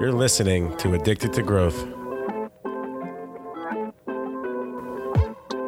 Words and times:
You're 0.00 0.12
listening 0.12 0.76
to 0.76 0.94
Addicted 0.94 1.32
to 1.32 1.42
Growth. 1.42 1.76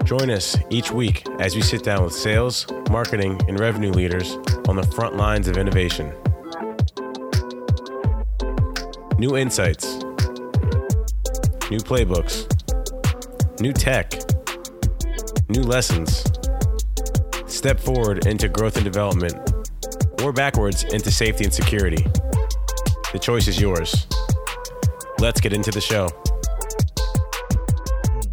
Join 0.05 0.31
us 0.31 0.57
each 0.71 0.93
week 0.93 1.29
as 1.41 1.55
we 1.55 1.63
sit 1.63 1.83
down 1.83 2.05
with 2.05 2.13
sales, 2.13 2.67
marketing, 2.91 3.41
and 3.49 3.59
revenue 3.59 3.91
leaders 3.91 4.37
on 4.69 4.77
the 4.77 4.89
front 4.95 5.17
lines 5.17 5.49
of 5.49 5.57
innovation. 5.57 6.13
New 9.19 9.37
insights, 9.37 9.97
new 11.71 11.79
playbooks, 11.79 12.47
new 13.61 13.73
tech, 13.73 14.13
new 15.49 15.63
lessons. 15.63 16.25
Step 17.61 17.79
forward 17.79 18.27
into 18.27 18.49
growth 18.49 18.77
and 18.77 18.87
development, 18.87 19.35
or 20.23 20.33
backwards 20.33 20.83
into 20.85 21.11
safety 21.11 21.45
and 21.45 21.53
security. 21.53 22.03
The 23.13 23.19
choice 23.21 23.49
is 23.49 23.61
yours. 23.61 24.07
Let's 25.19 25.43
get 25.43 25.53
into 25.53 25.71
the 25.71 25.79
show. 25.79 26.09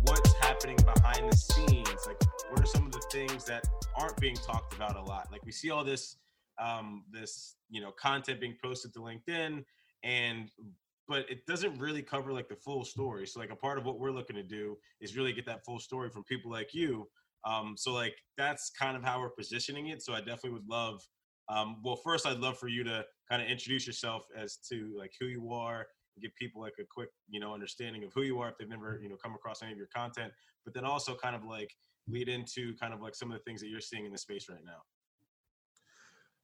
What's 0.04 0.34
happening 0.36 0.78
behind 0.78 1.30
the 1.30 1.36
scenes? 1.36 2.08
Like, 2.08 2.24
what 2.52 2.62
are 2.62 2.66
some 2.66 2.86
of 2.86 2.94
the 2.94 3.06
things 3.12 3.44
that 3.44 3.68
aren't 3.98 4.16
being 4.16 4.38
talked 4.38 4.74
about 4.74 4.96
a 4.96 5.02
lot? 5.02 5.28
Like, 5.30 5.44
we 5.46 5.52
see 5.52 5.72
all 5.72 5.84
this, 5.84 6.16
um, 6.58 7.04
this 7.12 7.58
you 7.70 7.82
know, 7.82 7.92
content 7.92 8.40
being 8.40 8.56
posted 8.64 8.94
to 8.94 9.00
LinkedIn, 9.00 9.62
and 10.04 10.50
but 11.10 11.30
it 11.30 11.46
doesn't 11.46 11.78
really 11.78 12.02
cover 12.02 12.32
like 12.32 12.48
the 12.48 12.56
full 12.56 12.86
story. 12.86 13.28
So, 13.28 13.42
like, 13.42 13.52
a 13.52 13.58
part 13.58 13.78
of 13.78 13.84
what 13.84 14.00
we're 14.00 14.12
looking 14.12 14.38
to 14.38 14.44
do 14.44 14.78
is 15.02 15.18
really 15.18 15.34
get 15.34 15.46
that 15.48 15.66
full 15.66 15.80
story 15.80 16.10
from 16.10 16.24
people 16.24 16.50
like 16.50 16.74
you. 16.74 17.10
Um, 17.48 17.76
so, 17.78 17.94
like, 17.94 18.16
that's 18.38 18.72
kind 18.72 18.98
of 18.98 19.04
how 19.04 19.20
we're 19.20 19.30
positioning 19.30 19.88
it. 19.88 20.02
So, 20.02 20.14
I 20.14 20.20
definitely 20.20 20.52
would 20.52 20.68
love. 20.70 21.02
Um, 21.50 21.78
well, 21.84 21.96
first, 21.96 22.28
I'd 22.28 22.40
love 22.40 22.58
for 22.58 22.68
you 22.68 22.84
to 22.84 23.06
kind 23.30 23.42
of 23.42 23.48
introduce 23.48 23.88
yourself 23.88 24.24
as 24.38 24.58
to 24.70 24.94
like 24.98 25.12
who 25.20 25.28
you 25.28 25.52
are 25.54 25.88
give 26.22 26.36
people 26.36 26.62
like 26.62 26.74
a 26.80 26.84
quick 26.90 27.10
you 27.30 27.40
know 27.40 27.54
understanding 27.54 28.04
of 28.04 28.12
who 28.14 28.24
you 28.24 28.40
are 28.40 28.50
if 28.50 28.58
they've 28.58 28.70
never 28.70 29.00
you 29.02 29.10
know 29.10 29.18
come 29.22 29.34
across 29.34 29.62
any 29.62 29.72
of 29.72 29.78
your 29.78 29.88
content 29.96 30.32
but 30.66 30.74
then 30.74 30.86
also 30.86 31.16
kind 31.16 31.36
of 31.36 31.44
like 31.44 31.74
lead 32.08 32.30
into 32.30 32.74
kind 32.78 32.94
of 32.94 33.02
like 33.02 33.16
some 33.16 33.32
of 33.32 33.38
the 33.38 33.44
things 33.44 33.62
that 33.62 33.68
you're 33.68 33.82
seeing 33.82 34.06
in 34.06 34.12
the 34.12 34.18
space 34.18 34.48
right 34.50 34.64
now 34.66 34.82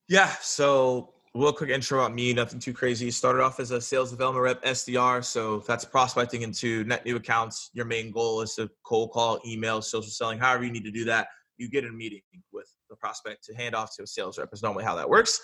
yeah 0.08 0.30
so 0.42 1.14
real 1.36 1.52
quick 1.52 1.70
intro 1.70 2.00
about 2.00 2.14
me 2.14 2.34
nothing 2.34 2.60
too 2.60 2.74
crazy 2.74 3.10
started 3.10 3.42
off 3.42 3.60
as 3.60 3.72
a 3.72 3.82
sales 3.82 4.12
development 4.12 4.44
rep 4.44 4.64
sdr 4.64 5.24
so 5.24 5.60
that's 5.68 5.84
prospecting 5.84 6.44
into 6.44 6.84
net 6.84 7.06
new 7.06 7.16
accounts 7.16 7.70
your 7.74 7.86
main 7.86 8.12
goal 8.12 8.42
is 8.42 8.56
to 8.56 8.70
cold 8.84 9.12
call 9.12 9.40
email 9.46 9.82
social 9.82 10.12
selling 10.12 10.38
however 10.38 10.64
you 10.64 10.72
need 10.72 10.84
to 10.84 10.92
do 10.92 11.06
that 11.06 11.28
you 11.58 11.70
get 11.70 11.86
a 11.86 11.92
meeting 11.92 12.22
with 12.52 12.72
the 12.90 12.96
prospect 12.96 13.44
to 13.44 13.54
hand 13.56 13.74
off 13.74 13.96
to 13.96 14.04
a 14.04 14.08
sales 14.08 14.38
rep 14.38 14.50
is 14.54 14.62
normally 14.62 14.84
how 14.84 14.96
that 14.96 15.10
works 15.10 15.40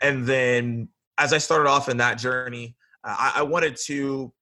and 0.00 0.26
then 0.26 0.88
as 1.18 1.32
i 1.32 1.38
started 1.38 1.68
off 1.68 1.88
in 1.88 1.96
that 1.96 2.18
journey 2.18 2.76
I, 3.04 3.32
I 3.36 3.42
wanted 3.42 3.76
to 3.86 4.32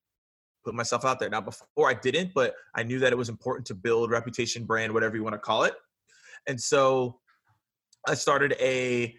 put 0.64 0.74
myself 0.74 1.04
out 1.04 1.18
there. 1.18 1.30
Now, 1.30 1.40
before 1.40 1.88
I 1.88 1.94
didn't, 1.94 2.32
but 2.34 2.54
I 2.74 2.82
knew 2.82 2.98
that 2.98 3.12
it 3.12 3.16
was 3.16 3.28
important 3.28 3.66
to 3.68 3.74
build 3.74 4.10
reputation, 4.10 4.64
brand, 4.64 4.92
whatever 4.92 5.16
you 5.16 5.24
want 5.24 5.34
to 5.34 5.38
call 5.38 5.64
it. 5.64 5.74
And 6.46 6.60
so 6.60 7.18
I 8.06 8.14
started 8.14 8.54
a 8.60 9.14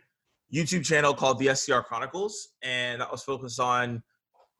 YouTube 0.54 0.86
channel 0.86 1.14
called 1.14 1.40
the 1.40 1.48
SDR 1.48 1.84
Chronicles, 1.84 2.50
and 2.62 3.02
I 3.02 3.10
was 3.10 3.24
focused 3.24 3.60
on 3.60 4.04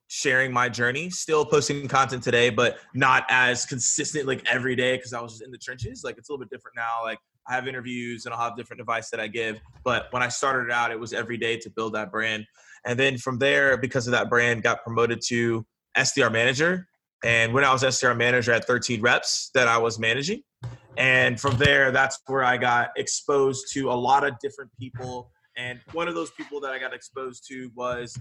sharing 0.08 0.52
my 0.52 0.68
journey. 0.68 1.10
Still 1.10 1.46
posting 1.46 1.88
content 1.88 2.22
today, 2.22 2.50
but 2.50 2.78
not 2.94 3.26
as 3.30 3.66
consistent 3.66 4.28
like 4.28 4.46
every 4.46 4.76
day 4.76 4.98
because 4.98 5.14
I 5.14 5.22
was 5.22 5.34
just 5.34 5.44
in 5.44 5.52
the 5.52 5.58
trenches. 5.58 6.04
Like 6.04 6.18
it's 6.18 6.30
a 6.30 6.34
little 6.34 6.46
bit 6.46 6.50
different 6.50 6.76
now. 6.76 7.02
Like 7.02 7.18
I 7.48 7.54
have 7.54 7.68
interviews 7.68 8.26
and 8.26 8.34
I'll 8.34 8.42
have 8.42 8.58
different 8.58 8.82
advice 8.82 9.10
that 9.12 9.22
I 9.22 9.28
give. 9.28 9.62
But 9.86 10.08
when 10.12 10.22
I 10.22 10.28
started 10.28 10.70
out, 10.70 10.92
it 10.92 11.00
was 11.00 11.14
every 11.14 11.38
day 11.38 11.58
to 11.58 11.70
build 11.70 11.94
that 11.94 12.12
brand. 12.12 12.46
And 12.86 13.00
then 13.00 13.18
from 13.18 13.38
there, 13.38 13.78
because 13.78 14.06
of 14.06 14.12
that 14.12 14.30
brand, 14.30 14.64
got 14.64 14.84
promoted 14.84 15.22
to 15.28 15.66
SDR 15.98 16.32
manager. 16.32 16.88
And 17.24 17.54
when 17.54 17.64
I 17.64 17.72
was 17.72 17.84
SDR 17.84 18.18
manager, 18.18 18.52
had 18.52 18.66
13 18.66 19.02
reps 19.02 19.52
that 19.54 19.70
I 19.70 19.78
was 19.78 19.98
managing. 19.98 20.42
And 20.98 21.40
from 21.40 21.58
there, 21.58 21.92
that's 21.92 22.20
where 22.28 22.44
I 22.44 22.58
got 22.58 22.90
exposed 22.98 23.72
to 23.74 23.90
a 23.92 23.94
lot 23.94 24.26
of 24.26 24.38
different 24.40 24.72
people. 24.78 25.32
And 25.58 25.80
one 25.92 26.08
of 26.08 26.16
those 26.16 26.32
people 26.32 26.60
that 26.62 26.72
I 26.72 26.80
got 26.80 26.94
exposed 26.94 27.48
to 27.50 27.70
was 27.76 28.18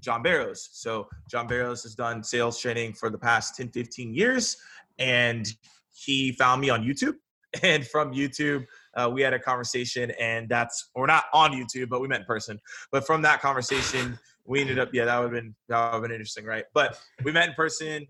John 0.00 0.22
Barrows. 0.22 0.68
So 0.72 1.08
John 1.30 1.46
Barrows 1.46 1.82
has 1.84 1.94
done 1.94 2.22
sales 2.22 2.58
training 2.58 2.94
for 2.94 3.08
the 3.10 3.18
past 3.18 3.56
10, 3.56 3.70
15 3.70 4.14
years. 4.14 4.56
And 4.98 5.46
he 5.94 6.32
found 6.32 6.60
me 6.60 6.70
on 6.70 6.82
YouTube. 6.82 7.14
And 7.62 7.86
from 7.86 8.14
YouTube, 8.14 8.64
uh, 8.94 9.10
we 9.12 9.20
had 9.20 9.34
a 9.34 9.38
conversation, 9.38 10.10
and 10.12 10.48
that's 10.48 10.88
we're 10.94 11.04
not 11.04 11.24
on 11.34 11.52
YouTube, 11.52 11.90
but 11.90 12.00
we 12.00 12.08
met 12.08 12.20
in 12.20 12.26
person. 12.26 12.58
But 12.90 13.06
from 13.06 13.20
that 13.22 13.42
conversation, 13.42 14.18
we 14.46 14.62
ended 14.62 14.78
up 14.78 14.88
yeah, 14.94 15.04
that 15.04 15.18
would 15.18 15.24
have 15.24 15.32
been 15.32 15.54
that 15.68 15.84
would 15.84 15.92
have 15.92 16.02
been 16.02 16.12
interesting, 16.12 16.46
right? 16.46 16.64
But 16.72 16.98
we 17.24 17.30
met 17.30 17.50
in 17.50 17.54
person, 17.54 18.06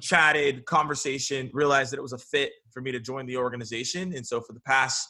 chatted, 0.00 0.64
conversation, 0.64 1.50
realized 1.52 1.92
that 1.92 1.98
it 1.98 2.02
was 2.02 2.14
a 2.14 2.18
fit 2.18 2.50
for 2.72 2.80
me 2.80 2.90
to 2.90 2.98
join 2.98 3.26
the 3.26 3.36
organization, 3.36 4.12
and 4.12 4.26
so 4.26 4.40
for 4.40 4.54
the 4.54 4.60
past 4.60 5.08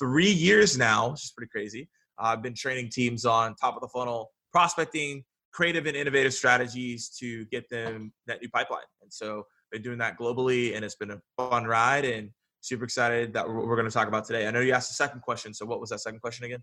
three 0.00 0.32
years 0.32 0.76
now, 0.76 1.10
which 1.10 1.22
is 1.22 1.30
pretty 1.30 1.50
crazy, 1.50 1.88
I've 2.18 2.42
been 2.42 2.54
training 2.54 2.90
teams 2.90 3.24
on 3.24 3.54
top 3.54 3.74
of 3.74 3.80
the 3.80 3.88
funnel 3.88 4.30
prospecting, 4.52 5.24
creative 5.52 5.86
and 5.86 5.96
innovative 5.96 6.34
strategies 6.34 7.08
to 7.20 7.44
get 7.46 7.68
them 7.68 8.12
that 8.26 8.40
new 8.40 8.48
pipeline, 8.48 8.84
and 9.02 9.12
so 9.12 9.44
been 9.70 9.82
doing 9.82 9.98
that 9.98 10.18
globally, 10.18 10.74
and 10.74 10.84
it's 10.84 10.94
been 10.94 11.10
a 11.10 11.20
fun 11.36 11.64
ride 11.64 12.04
and 12.04 12.30
super 12.60 12.84
excited 12.84 13.32
that 13.32 13.48
we're, 13.48 13.76
going 13.76 13.86
to 13.86 13.92
talk 13.92 14.08
about 14.08 14.24
today. 14.24 14.46
I 14.46 14.50
know 14.50 14.60
you 14.60 14.72
asked 14.72 14.90
the 14.90 14.94
second 14.94 15.20
question. 15.20 15.54
So 15.54 15.66
what 15.66 15.80
was 15.80 15.90
that 15.90 16.00
second 16.00 16.20
question 16.20 16.44
again? 16.46 16.62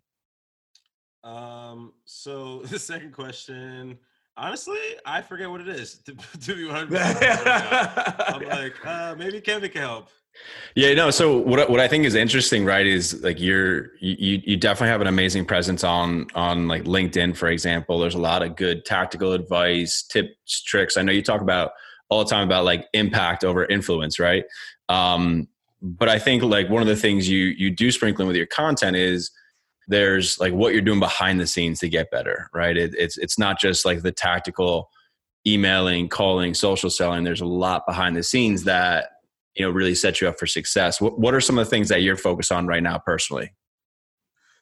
Um, 1.23 1.93
so 2.05 2.59
the 2.65 2.79
second 2.79 3.13
question, 3.13 3.97
honestly, 4.37 4.79
I 5.05 5.21
forget 5.21 5.49
what 5.49 5.61
it 5.61 5.69
is. 5.69 5.99
To, 6.05 6.13
to 6.41 6.55
be 6.55 6.65
100 6.71 6.97
I'm 6.97 8.43
like, 8.47 8.85
uh, 8.85 9.15
maybe 9.17 9.41
Kevin 9.41 9.69
can 9.69 9.81
help. 9.81 10.09
Yeah, 10.75 10.93
no. 10.93 11.11
So 11.11 11.37
what 11.37 11.69
what 11.69 11.79
I 11.79 11.87
think 11.87 12.03
is 12.03 12.13
interesting, 12.13 12.65
right, 12.65 12.85
is 12.85 13.23
like 13.23 13.39
you're 13.39 13.95
you 14.01 14.41
you 14.43 14.57
definitely 14.57 14.89
have 14.89 14.99
an 14.99 15.07
amazing 15.07 15.45
presence 15.45 15.81
on 15.85 16.27
on 16.35 16.67
like 16.67 16.83
LinkedIn, 16.83 17.37
for 17.37 17.47
example. 17.47 17.99
There's 17.99 18.15
a 18.15 18.19
lot 18.19 18.43
of 18.43 18.57
good 18.57 18.83
tactical 18.83 19.31
advice, 19.31 20.03
tips, 20.03 20.61
tricks. 20.63 20.97
I 20.97 21.03
know 21.03 21.13
you 21.13 21.21
talk 21.21 21.39
about 21.39 21.71
all 22.09 22.21
the 22.21 22.29
time 22.29 22.45
about 22.45 22.65
like 22.65 22.85
impact 22.91 23.45
over 23.45 23.63
influence, 23.65 24.19
right? 24.19 24.43
Um, 24.89 25.47
but 25.81 26.09
I 26.09 26.19
think 26.19 26.43
like 26.43 26.69
one 26.69 26.81
of 26.81 26.89
the 26.89 26.97
things 26.97 27.29
you 27.29 27.53
you 27.57 27.71
do 27.71 27.89
sprinkle 27.89 28.27
with 28.27 28.35
your 28.35 28.47
content 28.47 28.97
is 28.97 29.31
there's 29.87 30.39
like 30.39 30.53
what 30.53 30.73
you're 30.73 30.81
doing 30.81 30.99
behind 30.99 31.39
the 31.39 31.47
scenes 31.47 31.79
to 31.79 31.89
get 31.89 32.11
better, 32.11 32.49
right? 32.53 32.75
It, 32.75 32.93
it's 32.97 33.17
it's 33.17 33.37
not 33.37 33.59
just 33.59 33.85
like 33.85 34.01
the 34.01 34.11
tactical 34.11 34.89
emailing, 35.47 36.09
calling, 36.09 36.53
social 36.53 36.89
selling. 36.89 37.23
There's 37.23 37.41
a 37.41 37.45
lot 37.45 37.85
behind 37.87 38.15
the 38.15 38.23
scenes 38.23 38.63
that 38.63 39.09
you 39.55 39.65
know 39.65 39.71
really 39.71 39.95
set 39.95 40.21
you 40.21 40.27
up 40.27 40.39
for 40.39 40.47
success. 40.47 40.99
What 40.99 41.19
what 41.19 41.33
are 41.33 41.41
some 41.41 41.57
of 41.57 41.65
the 41.65 41.69
things 41.69 41.89
that 41.89 42.01
you're 42.01 42.17
focused 42.17 42.51
on 42.51 42.67
right 42.67 42.83
now 42.83 42.97
personally? 42.97 43.53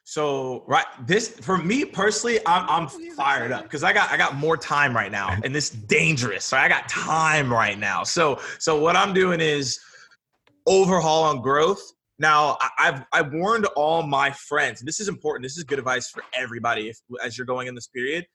So 0.06 0.66
right, 0.68 0.86
this 1.06 1.30
for 1.30 1.58
me 1.58 1.86
personally, 1.86 2.40
I'm, 2.46 2.70
I'm 2.70 2.88
fired 3.16 3.54
up 3.54 3.64
because 3.64 3.84
I 3.84 3.94
got 3.94 4.12
I 4.12 4.18
got 4.18 4.36
more 4.36 4.58
time 4.58 4.94
right 4.94 5.12
now, 5.12 5.38
and 5.44 5.56
this 5.56 5.70
dangerous. 5.70 6.44
So 6.44 6.58
I 6.58 6.68
got 6.68 6.90
time 6.90 7.52
right 7.52 7.80
now. 7.80 8.04
So 8.04 8.40
so 8.60 8.78
what 8.78 8.98
I'm 8.98 9.14
doing 9.14 9.40
is 9.40 9.80
overhaul 10.68 11.24
on 11.24 11.42
growth. 11.42 11.93
Now, 12.20 12.58
I've 12.78 13.06
I've 13.12 13.34
warned 13.34 13.66
all 13.76 14.04
my 14.04 14.32
friends, 14.32 14.82
this 14.82 15.00
is 15.00 15.08
important. 15.08 15.44
This 15.44 15.58
is 15.58 15.64
good 15.64 15.80
advice 15.80 16.10
for 16.10 16.24
everybody 16.34 16.90
if, 16.90 17.00
as 17.24 17.38
you're 17.38 17.48
going 17.48 17.68
in 17.68 17.76
this 17.76 17.88
period. 17.88 18.26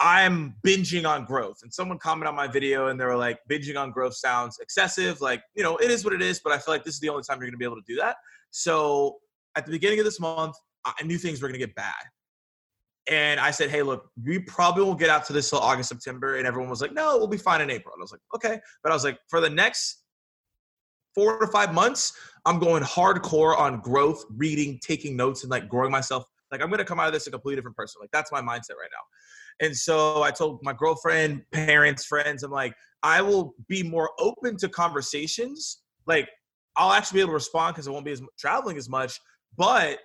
I'm 0.00 0.54
binging 0.64 1.08
on 1.08 1.24
growth, 1.24 1.58
and 1.62 1.72
someone 1.72 1.98
commented 1.98 2.28
on 2.28 2.36
my 2.36 2.46
video, 2.46 2.88
and 2.88 3.00
they 3.00 3.04
were 3.04 3.16
like, 3.16 3.40
"Binging 3.50 3.76
on 3.80 3.90
growth 3.90 4.14
sounds 4.14 4.58
excessive." 4.60 5.20
Like, 5.20 5.42
you 5.54 5.62
know, 5.62 5.76
it 5.76 5.90
is 5.90 6.04
what 6.04 6.12
it 6.12 6.22
is, 6.22 6.40
but 6.40 6.52
I 6.52 6.58
feel 6.58 6.74
like 6.74 6.84
this 6.84 6.94
is 6.94 7.00
the 7.00 7.08
only 7.08 7.22
time 7.22 7.38
you're 7.38 7.46
going 7.46 7.52
to 7.52 7.58
be 7.58 7.64
able 7.64 7.76
to 7.76 7.86
do 7.86 7.96
that. 7.96 8.16
So, 8.50 9.18
at 9.56 9.64
the 9.66 9.72
beginning 9.72 9.98
of 9.98 10.04
this 10.04 10.20
month, 10.20 10.56
I 10.84 11.02
knew 11.04 11.18
things 11.18 11.42
were 11.42 11.48
going 11.48 11.58
to 11.58 11.66
get 11.66 11.74
bad, 11.74 11.94
and 13.08 13.40
I 13.40 13.50
said, 13.50 13.70
"Hey, 13.70 13.82
look, 13.82 14.10
we 14.24 14.38
probably 14.38 14.84
won't 14.84 15.00
get 15.00 15.10
out 15.10 15.24
to 15.26 15.32
this 15.32 15.50
till 15.50 15.58
August, 15.58 15.88
September." 15.88 16.36
And 16.36 16.46
everyone 16.46 16.70
was 16.70 16.80
like, 16.80 16.92
"No, 16.92 17.16
we'll 17.16 17.26
be 17.26 17.36
fine 17.36 17.60
in 17.60 17.70
April." 17.70 17.92
And 17.94 18.00
I 18.00 18.04
was 18.04 18.12
like, 18.12 18.20
"Okay," 18.34 18.60
but 18.84 18.92
I 18.92 18.94
was 18.94 19.04
like, 19.04 19.18
for 19.28 19.40
the 19.40 19.50
next 19.50 20.04
four 21.12 21.40
to 21.40 21.46
five 21.48 21.74
months, 21.74 22.12
I'm 22.46 22.58
going 22.58 22.82
hardcore 22.82 23.58
on 23.58 23.80
growth, 23.80 24.24
reading, 24.36 24.78
taking 24.82 25.16
notes, 25.16 25.42
and 25.42 25.50
like 25.50 25.68
growing 25.68 25.90
myself. 25.90 26.24
Like 26.50 26.62
I'm 26.62 26.70
gonna 26.70 26.84
come 26.84 27.00
out 27.00 27.06
of 27.06 27.12
this 27.12 27.26
a 27.26 27.30
completely 27.30 27.56
different 27.56 27.76
person. 27.76 28.00
Like 28.00 28.10
that's 28.12 28.32
my 28.32 28.40
mindset 28.40 28.76
right 28.80 28.90
now. 28.92 29.66
And 29.66 29.76
so 29.76 30.22
I 30.22 30.30
told 30.30 30.60
my 30.62 30.72
girlfriend, 30.72 31.42
parents, 31.52 32.06
friends, 32.06 32.42
I'm 32.42 32.50
like, 32.50 32.74
I 33.02 33.22
will 33.22 33.54
be 33.68 33.82
more 33.82 34.10
open 34.18 34.56
to 34.58 34.68
conversations. 34.68 35.82
Like 36.06 36.28
I'll 36.76 36.92
actually 36.92 37.18
be 37.18 37.20
able 37.22 37.30
to 37.30 37.34
respond 37.34 37.74
because 37.74 37.88
I 37.88 37.90
won't 37.90 38.04
be 38.04 38.12
as 38.12 38.22
traveling 38.38 38.76
as 38.76 38.88
much, 38.88 39.20
but 39.56 39.98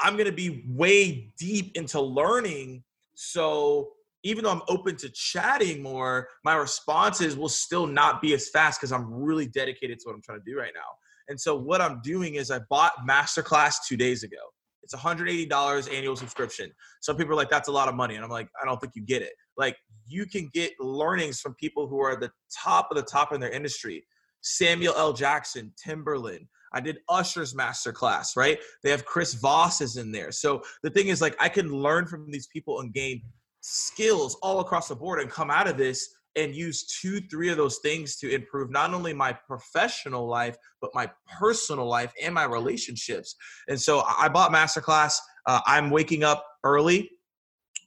I'm 0.00 0.16
gonna 0.16 0.32
be 0.32 0.64
way 0.68 1.32
deep 1.38 1.76
into 1.76 2.00
learning. 2.00 2.82
So 3.14 3.92
even 4.24 4.44
though 4.44 4.50
I'm 4.50 4.62
open 4.68 4.96
to 4.96 5.08
chatting 5.10 5.82
more, 5.82 6.28
my 6.44 6.54
responses 6.54 7.36
will 7.36 7.48
still 7.48 7.86
not 7.86 8.22
be 8.22 8.34
as 8.34 8.48
fast 8.48 8.80
because 8.80 8.92
I'm 8.92 9.12
really 9.12 9.46
dedicated 9.46 9.98
to 10.00 10.08
what 10.08 10.14
I'm 10.14 10.22
trying 10.22 10.40
to 10.40 10.44
do 10.44 10.58
right 10.58 10.72
now. 10.74 10.80
And 11.28 11.40
so 11.40 11.56
what 11.56 11.80
I'm 11.80 12.00
doing 12.02 12.34
is 12.34 12.50
I 12.50 12.60
bought 12.70 12.92
Masterclass 13.08 13.76
two 13.86 13.96
days 13.96 14.22
ago. 14.22 14.36
It's 14.82 14.94
$180 14.94 15.94
annual 15.94 16.16
subscription. 16.16 16.70
Some 17.00 17.16
people 17.16 17.32
are 17.32 17.36
like, 17.36 17.50
that's 17.50 17.68
a 17.68 17.72
lot 17.72 17.88
of 17.88 17.94
money. 17.94 18.16
And 18.16 18.24
I'm 18.24 18.30
like, 18.30 18.48
I 18.60 18.66
don't 18.66 18.80
think 18.80 18.94
you 18.96 19.02
get 19.02 19.22
it. 19.22 19.32
Like, 19.56 19.76
you 20.06 20.26
can 20.26 20.50
get 20.52 20.72
learnings 20.80 21.40
from 21.40 21.54
people 21.54 21.86
who 21.86 22.00
are 22.00 22.18
the 22.18 22.30
top 22.62 22.88
of 22.90 22.96
the 22.96 23.02
top 23.02 23.32
in 23.32 23.40
their 23.40 23.50
industry. 23.50 24.04
Samuel 24.42 24.94
L. 24.96 25.12
Jackson, 25.12 25.72
Timbaland. 25.84 26.48
I 26.74 26.80
did 26.80 26.98
Usher's 27.08 27.54
masterclass, 27.54 28.36
right? 28.36 28.58
They 28.82 28.90
have 28.90 29.04
Chris 29.04 29.34
Voss 29.34 29.80
is 29.80 29.98
in 29.98 30.10
there. 30.10 30.32
So 30.32 30.62
the 30.82 30.90
thing 30.90 31.08
is, 31.08 31.20
like, 31.20 31.36
I 31.38 31.48
can 31.48 31.70
learn 31.70 32.06
from 32.06 32.30
these 32.30 32.48
people 32.48 32.80
and 32.80 32.92
gain 32.92 33.22
skills 33.60 34.36
all 34.42 34.60
across 34.60 34.88
the 34.88 34.96
board 34.96 35.20
and 35.20 35.30
come 35.30 35.50
out 35.50 35.68
of 35.68 35.76
this 35.76 36.08
and 36.36 36.54
use 36.54 36.84
two, 37.00 37.20
three 37.30 37.50
of 37.50 37.56
those 37.56 37.78
things 37.78 38.16
to 38.16 38.30
improve 38.32 38.70
not 38.70 38.94
only 38.94 39.12
my 39.12 39.32
professional 39.32 40.26
life, 40.26 40.56
but 40.80 40.90
my 40.94 41.10
personal 41.38 41.86
life 41.86 42.12
and 42.22 42.34
my 42.34 42.44
relationships. 42.44 43.36
And 43.68 43.80
so 43.80 44.02
I 44.18 44.28
bought 44.28 44.50
Masterclass. 44.50 45.16
Uh, 45.46 45.60
I'm 45.66 45.90
waking 45.90 46.24
up 46.24 46.44
early, 46.64 47.10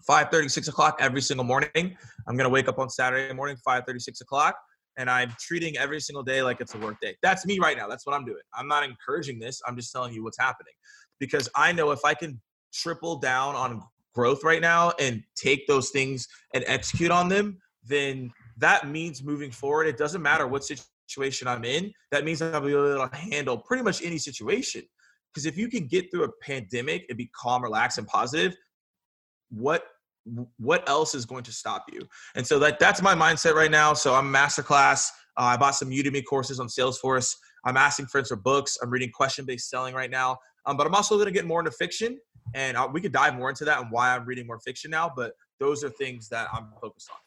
5 0.06 0.30
30, 0.30 0.50
6 0.50 0.68
o'clock 0.68 0.98
every 1.00 1.22
single 1.22 1.46
morning. 1.46 1.70
I'm 1.76 2.38
going 2.38 2.46
to 2.46 2.50
wake 2.50 2.68
up 2.68 2.80
on 2.80 2.90
Saturday 2.90 3.34
morning, 3.34 3.58
5 3.64 3.84
30, 3.86 4.00
6 4.00 4.22
o'clock. 4.22 4.56
And 4.98 5.10
I'm 5.10 5.34
treating 5.40 5.78
every 5.78 6.00
single 6.00 6.24
day 6.24 6.42
like 6.42 6.62
it's 6.62 6.74
a 6.74 6.78
work 6.78 6.96
day. 7.02 7.18
That's 7.22 7.46
me 7.46 7.60
right 7.60 7.76
now. 7.76 7.88
That's 7.88 8.06
what 8.06 8.16
I'm 8.16 8.24
doing. 8.24 8.42
I'm 8.54 8.68
not 8.68 8.84
encouraging 8.84 9.40
this. 9.40 9.62
I'm 9.68 9.76
just 9.76 9.92
telling 9.92 10.14
you 10.14 10.24
what's 10.24 10.40
happening 10.40 10.74
because 11.20 11.50
I 11.56 11.74
know 11.74 11.92
if 11.92 12.00
I 12.06 12.14
can 12.14 12.40
triple 12.74 13.18
down 13.18 13.56
on 13.56 13.82
growth 14.14 14.44
right 14.44 14.62
now 14.62 14.94
and 15.00 15.22
take 15.36 15.68
those 15.68 15.90
things 15.90 16.28
and 16.54 16.64
execute 16.66 17.12
on 17.12 17.28
them, 17.28 17.58
then 17.88 18.32
that 18.58 18.88
means 18.88 19.24
moving 19.24 19.52
forward, 19.52 19.88
it 19.88 19.98
doesn't 19.98 20.22
matter 20.22 20.48
what 20.48 20.64
situation 21.08 21.48
I'm 21.48 21.66
in, 21.66 21.92
that 22.12 22.24
means 22.26 22.42
I'll 22.42 22.62
be 22.62 22.72
able 22.72 23.08
to 23.08 23.16
handle 23.16 23.58
pretty 23.58 23.84
much 23.84 24.04
any 24.04 24.18
situation. 24.18 24.84
Because 25.34 25.46
if 25.46 25.58
you 25.58 25.68
can 25.68 25.88
get 25.88 26.10
through 26.12 26.24
a 26.24 26.32
pandemic 26.42 27.06
and 27.10 27.18
be 27.18 27.30
calm, 27.36 27.62
relaxed, 27.62 27.98
and 27.98 28.08
positive, 28.08 28.56
what 29.50 29.84
what 30.58 30.88
else 30.90 31.14
is 31.14 31.26
going 31.26 31.44
to 31.44 31.52
stop 31.52 31.86
you? 31.92 32.02
And 32.36 32.48
so 32.48 32.58
that 32.60 32.80
that's 32.80 33.02
my 33.02 33.14
mindset 33.14 33.54
right 33.54 33.70
now. 33.70 33.94
So 33.94 34.16
I'm 34.16 34.32
masterclass. 34.32 35.10
Uh, 35.38 35.44
I 35.44 35.58
bought 35.58 35.76
some 35.76 35.90
Udemy 35.90 36.24
courses 36.28 36.60
on 36.60 36.68
Salesforce. 36.68 37.36
I'm 37.66 37.78
asking 37.78 38.08
friends 38.08 38.30
for 38.30 38.38
books. 38.38 38.78
I'm 38.82 38.90
reading 38.90 39.12
question 39.14 39.46
based 39.46 39.70
selling 39.70 39.94
right 39.94 40.10
now. 40.10 40.38
Um, 40.66 40.78
but 40.78 40.88
I'm 40.88 40.96
also 40.96 41.16
going 41.16 41.28
to 41.28 41.32
get 41.32 41.46
more 41.46 41.60
into 41.60 41.72
fiction, 41.72 42.18
and 42.56 42.76
uh, 42.76 42.88
we 42.92 43.02
could 43.02 43.12
dive 43.12 43.36
more 43.36 43.50
into 43.50 43.66
that 43.66 43.82
and 43.82 43.92
why 43.92 44.16
I'm 44.16 44.26
reading 44.26 44.48
more 44.48 44.60
fiction 44.60 44.90
now. 44.90 45.12
But 45.16 45.34
those 45.60 45.84
are 45.84 45.90
things 45.90 46.28
that 46.30 46.48
I'm 46.54 46.70
focused 46.82 47.10
on. 47.12 47.18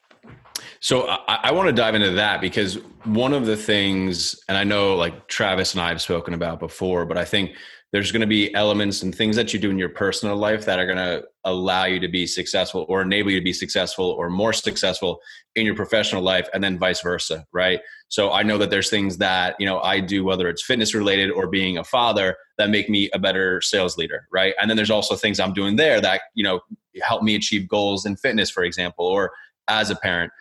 So 0.81 1.09
I, 1.09 1.41
I, 1.45 1.53
want 1.53 1.69
to 1.69 1.73
dive 1.73 1.95
into 1.95 2.11
that 2.13 2.41
because 2.41 2.79
one 3.05 3.33
of 3.33 3.47
the 3.47 3.57
things, 3.57 4.39
and 4.49 4.57
I 4.57 4.65
know 4.65 4.97
like 4.97 5.29
Travis 5.29 5.75
and 5.75 5.81
I 5.81 5.89
have 5.89 6.01
spoken 6.03 6.35
about 6.35 6.61
before, 6.61 7.05
but 7.05 7.17
I 7.17 7.25
think 7.25 7.53
there's 7.93 8.13
going 8.13 8.21
to 8.21 8.27
be 8.27 8.55
elements 8.55 9.03
and 9.03 9.15
things 9.15 9.35
that 9.37 9.55
you 9.55 9.59
do 9.59 9.71
in 9.71 9.79
your 9.79 9.89
personal 9.89 10.37
life 10.37 10.67
that 10.67 10.79
are 10.79 10.85
going 10.85 10.99
to 10.99 11.25
allow 11.45 11.87
you 11.87 11.99
to 11.99 12.09
be 12.09 12.27
successful 12.27 12.85
or 12.89 13.01
enable 13.01 13.31
you 13.31 13.39
to 13.39 13.45
be 13.45 13.53
successful 13.53 14.11
or 14.11 14.29
more 14.29 14.53
successful 14.53 15.21
in 15.57 15.65
your 15.65 15.75
professional 15.75 16.21
life 16.21 16.49
and 16.53 16.63
then 16.63 16.79
vice 16.79 17.01
versa 17.01 17.47
right? 17.53 17.81
So 18.11 18.33
i 18.33 18.43
know 18.43 18.59
that 18.59 18.71
there's 18.71 18.91
things 18.91 19.19
that 19.19 19.57
you 19.59 19.67
know 19.67 19.81
i 19.81 20.01
do 20.01 20.25
whether 20.25 20.49
it's 20.49 20.63
fitness 20.63 20.95
related 20.95 21.31
or 21.31 21.47
being 21.47 21.79
a 21.79 21.85
father 21.85 22.37
that 22.59 22.71
make 22.71 22.89
me 22.89 23.11
a 23.13 23.19
better 23.19 23.61
sales 23.61 23.97
leader 23.97 24.27
right? 24.33 24.55
And 24.61 24.71
then 24.71 24.77
there's 24.77 24.91
also 24.91 25.15
things 25.15 25.41
i'm 25.41 25.53
doing 25.53 25.77
there 25.77 26.01
that 26.01 26.23
you 26.35 26.45
know 26.45 26.61
help 27.03 27.23
me 27.23 27.35
achieve 27.35 27.69
goals 27.69 28.05
in 28.05 28.17
fitness 28.17 28.51
for 28.51 28.65
example 28.65 29.07
or 29.07 29.33
as 29.69 29.91
a 29.91 29.97
parent 29.97 30.33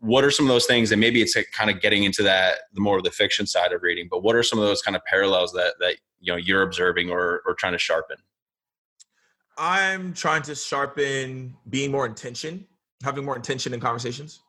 what 0.00 0.24
are 0.24 0.30
some 0.30 0.44
of 0.44 0.50
those 0.50 0.66
things 0.66 0.92
and 0.92 1.00
maybe 1.00 1.22
it's 1.22 1.34
kind 1.52 1.70
of 1.70 1.80
getting 1.80 2.04
into 2.04 2.22
that 2.22 2.58
the 2.74 2.80
more 2.80 2.98
of 2.98 3.04
the 3.04 3.10
fiction 3.10 3.46
side 3.46 3.72
of 3.72 3.82
reading 3.82 4.08
but 4.10 4.22
what 4.22 4.36
are 4.36 4.42
some 4.42 4.58
of 4.58 4.64
those 4.66 4.82
kind 4.82 4.94
of 4.94 5.02
parallels 5.04 5.52
that 5.52 5.74
that 5.80 5.96
you 6.20 6.32
know 6.32 6.36
you're 6.36 6.62
observing 6.62 7.10
or 7.10 7.42
or 7.46 7.54
trying 7.54 7.72
to 7.72 7.78
sharpen? 7.78 8.16
I'm 9.58 10.12
trying 10.14 10.42
to 10.42 10.54
sharpen 10.54 11.56
being 11.68 11.90
more 11.90 12.06
intention 12.06 12.66
having 13.02 13.24
more 13.24 13.36
intention 13.36 13.72
in 13.72 13.80
conversations. 13.80 14.42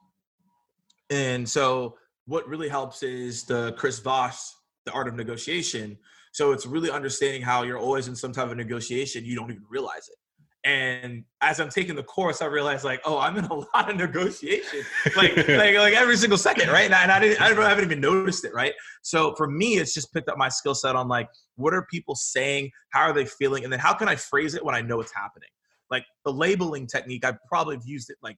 And 1.09 1.47
so 1.47 1.97
what 2.25 2.47
really 2.47 2.69
helps 2.69 3.03
is 3.03 3.43
the 3.43 3.73
chris 3.73 3.99
voss 3.99 4.55
the 4.85 4.91
art 4.91 5.07
of 5.07 5.15
negotiation. 5.15 5.97
So 6.33 6.53
it's 6.53 6.65
really 6.65 6.89
understanding 6.89 7.41
how 7.41 7.63
you're 7.63 7.77
always 7.77 8.07
in 8.07 8.15
some 8.15 8.31
type 8.31 8.49
of 8.49 8.57
negotiation 8.57 9.25
you 9.25 9.35
don't 9.35 9.51
even 9.51 9.63
realize 9.69 10.09
it 10.09 10.17
and 10.63 11.23
as 11.41 11.59
I'm 11.59 11.69
taking 11.69 11.95
the 11.95 12.03
course, 12.03 12.41
I 12.41 12.45
realized 12.45 12.83
like, 12.83 13.01
oh, 13.03 13.17
I'm 13.17 13.35
in 13.37 13.45
a 13.45 13.53
lot 13.75 13.89
of 13.89 13.95
negotiation, 13.95 14.81
like 15.15 15.35
like 15.37 15.75
like 15.75 15.93
every 15.93 16.15
single 16.17 16.37
second, 16.37 16.69
right? 16.69 16.85
And 16.85 16.93
I, 16.93 17.03
and 17.03 17.11
I 17.11 17.19
didn't, 17.19 17.41
I 17.41 17.69
haven't 17.69 17.85
even 17.85 17.99
noticed 17.99 18.45
it, 18.45 18.53
right? 18.53 18.73
So 19.01 19.33
for 19.35 19.49
me, 19.49 19.77
it's 19.77 19.93
just 19.93 20.13
picked 20.13 20.29
up 20.29 20.37
my 20.37 20.49
skill 20.49 20.75
set 20.75 20.95
on 20.95 21.07
like, 21.07 21.27
what 21.55 21.73
are 21.73 21.87
people 21.89 22.15
saying? 22.15 22.69
How 22.91 23.01
are 23.01 23.13
they 23.13 23.25
feeling? 23.25 23.63
And 23.63 23.73
then 23.73 23.79
how 23.79 23.93
can 23.93 24.07
I 24.07 24.15
phrase 24.15 24.53
it 24.53 24.63
when 24.63 24.75
I 24.75 24.81
know 24.81 25.01
it's 25.01 25.13
happening? 25.13 25.49
Like 25.89 26.05
the 26.25 26.31
labeling 26.31 26.85
technique, 26.85 27.25
I 27.25 27.33
probably 27.47 27.75
have 27.75 27.85
used 27.85 28.09
it 28.11 28.17
like 28.21 28.37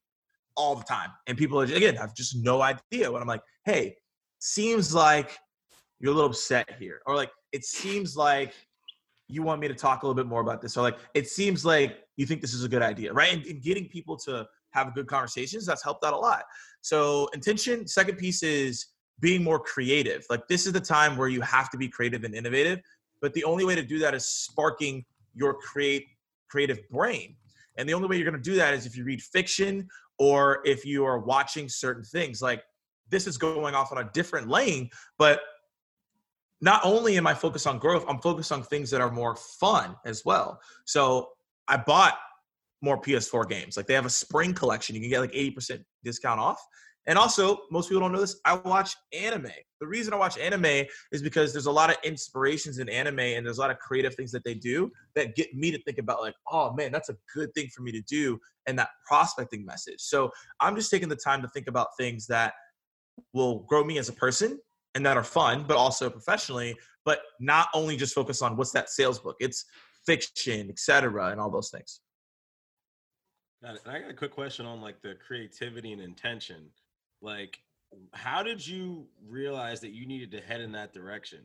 all 0.55 0.75
the 0.75 0.83
time, 0.83 1.09
and 1.27 1.37
people 1.37 1.59
are, 1.59 1.65
again 1.65 1.95
have 1.95 2.15
just 2.15 2.37
no 2.37 2.61
idea 2.61 3.11
when 3.11 3.21
I'm 3.21 3.27
like, 3.27 3.41
hey, 3.65 3.95
seems 4.39 4.93
like 4.93 5.37
you're 5.99 6.13
a 6.13 6.15
little 6.15 6.29
upset 6.29 6.75
here, 6.79 7.01
or 7.05 7.15
like 7.15 7.31
it 7.51 7.65
seems 7.65 8.15
like 8.15 8.53
you 9.27 9.41
want 9.41 9.61
me 9.61 9.67
to 9.67 9.73
talk 9.73 10.03
a 10.03 10.05
little 10.05 10.15
bit 10.15 10.27
more 10.27 10.41
about 10.41 10.61
this. 10.61 10.73
So 10.73 10.81
like, 10.81 10.97
it 11.13 11.27
seems 11.27 11.65
like 11.65 11.99
you 12.17 12.25
think 12.25 12.41
this 12.41 12.53
is 12.53 12.63
a 12.63 12.69
good 12.69 12.81
idea, 12.81 13.13
right? 13.13 13.33
And, 13.33 13.45
and 13.45 13.61
getting 13.61 13.87
people 13.87 14.17
to 14.17 14.45
have 14.71 14.93
good 14.93 15.07
conversations, 15.07 15.65
that's 15.65 15.83
helped 15.83 16.03
out 16.03 16.13
a 16.13 16.17
lot. 16.17 16.43
So 16.81 17.27
intention, 17.33 17.87
second 17.87 18.17
piece 18.17 18.43
is 18.43 18.87
being 19.19 19.43
more 19.43 19.59
creative. 19.59 20.25
Like 20.29 20.47
this 20.47 20.65
is 20.67 20.73
the 20.73 20.81
time 20.81 21.15
where 21.15 21.29
you 21.29 21.41
have 21.41 21.69
to 21.71 21.77
be 21.77 21.87
creative 21.87 22.23
and 22.23 22.35
innovative, 22.35 22.79
but 23.21 23.33
the 23.33 23.43
only 23.43 23.65
way 23.65 23.75
to 23.75 23.83
do 23.83 23.99
that 23.99 24.13
is 24.13 24.25
sparking 24.25 25.05
your 25.33 25.53
create 25.53 26.05
creative 26.49 26.79
brain. 26.89 27.35
And 27.77 27.87
the 27.87 27.93
only 27.93 28.07
way 28.07 28.17
you're 28.17 28.29
going 28.29 28.41
to 28.41 28.49
do 28.49 28.55
that 28.57 28.73
is 28.73 28.85
if 28.85 28.95
you 28.95 29.03
read 29.03 29.21
fiction 29.21 29.87
or 30.19 30.61
if 30.65 30.85
you 30.85 31.05
are 31.05 31.19
watching 31.19 31.67
certain 31.67 32.03
things. 32.03 32.41
Like 32.41 32.63
this 33.09 33.27
is 33.27 33.37
going 33.37 33.75
off 33.75 33.91
on 33.91 33.97
a 33.99 34.09
different 34.13 34.47
lane, 34.47 34.89
but 35.17 35.41
not 36.63 36.79
only 36.85 37.17
am 37.17 37.27
I 37.27 37.33
focused 37.33 37.67
on 37.67 37.77
growth, 37.77 38.05
I'm 38.07 38.19
focused 38.19 38.53
on 38.53 38.63
things 38.63 38.89
that 38.91 39.01
are 39.01 39.11
more 39.11 39.35
fun 39.35 39.97
as 40.05 40.23
well. 40.23 40.61
So 40.85 41.27
I 41.67 41.75
bought 41.75 42.17
more 42.81 42.99
PS4 42.99 43.49
games. 43.49 43.75
Like 43.75 43.85
they 43.85 43.93
have 43.93 44.05
a 44.05 44.09
spring 44.09 44.53
collection. 44.53 44.95
You 44.95 45.01
can 45.01 45.09
get 45.09 45.19
like 45.19 45.33
80% 45.33 45.83
discount 46.05 46.39
off. 46.39 46.65
And 47.05 47.17
also, 47.17 47.63
most 47.69 47.89
people 47.89 47.99
don't 47.99 48.13
know 48.13 48.21
this, 48.21 48.39
I 48.45 48.55
watch 48.55 48.95
anime. 49.11 49.51
The 49.81 49.87
reason 49.87 50.13
I 50.13 50.15
watch 50.15 50.37
anime 50.37 50.85
is 51.11 51.21
because 51.21 51.51
there's 51.51 51.65
a 51.65 51.71
lot 51.71 51.89
of 51.89 51.97
inspirations 52.05 52.79
in 52.79 52.87
anime 52.87 53.19
and 53.19 53.45
there's 53.45 53.57
a 53.57 53.61
lot 53.61 53.71
of 53.71 53.77
creative 53.79 54.15
things 54.15 54.31
that 54.31 54.45
they 54.45 54.53
do 54.53 54.89
that 55.15 55.35
get 55.35 55.53
me 55.53 55.69
to 55.69 55.83
think 55.83 55.97
about, 55.97 56.21
like, 56.21 56.35
oh 56.49 56.71
man, 56.71 56.93
that's 56.93 57.09
a 57.09 57.17
good 57.35 57.53
thing 57.55 57.67
for 57.75 57.81
me 57.81 57.91
to 57.91 58.01
do 58.03 58.39
and 58.67 58.79
that 58.79 58.87
prospecting 59.05 59.65
message. 59.65 59.99
So 59.99 60.31
I'm 60.61 60.77
just 60.77 60.89
taking 60.89 61.09
the 61.09 61.17
time 61.17 61.41
to 61.41 61.49
think 61.49 61.67
about 61.67 61.89
things 61.99 62.25
that 62.27 62.53
will 63.33 63.59
grow 63.63 63.83
me 63.83 63.97
as 63.97 64.07
a 64.07 64.13
person 64.13 64.59
and 64.95 65.05
that 65.05 65.17
are 65.17 65.23
fun, 65.23 65.65
but 65.67 65.77
also 65.77 66.09
professionally, 66.09 66.75
but 67.05 67.21
not 67.39 67.67
only 67.73 67.97
just 67.97 68.13
focus 68.13 68.41
on 68.41 68.55
what's 68.55 68.71
that 68.71 68.89
sales 68.89 69.19
book, 69.19 69.35
it's 69.39 69.65
fiction, 70.05 70.69
etc., 70.69 71.31
and 71.31 71.39
all 71.39 71.49
those 71.49 71.69
things. 71.69 72.01
Got 73.63 73.75
it. 73.75 73.81
And 73.85 73.95
I 73.95 73.99
got 74.01 74.11
a 74.11 74.13
quick 74.13 74.31
question 74.31 74.65
on 74.65 74.81
like 74.81 75.01
the 75.01 75.15
creativity 75.25 75.93
and 75.93 76.01
intention. 76.01 76.69
Like, 77.21 77.59
how 78.13 78.43
did 78.43 78.65
you 78.65 79.07
realize 79.25 79.79
that 79.81 79.91
you 79.91 80.05
needed 80.05 80.31
to 80.31 80.41
head 80.41 80.61
in 80.61 80.71
that 80.73 80.93
direction? 80.93 81.39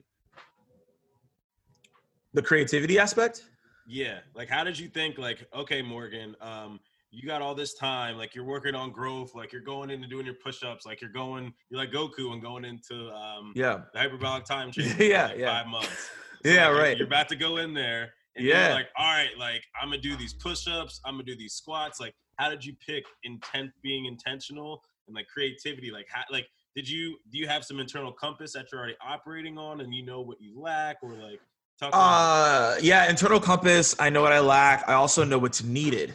The 2.35 2.43
creativity 2.43 2.99
aspect? 2.99 3.45
Yeah. 3.87 4.19
Like, 4.35 4.49
how 4.49 4.65
did 4.65 4.79
you 4.79 4.89
think, 4.89 5.17
like, 5.19 5.47
okay, 5.55 5.81
Morgan, 5.81 6.37
um, 6.41 6.81
you 7.11 7.27
got 7.27 7.41
all 7.43 7.55
this 7.55 7.75
time, 7.75 8.17
like 8.17 8.35
you're 8.35 8.45
working 8.45 8.75
on 8.75 8.91
growth, 8.93 9.35
like 9.35 9.53
you're 9.53 9.63
going 9.63 9.91
into 9.91 10.07
doing 10.07 10.27
your 10.27 10.35
push-ups, 10.35 10.85
like 10.85 11.01
you're 11.01 11.11
going, 11.11 11.53
you're 11.71 11.81
like 11.81 11.91
Goku 11.91 12.33
and 12.33 12.43
going 12.43 12.65
into 12.65 13.11
um 13.13 13.53
yeah 13.57 13.81
the 13.93 13.99
hyperbolic 13.99 14.45
time 14.45 14.71
chamber 14.73 15.03
yeah, 15.03 15.29
like 15.29 15.39
yeah. 15.39 15.59
five 15.63 15.67
months. 15.69 16.11
So 16.45 16.53
yeah, 16.53 16.69
like, 16.69 16.81
right. 16.81 16.97
You're 16.97 17.09
about 17.09 17.29
to 17.31 17.37
go 17.37 17.57
in 17.57 17.75
there 17.75 18.13
and 18.37 18.47
Yeah. 18.47 18.73
like, 18.73 18.87
all 18.97 19.13
right, 19.13 19.37
like 19.37 19.63
I'm 19.81 19.89
gonna 19.89 20.01
do 20.01 20.17
these 20.17 20.35
push-ups, 20.35 21.01
I'm 21.05 21.15
gonna 21.15 21.25
do 21.25 21.37
these 21.37 21.55
squats. 21.55 21.99
Like, 21.99 22.15
how 22.37 22.49
did 22.49 22.65
you 22.65 22.75
pick 22.87 23.05
intent 23.25 23.73
being 23.83 24.05
intentional 24.05 24.81
and 25.09 25.17
like 25.17 25.27
creativity? 25.27 25.91
Like 25.91 26.07
how 26.09 26.23
like 26.31 26.47
did 26.77 26.89
you 26.89 27.17
do 27.33 27.39
you 27.39 27.49
have 27.49 27.65
some 27.65 27.81
internal 27.81 28.13
compass 28.13 28.53
that 28.53 28.67
you're 28.71 28.79
already 28.81 28.95
operating 29.05 29.59
on 29.59 29.81
and 29.81 29.93
you 29.93 30.05
know 30.05 30.21
what 30.21 30.41
you 30.41 30.61
lack 30.61 30.99
or 31.03 31.15
like 31.15 31.41
talk 31.81 31.89
about 31.89 31.99
Uh, 31.99 32.77
yeah, 32.81 33.11
internal 33.11 33.41
compass. 33.41 33.97
I 33.99 34.09
know 34.11 34.23
what 34.23 34.33
I 34.33 34.39
lack. 34.39 34.89
I 34.89 34.93
also 34.95 35.25
know 35.25 35.39
what's 35.39 35.65
needed 35.65 36.15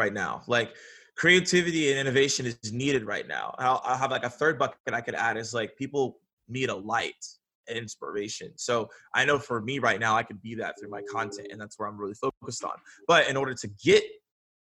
right 0.00 0.14
now. 0.14 0.42
Like 0.48 0.74
creativity 1.16 1.90
and 1.90 2.00
innovation 2.00 2.46
is 2.46 2.72
needed 2.72 3.04
right 3.04 3.28
now. 3.28 3.54
I'll, 3.58 3.82
I'll 3.84 3.98
have 3.98 4.10
like 4.10 4.24
a 4.24 4.30
third 4.30 4.58
bucket 4.58 4.78
I 4.92 5.02
could 5.02 5.14
add 5.14 5.36
is 5.36 5.52
like 5.52 5.76
people 5.76 6.18
need 6.48 6.70
a 6.70 6.74
light 6.74 7.22
and 7.68 7.76
inspiration. 7.76 8.52
So 8.56 8.88
I 9.14 9.26
know 9.26 9.38
for 9.38 9.60
me 9.60 9.78
right 9.78 10.00
now, 10.00 10.16
I 10.16 10.22
can 10.22 10.38
be 10.38 10.54
that 10.56 10.74
through 10.80 10.88
my 10.88 11.02
content, 11.02 11.48
and 11.52 11.60
that's 11.60 11.78
where 11.78 11.88
I'm 11.88 11.98
really 11.98 12.14
focused 12.14 12.64
on. 12.64 12.72
But 13.06 13.28
in 13.28 13.36
order 13.36 13.54
to 13.54 13.68
get 13.84 14.02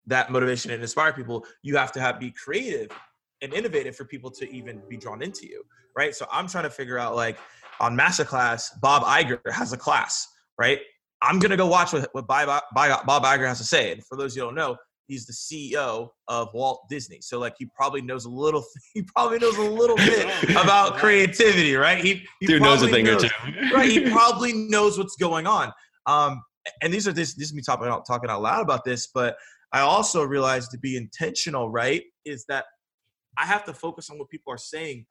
that 0.06 0.30
motivation 0.30 0.70
and 0.70 0.80
inspire 0.80 1.12
people, 1.12 1.44
you 1.62 1.76
have 1.76 1.90
to 1.92 2.00
have 2.00 2.20
be 2.20 2.30
creative 2.30 2.90
and 3.42 3.52
innovative 3.52 3.96
for 3.96 4.04
people 4.04 4.30
to 4.30 4.50
even 4.54 4.80
be 4.88 4.96
drawn 4.96 5.22
into 5.22 5.46
you, 5.46 5.64
right? 5.96 6.14
So 6.14 6.26
I'm 6.32 6.46
trying 6.46 6.64
to 6.64 6.70
figure 6.70 6.98
out 6.98 7.16
like 7.16 7.36
on 7.80 7.96
Masterclass, 7.96 8.80
Bob 8.80 9.02
Iger 9.02 9.40
has 9.52 9.72
a 9.72 9.76
class, 9.76 10.28
right? 10.58 10.78
I'm 11.20 11.38
gonna 11.40 11.56
go 11.56 11.66
watch 11.66 11.92
what, 11.92 12.08
what 12.12 12.26
Bob, 12.28 12.62
Bob 12.74 13.22
Iger 13.24 13.46
has 13.48 13.58
to 13.58 13.64
say. 13.64 13.92
And 13.92 14.04
for 14.04 14.16
those 14.16 14.36
you 14.36 14.42
don't 14.42 14.54
know, 14.54 14.76
he's 15.06 15.26
the 15.26 15.32
CEO 15.32 16.08
of 16.28 16.48
Walt 16.54 16.82
Disney. 16.88 17.20
So 17.20 17.38
like 17.38 17.54
he 17.58 17.66
probably 17.66 18.02
knows 18.02 18.24
a 18.24 18.30
little 18.30 18.64
he 18.94 19.02
probably 19.02 19.38
knows 19.38 19.56
a 19.56 19.62
little 19.62 19.96
bit 19.96 20.26
oh, 20.56 20.62
about 20.62 20.96
creativity, 20.96 21.74
right? 21.74 22.02
He, 22.02 22.24
he 22.40 22.46
Dude 22.46 22.62
knows 22.62 22.82
a 22.82 22.88
thing 22.88 23.04
knows, 23.04 23.24
or 23.24 23.28
two. 23.28 23.52
right. 23.74 23.90
He 23.90 24.10
probably 24.10 24.52
knows 24.52 24.98
what's 24.98 25.16
going 25.16 25.46
on. 25.46 25.72
Um 26.06 26.42
and 26.82 26.92
these 26.92 27.06
are 27.06 27.12
this 27.12 27.34
this 27.34 27.48
is 27.48 27.54
me 27.54 27.62
talking 27.62 27.86
out 27.86 28.06
talking 28.06 28.30
out 28.30 28.42
loud 28.42 28.62
about 28.62 28.84
this, 28.84 29.08
but 29.14 29.36
I 29.72 29.80
also 29.80 30.22
realized 30.22 30.70
to 30.70 30.78
be 30.78 30.96
intentional, 30.96 31.68
right, 31.68 32.02
is 32.24 32.44
that 32.48 32.64
I 33.36 33.44
have 33.44 33.64
to 33.64 33.74
focus 33.74 34.08
on 34.08 34.18
what 34.18 34.30
people 34.30 34.52
are 34.52 34.58
saying 34.58 35.04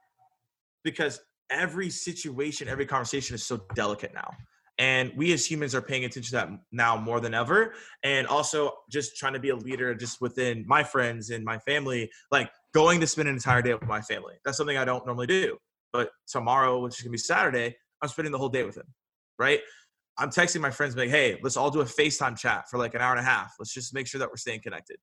because 0.84 1.20
every 1.50 1.90
situation, 1.90 2.68
every 2.68 2.86
conversation 2.86 3.36
is 3.36 3.44
so 3.44 3.62
delicate 3.76 4.14
now. 4.14 4.32
And 4.80 5.12
we 5.16 5.32
as 5.34 5.46
humans 5.46 5.76
are 5.76 5.82
paying 5.82 6.04
attention 6.06 6.32
to 6.32 6.46
that 6.46 6.50
now 6.72 6.98
more 6.98 7.20
than 7.20 7.34
ever. 7.34 7.74
And 8.04 8.26
also 8.26 8.72
just 8.92 9.18
trying 9.18 9.34
to 9.34 9.40
be 9.40 9.50
a 9.50 9.56
leader 9.56 9.94
just 9.94 10.20
within 10.20 10.66
my 10.68 10.84
friends 10.84 11.30
and 11.30 11.46
my 11.46 11.60
family, 11.60 12.10
like 12.32 12.50
going 12.74 13.00
to 13.02 13.08
spend 13.08 13.28
an 13.30 13.36
entire 13.36 13.62
day 13.62 13.74
with 13.74 13.88
my 13.88 14.02
family. 14.02 14.34
That's 14.44 14.58
something 14.58 14.78
I 14.78 14.86
don't 14.86 15.06
normally 15.06 15.28
do. 15.28 15.58
But 15.92 16.10
tomorrow, 16.28 16.80
which 16.80 16.98
is 16.98 17.04
gonna 17.04 17.12
be 17.12 17.20
Saturday, 17.20 17.76
I'm 18.02 18.10
spending 18.10 18.32
the 18.32 18.40
whole 18.40 18.50
day 18.50 18.64
with 18.64 18.76
him. 18.76 18.88
Right. 19.38 19.62
I'm 20.18 20.30
texting 20.30 20.62
my 20.62 20.72
friends 20.72 20.96
like, 20.96 21.10
hey, 21.10 21.40
let's 21.44 21.58
all 21.58 21.72
do 21.72 21.82
a 21.82 21.86
FaceTime 21.86 22.38
chat 22.38 22.70
for 22.70 22.78
like 22.78 22.94
an 22.96 23.02
hour 23.02 23.12
and 23.12 23.20
a 23.20 23.24
half. 23.24 23.54
Let's 23.60 23.74
just 23.74 23.94
make 23.94 24.08
sure 24.08 24.20
that 24.20 24.30
we're 24.30 24.38
staying 24.38 24.62
connected. 24.62 24.98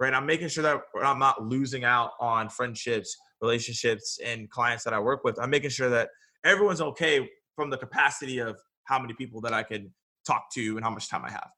Right. 0.00 0.12
I'm 0.12 0.26
making 0.26 0.48
sure 0.48 0.62
that 0.64 0.80
I'm 1.00 1.20
not 1.20 1.46
losing 1.46 1.84
out 1.84 2.12
on 2.20 2.48
friendships, 2.48 3.16
relationships, 3.40 4.18
and 4.24 4.50
clients 4.50 4.82
that 4.82 4.92
I 4.92 4.98
work 4.98 5.22
with. 5.22 5.38
I'm 5.38 5.50
making 5.50 5.70
sure 5.70 5.90
that 5.90 6.08
everyone's 6.44 6.80
okay 6.80 7.28
from 7.54 7.70
the 7.70 7.76
capacity 7.76 8.38
of 8.38 8.58
how 8.84 8.98
many 8.98 9.14
people 9.14 9.40
that 9.42 9.52
I 9.52 9.62
can 9.62 9.92
talk 10.26 10.52
to 10.54 10.76
and 10.76 10.84
how 10.84 10.90
much 10.90 11.08
time 11.08 11.24
I 11.24 11.30
have. 11.30 11.50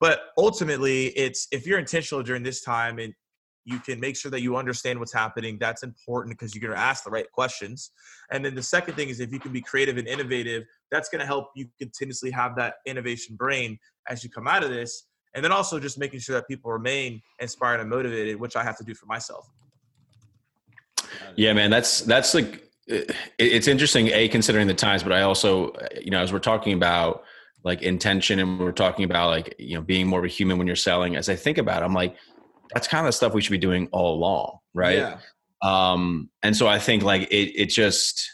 But 0.00 0.20
ultimately, 0.36 1.06
it's 1.08 1.46
if 1.52 1.66
you're 1.66 1.78
intentional 1.78 2.22
during 2.22 2.42
this 2.42 2.62
time 2.62 2.98
and 2.98 3.14
you 3.64 3.78
can 3.78 4.00
make 4.00 4.16
sure 4.16 4.30
that 4.30 4.42
you 4.42 4.56
understand 4.56 4.98
what's 4.98 5.12
happening, 5.12 5.56
that's 5.60 5.84
important 5.84 6.36
because 6.36 6.54
you're 6.54 6.60
going 6.60 6.76
to 6.76 6.84
ask 6.84 7.04
the 7.04 7.10
right 7.10 7.30
questions. 7.30 7.92
And 8.30 8.44
then 8.44 8.54
the 8.54 8.62
second 8.62 8.94
thing 8.94 9.08
is 9.08 9.20
if 9.20 9.32
you 9.32 9.38
can 9.38 9.52
be 9.52 9.60
creative 9.60 9.98
and 9.98 10.08
innovative, 10.08 10.64
that's 10.90 11.08
going 11.08 11.20
to 11.20 11.26
help 11.26 11.50
you 11.54 11.68
continuously 11.78 12.30
have 12.32 12.56
that 12.56 12.74
innovation 12.86 13.36
brain 13.36 13.78
as 14.08 14.24
you 14.24 14.30
come 14.30 14.48
out 14.48 14.64
of 14.64 14.70
this. 14.70 15.04
And 15.34 15.44
then 15.44 15.52
also 15.52 15.78
just 15.78 15.98
making 15.98 16.20
sure 16.20 16.34
that 16.34 16.48
people 16.48 16.72
remain 16.72 17.22
inspired 17.38 17.80
and 17.80 17.88
motivated, 17.88 18.38
which 18.38 18.56
I 18.56 18.64
have 18.64 18.76
to 18.78 18.84
do 18.84 18.94
for 18.94 19.06
myself. 19.06 19.48
Yeah, 21.36 21.52
man, 21.52 21.70
that's 21.70 22.00
that's 22.00 22.34
like 22.34 22.71
it's 22.86 23.68
interesting 23.68 24.08
a 24.08 24.28
considering 24.28 24.66
the 24.66 24.74
times 24.74 25.02
but 25.02 25.12
i 25.12 25.22
also 25.22 25.72
you 26.00 26.10
know 26.10 26.20
as 26.20 26.32
we're 26.32 26.38
talking 26.38 26.72
about 26.72 27.22
like 27.64 27.82
intention 27.82 28.40
and 28.40 28.58
we're 28.58 28.72
talking 28.72 29.04
about 29.04 29.28
like 29.28 29.54
you 29.58 29.74
know 29.74 29.82
being 29.82 30.06
more 30.06 30.18
of 30.18 30.24
a 30.24 30.28
human 30.28 30.58
when 30.58 30.66
you're 30.66 30.74
selling 30.74 31.14
as 31.14 31.28
i 31.28 31.36
think 31.36 31.58
about 31.58 31.82
it, 31.82 31.84
i'm 31.84 31.94
like 31.94 32.16
that's 32.74 32.88
kind 32.88 33.06
of 33.06 33.08
the 33.08 33.12
stuff 33.12 33.34
we 33.34 33.40
should 33.40 33.52
be 33.52 33.58
doing 33.58 33.88
all 33.92 34.14
along 34.14 34.58
right 34.74 34.98
yeah. 34.98 35.18
um 35.62 36.28
and 36.42 36.56
so 36.56 36.66
i 36.66 36.78
think 36.78 37.02
like 37.02 37.22
it 37.30 37.52
it 37.54 37.66
just 37.66 38.28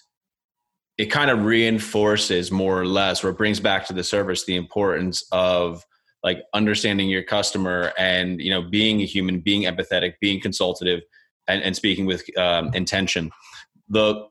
it 0.96 1.06
kind 1.06 1.30
of 1.30 1.44
reinforces 1.44 2.50
more 2.50 2.80
or 2.80 2.86
less 2.86 3.22
or 3.22 3.32
brings 3.32 3.60
back 3.60 3.86
to 3.86 3.92
the 3.92 4.02
service 4.02 4.44
the 4.46 4.56
importance 4.56 5.24
of 5.30 5.84
like 6.24 6.42
understanding 6.54 7.08
your 7.08 7.22
customer 7.22 7.92
and 7.98 8.40
you 8.40 8.50
know 8.50 8.62
being 8.62 9.00
a 9.02 9.04
human 9.04 9.40
being 9.40 9.62
empathetic 9.62 10.14
being 10.20 10.40
consultative 10.40 11.00
and, 11.48 11.62
and 11.62 11.76
speaking 11.76 12.06
with 12.06 12.24
um, 12.38 12.72
intention 12.72 13.30
the 13.88 14.26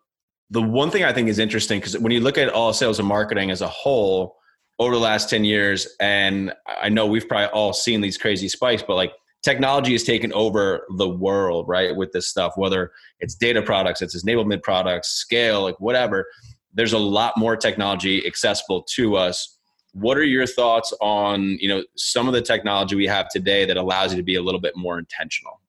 the 0.50 0.62
one 0.62 0.90
thing 0.90 1.04
I 1.04 1.12
think 1.12 1.28
is 1.28 1.40
interesting 1.40 1.80
because 1.80 1.98
when 1.98 2.12
you 2.12 2.22
look 2.22 2.38
at 2.38 2.50
all 2.50 2.74
sales 2.74 3.00
and 3.00 3.08
marketing 3.08 3.52
as 3.52 3.62
a 3.62 3.68
whole 3.68 4.38
over 4.80 4.94
the 4.94 5.02
last 5.02 5.30
10 5.30 5.44
years, 5.44 5.88
and 6.00 6.54
I 6.68 6.90
know 6.90 7.06
we've 7.06 7.28
probably 7.28 7.48
all 7.48 7.74
seen 7.74 8.02
these 8.02 8.18
crazy 8.18 8.48
spikes, 8.48 8.84
but 8.86 8.96
like 8.96 9.12
technology 9.44 9.92
has 9.92 10.04
taken 10.04 10.32
over 10.34 10.86
the 10.98 11.10
world, 11.10 11.68
right? 11.68 11.96
With 11.96 12.12
this 12.12 12.28
stuff, 12.28 12.54
whether 12.56 12.92
it's 13.20 13.36
data 13.36 13.62
products, 13.62 14.02
it's 14.02 14.24
enablement 14.24 14.64
products, 14.64 15.10
scale, 15.10 15.64
like 15.64 15.80
whatever, 15.80 16.28
there's 16.74 16.94
a 16.94 17.00
lot 17.00 17.34
more 17.38 17.58
technology 17.58 18.26
accessible 18.26 18.84
to 18.84 19.16
us. 19.16 19.58
What 19.94 20.18
are 20.18 20.24
your 20.24 20.46
thoughts 20.46 20.94
on, 21.02 21.58
you 21.60 21.68
know, 21.68 21.84
some 21.96 22.28
of 22.28 22.34
the 22.34 22.42
technology 22.42 22.96
we 22.96 23.08
have 23.08 23.30
today 23.30 23.66
that 23.66 23.78
allows 23.78 24.12
you 24.12 24.18
to 24.18 24.24
be 24.24 24.36
a 24.36 24.42
little 24.42 24.62
bit 24.62 24.76
more 24.78 25.00
intentional? 25.00 25.60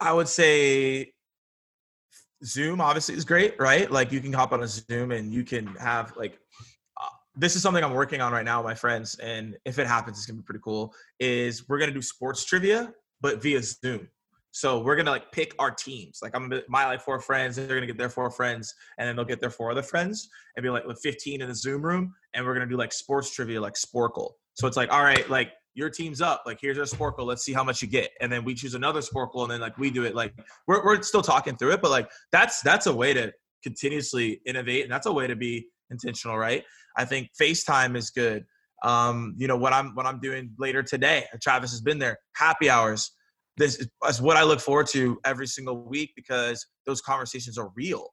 I 0.00 0.12
would 0.12 0.28
say 0.28 1.12
Zoom 2.44 2.80
obviously 2.80 3.14
is 3.14 3.24
great, 3.24 3.54
right? 3.58 3.90
Like 3.90 4.12
you 4.12 4.20
can 4.20 4.32
hop 4.32 4.52
on 4.52 4.62
a 4.62 4.68
Zoom 4.68 5.12
and 5.12 5.32
you 5.32 5.44
can 5.44 5.66
have 5.76 6.14
like 6.16 6.38
uh, 7.00 7.08
this 7.36 7.56
is 7.56 7.62
something 7.62 7.84
I'm 7.84 7.94
working 7.94 8.20
on 8.20 8.32
right 8.32 8.44
now 8.44 8.62
my 8.62 8.74
friends, 8.74 9.18
and 9.18 9.56
if 9.64 9.78
it 9.78 9.86
happens, 9.86 10.18
it's 10.18 10.26
gonna 10.26 10.38
be 10.38 10.44
pretty 10.44 10.60
cool. 10.62 10.94
Is 11.18 11.68
we're 11.68 11.78
gonna 11.78 11.92
do 11.92 12.02
sports 12.02 12.44
trivia, 12.44 12.92
but 13.20 13.42
via 13.42 13.62
Zoom. 13.62 14.08
So 14.52 14.80
we're 14.80 14.96
gonna 14.96 15.10
like 15.10 15.30
pick 15.30 15.54
our 15.58 15.70
teams. 15.70 16.20
Like 16.22 16.34
I'm 16.34 16.48
gonna 16.48 16.62
my 16.68 16.86
like 16.86 17.02
four 17.02 17.20
friends, 17.20 17.56
they're 17.56 17.68
gonna 17.68 17.86
get 17.86 17.98
their 17.98 18.08
four 18.08 18.30
friends, 18.30 18.74
and 18.98 19.06
then 19.06 19.16
they'll 19.16 19.24
get 19.24 19.40
their 19.40 19.50
four 19.50 19.70
other 19.70 19.82
friends, 19.82 20.28
and 20.56 20.62
be 20.62 20.70
like 20.70 20.86
with 20.86 21.00
15 21.02 21.40
in 21.40 21.48
the 21.48 21.54
Zoom 21.54 21.82
room, 21.82 22.14
and 22.34 22.44
we're 22.44 22.54
gonna 22.54 22.66
do 22.66 22.76
like 22.76 22.92
sports 22.92 23.34
trivia, 23.34 23.60
like 23.60 23.74
Sporcle. 23.74 24.32
So 24.54 24.66
it's 24.66 24.76
like, 24.76 24.92
all 24.92 25.02
right, 25.02 25.28
like 25.30 25.52
your 25.74 25.90
team's 25.90 26.20
up. 26.20 26.42
Like, 26.46 26.58
here's 26.60 26.78
our 26.78 26.84
Sporcle. 26.84 27.24
Let's 27.26 27.44
see 27.44 27.52
how 27.52 27.64
much 27.64 27.82
you 27.82 27.88
get. 27.88 28.10
And 28.20 28.30
then 28.30 28.44
we 28.44 28.54
choose 28.54 28.74
another 28.74 29.00
Sporcle, 29.00 29.42
and 29.42 29.50
then 29.50 29.60
like 29.60 29.78
we 29.78 29.90
do 29.90 30.04
it. 30.04 30.14
Like 30.14 30.34
we're 30.66 30.84
we're 30.84 31.02
still 31.02 31.22
talking 31.22 31.56
through 31.56 31.72
it, 31.72 31.82
but 31.82 31.90
like 31.90 32.10
that's 32.32 32.60
that's 32.62 32.86
a 32.86 32.94
way 32.94 33.12
to 33.14 33.32
continuously 33.62 34.40
innovate, 34.46 34.84
and 34.84 34.92
that's 34.92 35.06
a 35.06 35.12
way 35.12 35.26
to 35.26 35.36
be 35.36 35.66
intentional, 35.90 36.38
right? 36.38 36.64
I 36.96 37.04
think 37.04 37.28
FaceTime 37.40 37.96
is 37.96 38.10
good. 38.10 38.44
Um, 38.82 39.34
you 39.36 39.46
know 39.46 39.56
what 39.56 39.72
I'm 39.72 39.94
what 39.94 40.06
I'm 40.06 40.20
doing 40.20 40.52
later 40.58 40.82
today. 40.82 41.24
Travis 41.42 41.70
has 41.70 41.80
been 41.80 41.98
there. 41.98 42.18
Happy 42.34 42.70
hours. 42.70 43.12
This 43.56 43.86
is 44.08 44.22
what 44.22 44.36
I 44.36 44.42
look 44.42 44.60
forward 44.60 44.86
to 44.88 45.18
every 45.24 45.46
single 45.46 45.84
week 45.84 46.12
because 46.16 46.66
those 46.86 47.00
conversations 47.02 47.58
are 47.58 47.70
real 47.76 48.08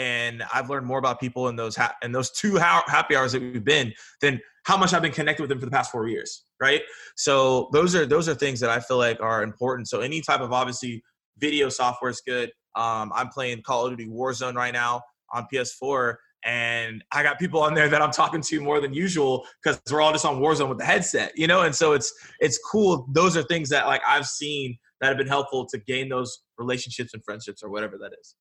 and 0.00 0.42
I've 0.52 0.70
learned 0.70 0.86
more 0.86 0.98
about 0.98 1.20
people 1.20 1.48
in 1.48 1.56
those 1.56 1.76
ha- 1.76 1.94
in 2.02 2.10
those 2.10 2.30
two 2.30 2.58
ha- 2.58 2.82
happy 2.86 3.14
hours 3.14 3.32
that 3.32 3.42
we've 3.42 3.62
been 3.62 3.92
than 4.22 4.40
how 4.64 4.78
much 4.78 4.94
I've 4.94 5.02
been 5.02 5.12
connected 5.12 5.42
with 5.42 5.50
them 5.50 5.60
for 5.60 5.66
the 5.66 5.70
past 5.70 5.92
four 5.92 6.08
years, 6.08 6.44
right? 6.58 6.80
So 7.16 7.68
those 7.74 7.94
are 7.94 8.06
those 8.06 8.26
are 8.26 8.34
things 8.34 8.60
that 8.60 8.70
I 8.70 8.80
feel 8.80 8.96
like 8.96 9.20
are 9.20 9.42
important. 9.42 9.88
So 9.88 10.00
any 10.00 10.22
type 10.22 10.40
of 10.40 10.54
obviously 10.54 11.02
video 11.38 11.68
software 11.68 12.10
is 12.10 12.22
good. 12.26 12.50
Um, 12.76 13.12
I'm 13.14 13.28
playing 13.28 13.62
Call 13.62 13.86
of 13.86 13.96
Duty 13.96 14.10
Warzone 14.10 14.54
right 14.54 14.72
now 14.72 15.02
on 15.34 15.46
PS4, 15.52 16.14
and 16.46 17.04
I 17.12 17.22
got 17.22 17.38
people 17.38 17.60
on 17.60 17.74
there 17.74 17.90
that 17.90 18.00
I'm 18.00 18.10
talking 18.10 18.40
to 18.40 18.60
more 18.62 18.80
than 18.80 18.94
usual 18.94 19.46
because 19.62 19.82
we're 19.92 20.00
all 20.00 20.12
just 20.12 20.24
on 20.24 20.40
Warzone 20.40 20.70
with 20.70 20.78
the 20.78 20.84
headset, 20.86 21.32
you 21.36 21.46
know. 21.46 21.60
And 21.60 21.74
so 21.74 21.92
it's 21.92 22.10
it's 22.40 22.58
cool. 22.72 23.06
Those 23.12 23.36
are 23.36 23.42
things 23.42 23.68
that 23.68 23.86
like 23.86 24.00
I've 24.08 24.26
seen 24.26 24.78
that 25.02 25.08
have 25.08 25.18
been 25.18 25.26
helpful 25.26 25.66
to 25.66 25.78
gain 25.78 26.08
those 26.08 26.42
relationships 26.56 27.12
and 27.12 27.22
friendships 27.22 27.62
or 27.62 27.68
whatever 27.68 27.98
that 27.98 28.12
is. 28.18 28.34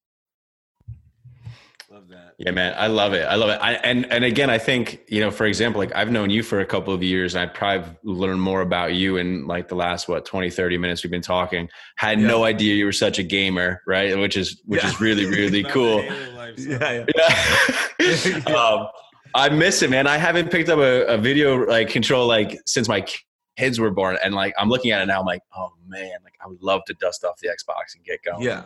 Love 1.92 2.08
that. 2.10 2.36
Yeah, 2.38 2.52
man, 2.52 2.76
I 2.78 2.86
love 2.86 3.14
it. 3.14 3.24
I 3.24 3.34
love 3.34 3.50
it. 3.50 3.58
I, 3.62 3.74
and 3.74 4.06
and 4.12 4.24
again, 4.24 4.52
I 4.52 4.60
think 4.60 5.02
you 5.08 5.20
know, 5.22 5.32
for 5.32 5.48
example, 5.48 5.80
like 5.80 5.92
I've 5.96 6.12
known 6.12 6.30
you 6.30 6.44
for 6.44 6.60
a 6.60 6.66
couple 6.66 6.94
of 6.94 7.02
years, 7.02 7.34
and 7.34 7.50
I 7.50 7.52
probably 7.52 7.90
learned 8.04 8.42
more 8.42 8.62
about 8.62 8.94
you 8.94 9.18
in 9.18 9.48
like 9.48 9.70
the 9.70 9.76
last 9.76 10.08
what 10.08 10.24
20, 10.24 10.52
30 10.52 10.78
minutes 10.78 11.04
we've 11.04 11.10
been 11.10 11.24
talking. 11.24 11.68
Had 11.96 12.22
yeah. 12.22 12.28
no 12.28 12.44
idea 12.44 12.76
you 12.76 12.86
were 12.86 12.92
such 12.92 13.18
a 13.18 13.24
gamer, 13.24 13.82
right? 13.88 14.16
Which 14.16 14.38
is 14.38 14.62
which 14.66 14.84
yeah. 14.84 14.90
is 14.90 15.02
really 15.02 15.26
really 15.26 15.64
cool. 15.76 16.04
yeah, 16.58 17.06
yeah. 18.00 18.46
um, 18.56 18.88
I 19.34 19.50
miss 19.50 19.82
it, 19.82 19.90
man. 19.90 20.06
I 20.06 20.18
haven't 20.18 20.52
picked 20.52 20.70
up 20.70 20.78
a, 20.78 21.06
a 21.06 21.18
video 21.18 21.66
like 21.66 21.90
control 21.90 22.28
like 22.28 22.60
since 22.68 22.88
my 22.88 23.04
kids 23.58 23.80
were 23.80 23.90
born, 23.90 24.18
and 24.24 24.36
like 24.36 24.54
I'm 24.60 24.70
looking 24.70 24.92
at 24.92 25.02
it 25.02 25.08
now. 25.08 25.22
I'm 25.22 25.26
like, 25.26 25.42
oh 25.58 25.72
man, 25.88 26.12
like 26.24 26.36
I 26.44 26.48
would 26.48 26.62
love 26.62 26.82
to 26.86 26.94
dust 26.96 27.24
off 27.24 27.40
the 27.40 27.48
Xbox 27.48 27.96
and 27.96 28.04
get 28.04 28.24
going. 28.24 28.44
Yeah, 28.44 28.66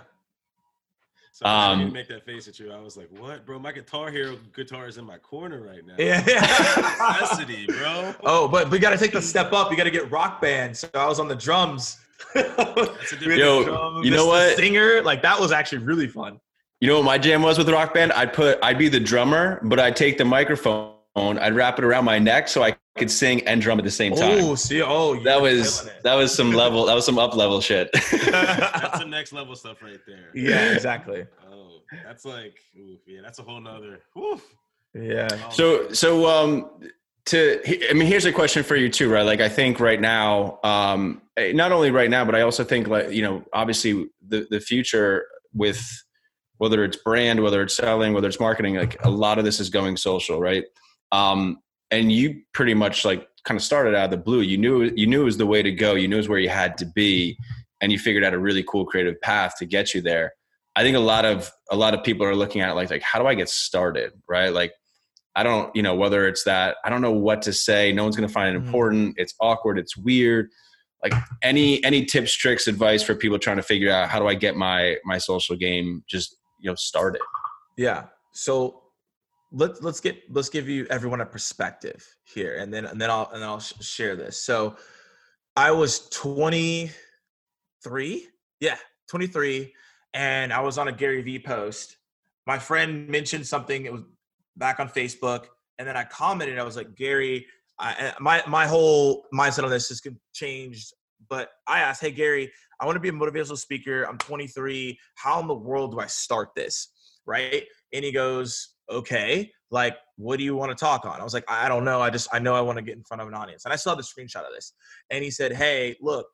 so 1.33 1.47
um, 1.47 1.51
I 1.51 1.81
didn't 1.81 1.93
make 1.93 2.07
that 2.09 2.23
face 2.25 2.47
at 2.47 2.59
you. 2.59 2.71
I 2.71 2.79
was 2.79 2.95
like, 2.95 3.09
"What, 3.17 3.43
bro? 3.43 3.57
My 3.57 3.71
Guitar 3.71 4.11
Hero 4.11 4.37
guitar 4.55 4.87
is 4.87 4.99
in 4.99 5.05
my 5.05 5.17
corner 5.17 5.61
right 5.61 5.83
now." 5.83 5.95
Yeah, 5.97 6.19
necessity, 6.19 7.65
bro. 7.65 8.13
Oh, 8.23 8.47
but 8.47 8.69
we 8.69 8.77
got 8.77 8.91
to 8.91 8.97
take 8.99 9.13
the 9.13 9.21
step 9.21 9.51
up. 9.51 9.71
You 9.71 9.77
got 9.77 9.85
to 9.85 9.91
get 9.91 10.11
Rock 10.11 10.39
Band. 10.41 10.77
So 10.77 10.87
I 10.93 11.07
was 11.07 11.19
on 11.19 11.27
the 11.27 11.35
drums. 11.35 11.97
Yo, 12.35 13.63
drums, 13.63 14.05
you 14.05 14.11
know 14.11 14.27
what? 14.27 14.55
Singer, 14.57 15.01
like 15.01 15.23
that 15.23 15.39
was 15.39 15.51
actually 15.51 15.79
really 15.79 16.07
fun. 16.07 16.39
You 16.79 16.87
know 16.87 16.97
what 16.97 17.05
my 17.05 17.17
jam 17.17 17.41
was 17.41 17.57
with 17.57 17.67
Rock 17.67 17.95
Band? 17.95 18.13
I'd 18.13 18.31
put, 18.31 18.59
I'd 18.61 18.77
be 18.77 18.89
the 18.89 18.99
drummer, 18.99 19.59
but 19.63 19.79
I'd 19.79 19.95
take 19.95 20.19
the 20.19 20.25
microphone, 20.25 20.93
I'd 21.15 21.55
wrap 21.55 21.79
it 21.79 21.85
around 21.85 22.05
my 22.05 22.19
neck 22.19 22.47
so 22.47 22.61
I 22.61 22.75
could 22.95 23.09
sing 23.09 23.45
and 23.47 23.62
drum 23.62 23.79
at 23.79 23.85
the 23.85 23.91
same 23.91 24.13
time. 24.15 24.43
Oh, 24.43 24.55
see, 24.55 24.81
oh, 24.81 25.21
that 25.23 25.41
was 25.41 25.89
that 26.03 26.13
was 26.13 26.33
some 26.33 26.51
level. 26.51 26.85
That 26.85 26.93
was 26.93 27.05
some 27.05 27.17
up 27.17 27.35
level 27.35 27.59
shit. 27.59 27.89
that's 28.12 29.00
some 29.00 29.09
next 29.09 29.33
level 29.33 29.55
stuff 29.55 29.81
right 29.81 30.00
there. 30.05 30.29
Yeah, 30.35 30.73
exactly. 30.73 31.25
Oh, 31.51 31.79
that's 32.05 32.25
like, 32.25 32.59
oof, 32.79 33.00
yeah, 33.07 33.21
that's 33.23 33.39
a 33.39 33.43
whole 33.43 33.59
nother. 33.59 34.01
Oof. 34.17 34.43
Yeah. 34.93 35.27
Oh, 35.31 35.50
so, 35.50 35.91
so, 35.91 36.27
um, 36.27 36.69
to, 37.25 37.89
I 37.89 37.93
mean, 37.93 38.07
here's 38.07 38.25
a 38.25 38.31
question 38.31 38.63
for 38.63 38.75
you 38.75 38.89
too, 38.89 39.12
right? 39.12 39.23
Like, 39.23 39.41
I 39.41 39.50
think 39.50 39.79
right 39.79 40.00
now, 40.00 40.59
um, 40.63 41.21
eh, 41.38 41.51
not 41.53 41.71
only 41.71 41.89
right 41.89 42.09
now, 42.09 42.25
but 42.25 42.35
I 42.35 42.41
also 42.41 42.63
think 42.63 42.88
like, 42.88 43.12
you 43.12 43.21
know, 43.21 43.43
obviously 43.53 44.07
the 44.27 44.45
the 44.50 44.59
future 44.59 45.25
with 45.53 45.81
whether 46.57 46.83
it's 46.83 46.97
brand, 46.97 47.41
whether 47.41 47.62
it's 47.62 47.75
selling, 47.75 48.13
whether 48.13 48.27
it's 48.27 48.39
marketing, 48.39 48.75
like 48.75 49.03
a 49.03 49.09
lot 49.09 49.39
of 49.39 49.45
this 49.45 49.59
is 49.59 49.69
going 49.69 49.97
social, 49.97 50.39
right? 50.39 50.63
Um, 51.12 51.59
and 51.93 52.12
you 52.12 52.41
pretty 52.53 52.73
much 52.73 53.05
like 53.05 53.27
kind 53.45 53.57
of 53.57 53.63
started 53.63 53.93
out 53.95 54.05
of 54.05 54.12
the 54.12 54.17
blue. 54.17 54.41
You 54.41 54.57
knew 54.57 54.91
you 54.95 55.05
knew 55.05 55.21
it 55.21 55.25
was 55.25 55.38
the 55.38 55.45
way 55.45 55.62
to 55.62 55.71
go. 55.71 55.93
You 55.93 56.07
knew 56.07 56.15
it 56.15 56.19
was 56.19 56.29
where 56.29 56.39
you 56.39 56.50
had 56.50 56.77
to 56.79 56.85
be, 56.85 57.38
and 57.81 57.91
you 57.91 58.00
figured 58.00 58.23
out 58.23 58.33
a 58.33 58.39
really 58.39 58.63
cool 58.67 58.85
creative 58.85 59.19
path 59.21 59.55
to 59.59 59.65
get 59.65 59.93
you 59.93 60.01
there. 60.01 60.33
I 60.75 60.81
think 60.81 60.97
a 60.97 61.01
lot 61.01 61.23
of 61.23 61.51
a 61.69 61.75
lot 61.75 61.93
of 61.93 62.03
people 62.03 62.25
are 62.25 62.35
looking 62.35 62.62
at 62.62 62.69
it 62.69 62.73
like 62.73 62.89
like 62.89 63.03
how 63.03 63.19
do 63.19 63.27
I 63.27 63.35
get 63.35 63.50
started, 63.50 64.12
right? 64.27 64.50
Like 64.50 64.73
I 65.35 65.43
don't, 65.43 65.75
you 65.75 65.83
know, 65.83 65.95
whether 65.95 66.27
it's 66.27 66.43
that 66.45 66.77
I 66.83 66.89
don't 66.89 67.01
know 67.01 67.12
what 67.12 67.43
to 67.43 67.53
say, 67.53 67.91
no 67.91 68.03
one's 68.03 68.15
going 68.15 68.27
to 68.27 68.33
find 68.33 68.55
it 68.55 68.59
mm-hmm. 68.59 68.67
important, 68.67 69.15
it's 69.17 69.35
awkward, 69.39 69.77
it's 69.77 69.95
weird. 69.95 70.50
Like 71.03 71.13
any 71.41 71.83
any 71.83 72.05
tips, 72.05 72.33
tricks, 72.33 72.67
advice 72.67 73.03
for 73.03 73.13
people 73.13 73.38
trying 73.38 73.57
to 73.57 73.63
figure 73.63 73.91
out 73.91 74.09
how 74.09 74.19
do 74.19 74.27
I 74.27 74.35
get 74.35 74.55
my 74.55 74.97
my 75.05 75.19
social 75.19 75.55
game 75.55 76.03
just 76.07 76.38
you 76.59 76.71
know 76.71 76.75
started. 76.75 77.21
Yeah. 77.77 78.05
So 78.31 78.82
let's 79.53 79.81
let's 79.81 80.00
get 80.00 80.19
let's 80.29 80.50
give 80.50 80.67
you 80.67 80.88
everyone 80.89 81.22
a 81.22 81.25
perspective 81.25 82.05
here, 82.25 82.57
and 82.57 82.74
then 82.74 82.86
and 82.86 83.00
then 83.00 83.10
I'll 83.10 83.29
and 83.31 83.41
then 83.41 83.50
I'll 83.50 83.60
share 83.60 84.15
this. 84.15 84.41
So 84.41 84.75
I 85.55 85.72
was 85.72 86.10
23. 86.10 88.27
Yeah, 88.60 88.77
23 89.10 89.74
and 90.13 90.53
I 90.53 90.62
was 90.62 90.77
on 90.77 90.88
a 90.88 90.91
Gary 90.91 91.22
Vee 91.22 91.39
post. 91.39 91.98
My 92.45 92.60
friend 92.60 93.07
mentioned 93.07 93.48
something. 93.48 93.86
It 93.86 93.93
was 93.93 94.01
back 94.57 94.79
on 94.79 94.89
Facebook, 94.89 95.45
and 95.79 95.88
then 95.88 95.98
I 95.98 96.03
commented. 96.03 96.60
I 96.60 96.63
was 96.63 96.75
like, 96.75 96.95
Gary, 96.95 97.48
I, 97.79 98.13
my 98.19 98.43
my 98.48 98.67
whole 98.67 99.25
mindset 99.33 99.63
on 99.63 99.69
this 99.69 99.89
has 99.89 100.01
changed. 100.33 100.93
But 101.29 101.50
I 101.67 101.79
asked, 101.79 102.01
Hey 102.01 102.12
Gary, 102.12 102.51
I 102.79 102.86
want 102.86 102.95
to 102.95 103.00
be 103.00 103.10
a 103.10 103.13
motivational 103.13 103.57
speaker. 103.57 104.03
I'm 104.03 104.17
23. 104.17 105.00
How 105.15 105.39
in 105.39 105.48
the 105.48 105.55
world 105.55 105.91
do 105.91 106.00
I 106.00 106.07
start 106.07 106.50
this? 106.55 106.89
Right? 107.25 107.63
And 107.93 108.03
he 108.03 108.12
goes, 108.12 108.72
Okay, 108.91 109.51
like, 109.71 109.97
what 110.17 110.37
do 110.37 110.43
you 110.43 110.55
want 110.55 110.71
to 110.71 110.75
talk 110.75 111.05
on? 111.05 111.19
I 111.19 111.23
was 111.23 111.33
like, 111.33 111.49
I 111.49 111.67
don't 111.67 111.85
know. 111.85 112.01
I 112.01 112.09
just 112.09 112.27
I 112.33 112.39
know 112.39 112.53
I 112.53 112.61
want 112.61 112.77
to 112.77 112.83
get 112.83 112.97
in 112.97 113.03
front 113.03 113.21
of 113.21 113.27
an 113.27 113.33
audience. 113.33 113.65
And 113.65 113.73
I 113.73 113.77
have 113.89 113.97
the 113.97 114.03
screenshot 114.03 114.45
of 114.45 114.53
this. 114.53 114.73
And 115.09 115.23
he 115.23 115.31
said, 115.31 115.53
Hey, 115.53 115.95
look, 116.01 116.27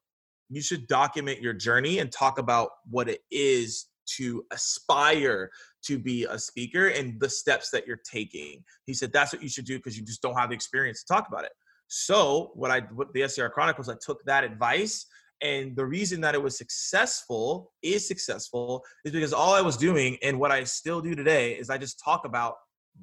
you 0.50 0.62
should 0.62 0.88
document 0.88 1.42
your 1.42 1.54
journey 1.54 2.00
and 2.00 2.12
talk 2.12 2.40
about 2.40 2.70
what 2.90 3.08
it 3.08 3.22
is 3.32 3.88
to 4.18 4.44
aspire 4.52 5.52
to 5.84 6.00
be 6.00 6.26
a 6.26 6.38
speaker 6.38 6.88
and 6.88 7.20
the 7.20 7.30
steps 7.30 7.70
that 7.70 7.86
you're 7.88 8.02
taking. 8.10 8.64
He 8.86 8.94
said 8.94 9.14
that's 9.14 9.32
what 9.32 9.44
you 9.44 9.50
should 9.50 9.66
do 9.66 9.78
because 9.78 9.98
you 9.98 10.04
just 10.04 10.22
don't 10.22 10.38
have 10.38 10.50
the 10.50 10.56
experience 10.56 11.04
to 11.04 11.14
talk 11.14 11.28
about 11.28 11.46
it. 11.46 11.52
So 11.88 12.52
what 12.56 12.72
I 12.72 12.82
what 12.94 13.14
the 13.14 13.22
SDR 13.22 13.52
Chronicles, 13.52 13.90
I 13.90 13.96
took 14.02 14.24
that 14.26 14.44
advice 14.44 15.06
and 15.42 15.76
the 15.76 15.86
reason 15.86 16.22
that 16.22 16.36
it 16.36 16.42
was 16.42 16.58
successful 16.58 17.72
is 17.82 18.08
successful 18.08 18.84
is 19.06 19.12
because 19.12 19.34
all 19.34 19.54
I 19.54 19.62
was 19.62 19.78
doing 19.78 20.18
and 20.22 20.40
what 20.40 20.52
I 20.52 20.64
still 20.66 21.02
do 21.02 21.16
today 21.16 21.54
is 21.54 21.70
I 21.70 21.78
just 21.78 22.02
talk 22.04 22.26
about 22.26 22.56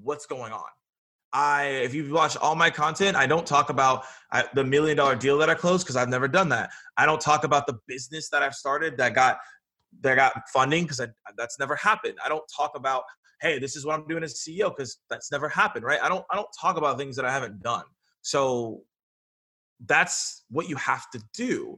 what's 0.02 0.26
going 0.26 0.52
on. 0.52 0.64
I, 1.32 1.64
if 1.64 1.94
you've 1.94 2.10
watched 2.10 2.36
all 2.38 2.54
my 2.54 2.70
content, 2.70 3.16
I 3.16 3.26
don't 3.26 3.46
talk 3.46 3.70
about 3.70 4.04
I, 4.32 4.44
the 4.54 4.64
million 4.64 4.96
dollar 4.96 5.16
deal 5.16 5.38
that 5.38 5.50
I 5.50 5.54
closed 5.54 5.84
because 5.84 5.96
I've 5.96 6.08
never 6.08 6.28
done 6.28 6.48
that. 6.50 6.70
I 6.96 7.04
don't 7.04 7.20
talk 7.20 7.44
about 7.44 7.66
the 7.66 7.78
business 7.86 8.28
that 8.30 8.42
I've 8.42 8.54
started 8.54 8.96
that 8.98 9.14
got 9.14 9.38
that 10.02 10.14
got 10.14 10.32
funding 10.52 10.84
because 10.84 11.00
that's 11.36 11.58
never 11.58 11.76
happened. 11.76 12.18
I 12.24 12.28
don't 12.28 12.44
talk 12.54 12.72
about 12.76 13.04
hey, 13.42 13.58
this 13.58 13.76
is 13.76 13.84
what 13.84 13.98
I'm 13.98 14.06
doing 14.06 14.22
as 14.22 14.34
CEO 14.34 14.74
because 14.74 14.98
that's 15.10 15.30
never 15.30 15.48
happened, 15.48 15.84
right? 15.84 16.00
I 16.02 16.08
don't 16.08 16.24
I 16.30 16.36
don't 16.36 16.48
talk 16.58 16.76
about 16.76 16.96
things 16.98 17.16
that 17.16 17.24
I 17.24 17.32
haven't 17.32 17.62
done. 17.62 17.84
So 18.22 18.82
that's 19.84 20.44
what 20.50 20.68
you 20.68 20.76
have 20.76 21.10
to 21.10 21.22
do. 21.34 21.76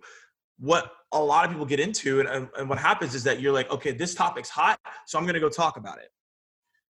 What 0.58 0.92
a 1.12 1.22
lot 1.22 1.44
of 1.44 1.50
people 1.50 1.66
get 1.66 1.80
into 1.80 2.20
and, 2.20 2.48
and, 2.56 2.68
what 2.68 2.78
happens 2.78 3.14
is 3.14 3.24
that 3.24 3.40
you're 3.40 3.52
like, 3.52 3.70
okay, 3.70 3.92
this 3.92 4.14
topic's 4.14 4.50
hot, 4.50 4.78
so 5.06 5.18
I'm 5.18 5.24
gonna 5.24 5.40
go 5.40 5.48
talk 5.48 5.78
about 5.78 5.98
it 5.98 6.10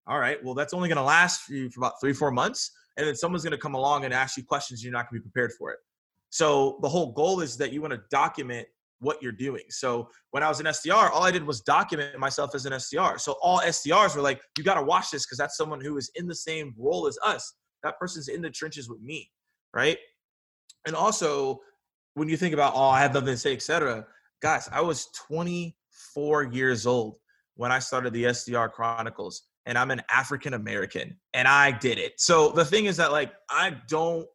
all 0.09 0.19
right, 0.19 0.43
well, 0.43 0.55
that's 0.55 0.73
only 0.73 0.89
going 0.89 0.97
to 0.97 1.03
last 1.03 1.43
for 1.43 1.53
you 1.53 1.69
for 1.69 1.81
about 1.81 2.01
three, 2.01 2.15
four 2.15 2.31
months. 2.31 2.71
And 2.97 3.07
then 3.07 3.15
someone's 3.15 3.45
going 3.45 3.53
to 3.53 3.59
come 3.59 3.75
along 3.75 4.07
and 4.07 4.15
ask 4.15 4.37
you 4.39 4.43
questions. 4.43 4.83
You're 4.83 4.93
not 4.93 5.09
going 5.11 5.21
to 5.21 5.25
be 5.25 5.31
prepared 5.31 5.53
for 5.53 5.71
it. 5.71 5.79
So 6.31 6.79
the 6.83 6.89
whole 6.89 7.13
goal 7.13 7.41
is 7.41 7.57
that 7.59 7.73
you 7.73 7.83
want 7.83 7.93
to 7.93 8.01
document 8.11 8.67
what 9.01 9.23
you're 9.23 9.33
doing. 9.33 9.63
So 9.69 10.09
when 10.31 10.43
I 10.43 10.49
was 10.49 10.61
an 10.61 10.67
SDR, 10.67 11.11
all 11.13 11.23
I 11.23 11.31
did 11.31 11.45
was 11.45 11.61
document 11.61 12.19
myself 12.19 12.55
as 12.55 12.65
an 12.65 12.73
SDR. 12.73 13.21
So 13.21 13.37
all 13.43 13.61
SDRs 13.61 14.17
were 14.17 14.23
like, 14.23 14.41
you 14.57 14.65
got 14.65 14.75
to 14.75 14.83
watch 14.83 15.11
this 15.11 15.27
because 15.27 15.39
that's 15.39 15.57
someone 15.57 15.81
who 15.81 15.99
is 15.99 16.11
in 16.17 16.27
the 16.27 16.35
same 16.35 16.75
role 16.79 17.07
as 17.07 17.19
us. 17.25 17.55
That 17.83 17.99
person's 17.99 18.29
in 18.29 18.43
the 18.43 18.51
trenches 18.51 18.89
with 18.89 19.01
me, 19.01 19.31
right? 19.75 19.99
And 20.87 20.97
also, 20.97 21.61
when 22.15 22.29
you 22.29 22.37
think 22.37 22.55
about, 22.55 22.75
oh, 22.75 22.89
I 22.89 23.01
have 23.01 23.15
nothing 23.15 23.29
to 23.29 23.37
say, 23.37 23.53
etc. 23.53 24.07
Guys, 24.43 24.69
I 24.73 24.81
was 24.81 25.09
24 25.29 26.45
years 26.45 26.87
old 26.87 27.17
when 27.57 27.73
I 27.73 27.79
started 27.79 28.13
the 28.13 28.25
SDR 28.25 28.71
Chronicles 28.71 29.43
and 29.67 29.77
I'm 29.77 29.91
an 29.91 30.03
African 30.11 30.55
American 30.55 31.19
and 31.35 31.47
I 31.47 31.71
did 31.71 31.99
it. 31.99 32.15
So 32.19 32.51
the 32.51 32.65
thing 32.65 32.87
is 32.87 32.97
that 32.97 33.13
like 33.13 33.33
I 33.51 33.77
don't 33.89 34.27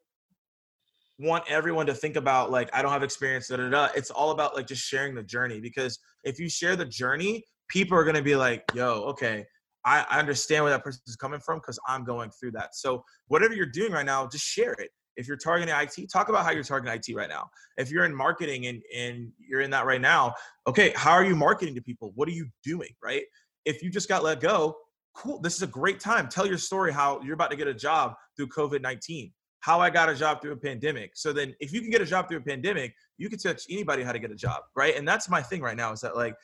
want 1.20 1.44
everyone 1.50 1.86
to 1.88 1.94
think 1.94 2.16
about 2.16 2.52
like 2.52 2.70
I 2.74 2.82
don't 2.82 2.92
have 2.92 3.04
experience. 3.04 3.48
Da, 3.48 3.58
da, 3.58 3.70
da. 3.70 3.88
It's 3.96 4.12
all 4.12 4.32
about 4.32 4.56
like 4.56 4.68
just 4.68 4.84
sharing 4.84 5.16
the 5.16 5.24
journey 5.24 5.60
because 5.60 5.98
if 6.24 6.40
you 6.40 6.50
share 6.50 6.76
the 6.76 6.86
journey, 6.86 7.44
people 7.68 7.98
are 7.98 8.04
gonna 8.04 8.22
be 8.22 8.36
like, 8.36 8.64
"Yo, 8.74 9.04
okay, 9.06 9.46
I, 9.86 10.06
I 10.10 10.20
understand 10.20 10.64
where 10.64 10.72
that 10.72 10.84
person 10.84 11.02
is 11.08 11.16
coming 11.16 11.40
from 11.40 11.60
because 11.60 11.80
I'm 11.88 12.04
going 12.04 12.30
through 12.40 12.52
that." 12.52 12.76
So 12.76 13.04
whatever 13.28 13.54
you're 13.54 13.66
doing 13.66 13.92
right 13.92 14.06
now, 14.06 14.28
just 14.28 14.46
share 14.46 14.74
it. 14.74 14.90
If 15.15 15.28
you're 15.28 15.38
targeting 15.38 15.73
IT, 15.76 16.10
talk 16.12 16.30
about 16.30 16.43
how 16.45 16.52
you're 16.52 16.63
targeting 16.63 16.93
IT 16.97 17.15
right 17.15 17.30
now. 17.30 17.49
If 17.78 17.91
you're 17.91 18.06
in 18.06 18.15
marketing 18.15 18.67
and 18.67 18.82
and 18.95 19.32
you're 19.38 19.62
in 19.62 19.71
that 19.71 19.86
right 19.86 20.02
now, 20.02 20.34
okay, 20.67 20.93
how 20.95 21.12
are 21.12 21.23
you 21.23 21.36
marketing 21.36 21.76
to 21.76 21.82
people? 21.82 22.12
What 22.15 22.28
are 22.28 22.32
you 22.32 22.47
doing, 22.63 22.89
right? 23.02 23.23
If 23.65 23.84
you 23.84 23.89
just 23.89 24.10
got 24.10 24.23
let 24.23 24.41
go, 24.41 24.76
cool. 25.13 25.39
This 25.39 25.56
is 25.56 25.62
a 25.62 25.67
great 25.67 25.99
time. 25.99 26.28
Tell 26.28 26.45
your 26.45 26.58
story 26.58 26.91
how 26.91 27.21
you're 27.21 27.36
about 27.36 27.52
to 27.52 27.58
get 27.58 27.67
a 27.67 27.73
job 27.73 28.15
through 28.36 28.47
COVID 28.47 28.82
19, 28.82 29.32
how 29.60 29.80
I 29.80 29.89
got 29.89 30.10
a 30.10 30.15
job 30.15 30.41
through 30.41 30.54
a 30.54 30.58
pandemic. 30.58 31.12
So 31.15 31.32
then, 31.34 31.56
if 31.60 31.71
you 31.71 31.82
can 31.82 31.89
get 31.89 32.02
a 32.02 32.06
job 32.06 32.28
through 32.28 32.39
a 32.39 32.41
pandemic, 32.41 32.93
you 33.17 33.30
can 33.30 33.39
teach 33.39 33.65
anybody 33.69 34.04
how 34.04 34.12
to 34.12 34.19
get 34.19 34.32
a 34.32 34.36
job, 34.36 34.63
right? 34.76 34.95
And 34.95 35.08
that's 35.08 35.30
my 35.30 35.41
thing 35.41 35.62
right 35.62 35.78
now 35.78 35.91
is 35.91 36.02
that 36.02 36.15
like, 36.15 36.36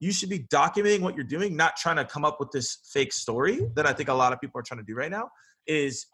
you 0.00 0.12
should 0.12 0.28
be 0.28 0.40
documenting 0.40 1.00
what 1.00 1.14
you're 1.14 1.24
doing, 1.24 1.56
not 1.56 1.76
trying 1.76 1.96
to 1.96 2.04
come 2.04 2.24
up 2.24 2.38
with 2.38 2.50
this 2.50 2.78
fake 2.92 3.12
story 3.12 3.60
that 3.74 3.86
I 3.86 3.92
think 3.92 4.08
a 4.08 4.14
lot 4.14 4.32
of 4.32 4.40
people 4.40 4.58
are 4.60 4.62
trying 4.62 4.80
to 4.80 4.84
do 4.84 4.94
right 4.94 5.10
now. 5.10 5.30
Is 5.66 6.06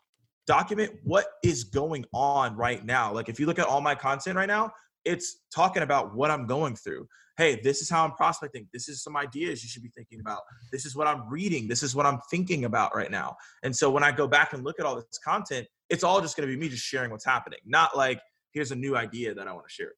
document 0.47 0.93
what 1.05 1.27
is 1.43 1.65
going 1.65 2.05
on 2.13 2.57
right 2.57 2.85
now. 2.85 3.13
Like, 3.13 3.29
if 3.29 3.39
you 3.41 3.47
look 3.47 3.59
at 3.59 3.67
all 3.67 3.81
my 3.81 3.95
content 3.95 4.37
right 4.37 4.49
now, 4.49 4.73
it's 5.05 5.41
talking 5.55 5.83
about 5.83 6.15
what 6.15 6.31
I'm 6.31 6.47
going 6.47 6.77
through 6.77 7.09
hey, 7.39 7.61
this 7.63 7.81
is 7.81 7.89
how 7.89 8.05
I'm 8.05 8.13
prospecting. 8.13 8.69
This 8.73 8.89
is 8.89 9.03
some 9.03 9.17
ideas 9.17 9.63
you 9.63 9.69
should 9.69 9.83
be 9.83 9.89
thinking 9.89 10.21
about. 10.21 10.41
This 10.71 10.85
is 10.85 10.95
what 10.95 11.07
I'm 11.07 11.29
reading. 11.29 11.67
This 11.67 11.83
is 11.83 11.95
what 11.95 12.07
I'm 12.07 12.21
thinking 12.31 12.65
about 12.65 12.95
right 12.95 13.11
now. 13.11 13.37
And 13.63 13.75
so 13.75 13.91
when 13.91 14.03
I 14.03 14.13
go 14.13 14.27
back 14.27 14.53
and 14.53 14.65
look 14.65 14.79
at 14.79 14.87
all 14.87 14.97
this 14.97 15.19
content, 15.25 15.67
it's 15.89 16.05
all 16.05 16.21
just 16.21 16.37
going 16.37 16.49
to 16.49 16.55
be 16.55 16.61
me 16.61 16.69
just 16.69 16.85
sharing 16.85 17.11
what's 17.11 17.25
happening, 17.25 17.61
not 17.65 17.97
like 17.97 18.21
here's 18.53 18.71
a 18.71 18.77
new 18.77 18.97
idea 18.97 19.35
that 19.35 19.49
I 19.49 19.53
want 19.53 19.67
to 19.67 19.73
share. 19.73 19.93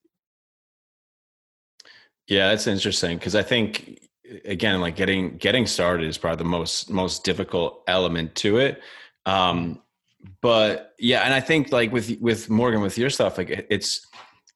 Yeah, 2.26 2.48
that's 2.48 2.66
interesting 2.66 3.18
because 3.18 3.34
I 3.34 3.42
think 3.42 4.00
again, 4.44 4.80
like 4.80 4.96
getting 4.96 5.36
getting 5.36 5.66
started 5.66 6.08
is 6.08 6.16
probably 6.16 6.42
the 6.42 6.48
most 6.48 6.88
most 6.88 7.24
difficult 7.24 7.82
element 7.86 8.34
to 8.36 8.56
it. 8.58 8.80
Um, 9.26 9.82
but 10.40 10.94
yeah, 10.98 11.22
and 11.22 11.34
I 11.34 11.40
think 11.40 11.72
like 11.72 11.92
with 11.92 12.18
with 12.20 12.50
Morgan 12.50 12.80
with 12.80 12.98
your 12.98 13.10
stuff, 13.10 13.38
like 13.38 13.66
it's 13.70 14.06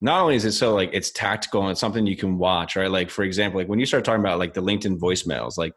not 0.00 0.20
only 0.20 0.36
is 0.36 0.44
it 0.44 0.52
so 0.52 0.74
like 0.74 0.90
it's 0.92 1.10
tactical 1.10 1.62
and 1.62 1.70
it's 1.70 1.80
something 1.80 2.06
you 2.06 2.16
can 2.16 2.38
watch, 2.38 2.76
right? 2.76 2.90
Like 2.90 3.10
for 3.10 3.24
example, 3.24 3.60
like 3.60 3.68
when 3.68 3.78
you 3.78 3.86
start 3.86 4.04
talking 4.04 4.20
about 4.20 4.38
like 4.38 4.54
the 4.54 4.62
LinkedIn 4.62 4.98
voicemails, 4.98 5.58
like 5.58 5.72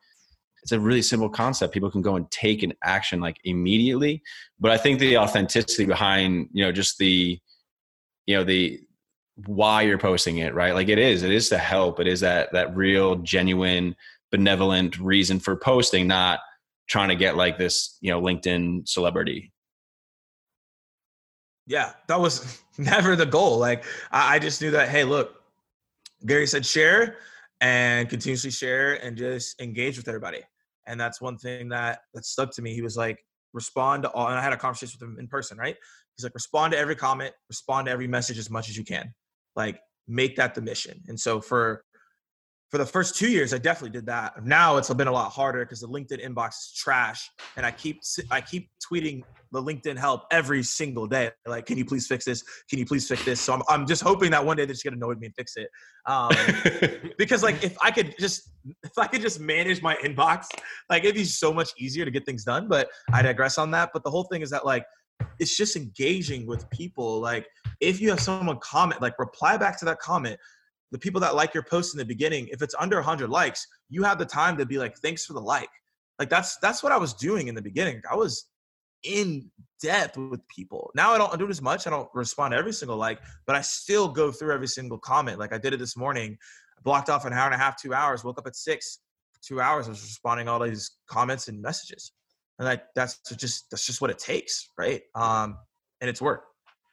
it's 0.63 0.71
a 0.71 0.79
really 0.79 1.01
simple 1.01 1.29
concept. 1.29 1.73
People 1.73 1.89
can 1.89 2.01
go 2.01 2.15
and 2.15 2.29
take 2.29 2.61
an 2.63 2.73
action 2.83 3.19
like 3.19 3.37
immediately. 3.43 4.21
But 4.59 4.71
I 4.71 4.77
think 4.77 4.99
the 4.99 5.17
authenticity 5.17 5.85
behind, 5.85 6.49
you 6.51 6.63
know, 6.63 6.71
just 6.71 6.97
the, 6.99 7.39
you 8.27 8.35
know, 8.35 8.43
the 8.43 8.79
why 9.47 9.81
you're 9.81 9.97
posting 9.97 10.37
it, 10.37 10.53
right? 10.53 10.75
Like 10.75 10.89
it 10.89 10.99
is, 10.99 11.23
it 11.23 11.31
is 11.31 11.49
to 11.49 11.57
help. 11.57 11.99
It 11.99 12.07
is 12.07 12.19
that 12.19 12.53
that 12.53 12.75
real, 12.75 13.15
genuine, 13.15 13.95
benevolent 14.31 14.99
reason 14.99 15.39
for 15.39 15.55
posting, 15.55 16.07
not 16.07 16.39
trying 16.87 17.09
to 17.09 17.15
get 17.15 17.37
like 17.37 17.57
this, 17.57 17.97
you 18.01 18.11
know, 18.11 18.21
LinkedIn 18.21 18.87
celebrity 18.87 19.51
yeah, 21.71 21.93
that 22.07 22.19
was 22.19 22.61
never 22.77 23.15
the 23.15 23.25
goal. 23.25 23.57
Like 23.57 23.85
I, 24.11 24.35
I 24.35 24.39
just 24.39 24.61
knew 24.61 24.71
that, 24.71 24.89
hey, 24.89 25.05
look, 25.05 25.41
Gary 26.25 26.45
said 26.45 26.65
share 26.65 27.17
and 27.61 28.09
continuously 28.09 28.51
share 28.51 28.95
and 29.03 29.15
just 29.15 29.59
engage 29.61 29.95
with 29.97 30.07
everybody. 30.09 30.41
And 30.85 30.99
that's 30.99 31.21
one 31.21 31.37
thing 31.37 31.69
that 31.69 32.01
that 32.13 32.25
stuck 32.25 32.53
to 32.55 32.61
me. 32.61 32.73
He 32.73 32.81
was 32.81 32.97
like, 32.97 33.23
respond 33.53 34.03
to 34.03 34.09
all 34.11 34.27
and 34.27 34.37
I 34.37 34.43
had 34.43 34.51
a 34.51 34.57
conversation 34.57 34.97
with 34.99 35.09
him 35.09 35.17
in 35.17 35.27
person, 35.27 35.57
right? 35.57 35.77
He's 36.17 36.25
like, 36.25 36.33
respond 36.33 36.73
to 36.73 36.77
every 36.77 36.95
comment, 36.95 37.33
respond 37.47 37.85
to 37.85 37.91
every 37.91 38.07
message 38.07 38.37
as 38.37 38.49
much 38.49 38.67
as 38.67 38.77
you 38.77 38.83
can. 38.83 39.13
Like 39.55 39.79
make 40.07 40.35
that 40.35 40.53
the 40.53 40.61
mission. 40.61 41.01
And 41.07 41.17
so 41.17 41.39
for 41.39 41.85
for 42.71 42.77
the 42.77 42.85
first 42.85 43.17
two 43.17 43.29
years, 43.29 43.53
I 43.53 43.57
definitely 43.57 43.89
did 43.89 44.05
that. 44.05 44.45
Now 44.45 44.77
it's 44.77 44.91
been 44.93 45.09
a 45.09 45.11
lot 45.11 45.29
harder 45.29 45.65
because 45.65 45.81
the 45.81 45.89
LinkedIn 45.89 46.25
inbox 46.25 46.51
is 46.51 46.73
trash, 46.73 47.29
and 47.57 47.65
I 47.65 47.71
keep 47.71 48.01
I 48.31 48.39
keep 48.39 48.69
tweeting 48.81 49.23
the 49.51 49.61
LinkedIn 49.61 49.97
help 49.97 50.23
every 50.31 50.63
single 50.63 51.05
day. 51.05 51.31
Like, 51.45 51.65
can 51.65 51.77
you 51.77 51.83
please 51.83 52.07
fix 52.07 52.23
this? 52.23 52.43
Can 52.69 52.79
you 52.79 52.85
please 52.85 53.05
fix 53.09 53.25
this? 53.25 53.41
So 53.41 53.53
I'm 53.53 53.61
I'm 53.67 53.85
just 53.85 54.01
hoping 54.01 54.31
that 54.31 54.45
one 54.45 54.55
day 54.55 54.63
they're 54.63 54.73
just 54.73 54.85
get 54.85 54.93
annoyed 54.93 55.17
know 55.17 55.19
me 55.19 55.25
and 55.27 55.35
fix 55.35 55.57
it. 55.57 55.69
Um, 56.05 56.31
because 57.17 57.43
like 57.43 57.61
if 57.61 57.75
I 57.81 57.91
could 57.91 58.15
just 58.17 58.51
if 58.83 58.97
I 58.97 59.07
could 59.07 59.21
just 59.21 59.41
manage 59.41 59.81
my 59.81 59.95
inbox, 59.95 60.47
like 60.89 61.03
it'd 61.03 61.15
be 61.15 61.25
so 61.25 61.53
much 61.53 61.71
easier 61.77 62.05
to 62.05 62.11
get 62.11 62.25
things 62.25 62.45
done. 62.45 62.69
But 62.69 62.87
I 63.11 63.21
digress 63.21 63.57
on 63.57 63.71
that. 63.71 63.89
But 63.93 64.05
the 64.05 64.09
whole 64.09 64.23
thing 64.23 64.43
is 64.43 64.49
that 64.51 64.65
like 64.65 64.85
it's 65.39 65.57
just 65.57 65.75
engaging 65.75 66.47
with 66.47 66.69
people. 66.69 67.19
Like 67.19 67.47
if 67.81 67.99
you 67.99 68.09
have 68.11 68.21
someone 68.21 68.59
comment, 68.59 69.01
like 69.01 69.19
reply 69.19 69.57
back 69.57 69.77
to 69.79 69.85
that 69.85 69.99
comment. 69.99 70.39
The 70.91 70.99
people 70.99 71.21
that 71.21 71.35
like 71.35 71.53
your 71.53 71.63
post 71.63 71.93
in 71.93 71.97
the 71.97 72.05
beginning, 72.05 72.49
if 72.51 72.61
it's 72.61 72.75
under 72.77 72.97
100 72.97 73.29
likes, 73.29 73.65
you 73.89 74.03
have 74.03 74.19
the 74.19 74.25
time 74.25 74.57
to 74.57 74.65
be 74.65 74.77
like, 74.77 74.97
thanks 74.97 75.25
for 75.25 75.33
the 75.33 75.41
like. 75.41 75.69
Like 76.19 76.29
that's 76.29 76.57
that's 76.57 76.83
what 76.83 76.91
I 76.91 76.97
was 76.97 77.13
doing 77.13 77.47
in 77.47 77.55
the 77.55 77.61
beginning. 77.61 78.01
I 78.09 78.15
was 78.15 78.45
in 79.03 79.49
depth 79.81 80.17
with 80.17 80.47
people. 80.47 80.91
Now 80.95 81.11
I 81.13 81.17
don't 81.17 81.37
do 81.39 81.45
it 81.45 81.49
as 81.49 81.61
much. 81.61 81.87
I 81.87 81.89
don't 81.89 82.09
respond 82.13 82.51
to 82.51 82.57
every 82.57 82.73
single 82.73 82.97
like, 82.97 83.19
but 83.47 83.55
I 83.55 83.61
still 83.61 84.07
go 84.07 84.31
through 84.31 84.53
every 84.53 84.67
single 84.67 84.97
comment. 84.97 85.39
Like 85.39 85.53
I 85.53 85.57
did 85.57 85.73
it 85.73 85.77
this 85.77 85.97
morning. 85.97 86.37
I 86.77 86.81
blocked 86.83 87.09
off 87.09 87.25
an 87.25 87.33
hour 87.33 87.45
and 87.45 87.55
a 87.55 87.57
half, 87.57 87.81
two 87.81 87.93
hours. 87.93 88.23
Woke 88.23 88.37
up 88.37 88.47
at 88.47 88.55
six, 88.55 88.99
two 89.41 89.59
hours. 89.59 89.87
I 89.87 89.89
was 89.89 90.01
responding 90.01 90.47
all 90.47 90.59
these 90.59 90.91
comments 91.07 91.47
and 91.47 91.61
messages, 91.61 92.11
and 92.59 92.67
like 92.67 92.83
that's 92.95 93.19
just 93.35 93.71
that's 93.71 93.85
just 93.85 94.01
what 94.01 94.11
it 94.11 94.19
takes, 94.19 94.69
right? 94.77 95.01
Um, 95.15 95.57
and 96.01 96.09
it's 96.09 96.21
work. 96.21 96.43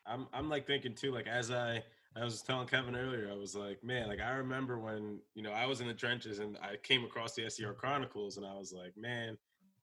I'm 0.07 0.27
I'm 0.33 0.49
like 0.49 0.67
thinking 0.67 0.95
too. 0.95 1.13
Like 1.13 1.27
as 1.27 1.51
I 1.51 1.83
I 2.21 2.25
was 2.25 2.43
telling 2.43 2.67
Kevin 2.67 2.97
earlier, 2.97 3.31
I 3.31 3.37
was 3.37 3.55
like, 3.55 3.83
man, 3.85 4.09
like 4.09 4.21
I 4.21 4.31
remember 4.31 4.79
when 4.79 5.21
you 5.35 5.43
know 5.43 5.53
I 5.53 5.67
was 5.67 5.81
in 5.81 5.87
the 5.87 5.95
trenches 5.95 6.39
and 6.39 6.59
I 6.63 6.77
came 6.83 7.05
across 7.05 7.35
the 7.35 7.43
SDR 7.43 7.77
Chronicles, 7.77 8.37
and 8.37 8.47
I 8.47 8.55
was 8.55 8.73
like, 8.73 8.93
man 8.97 9.37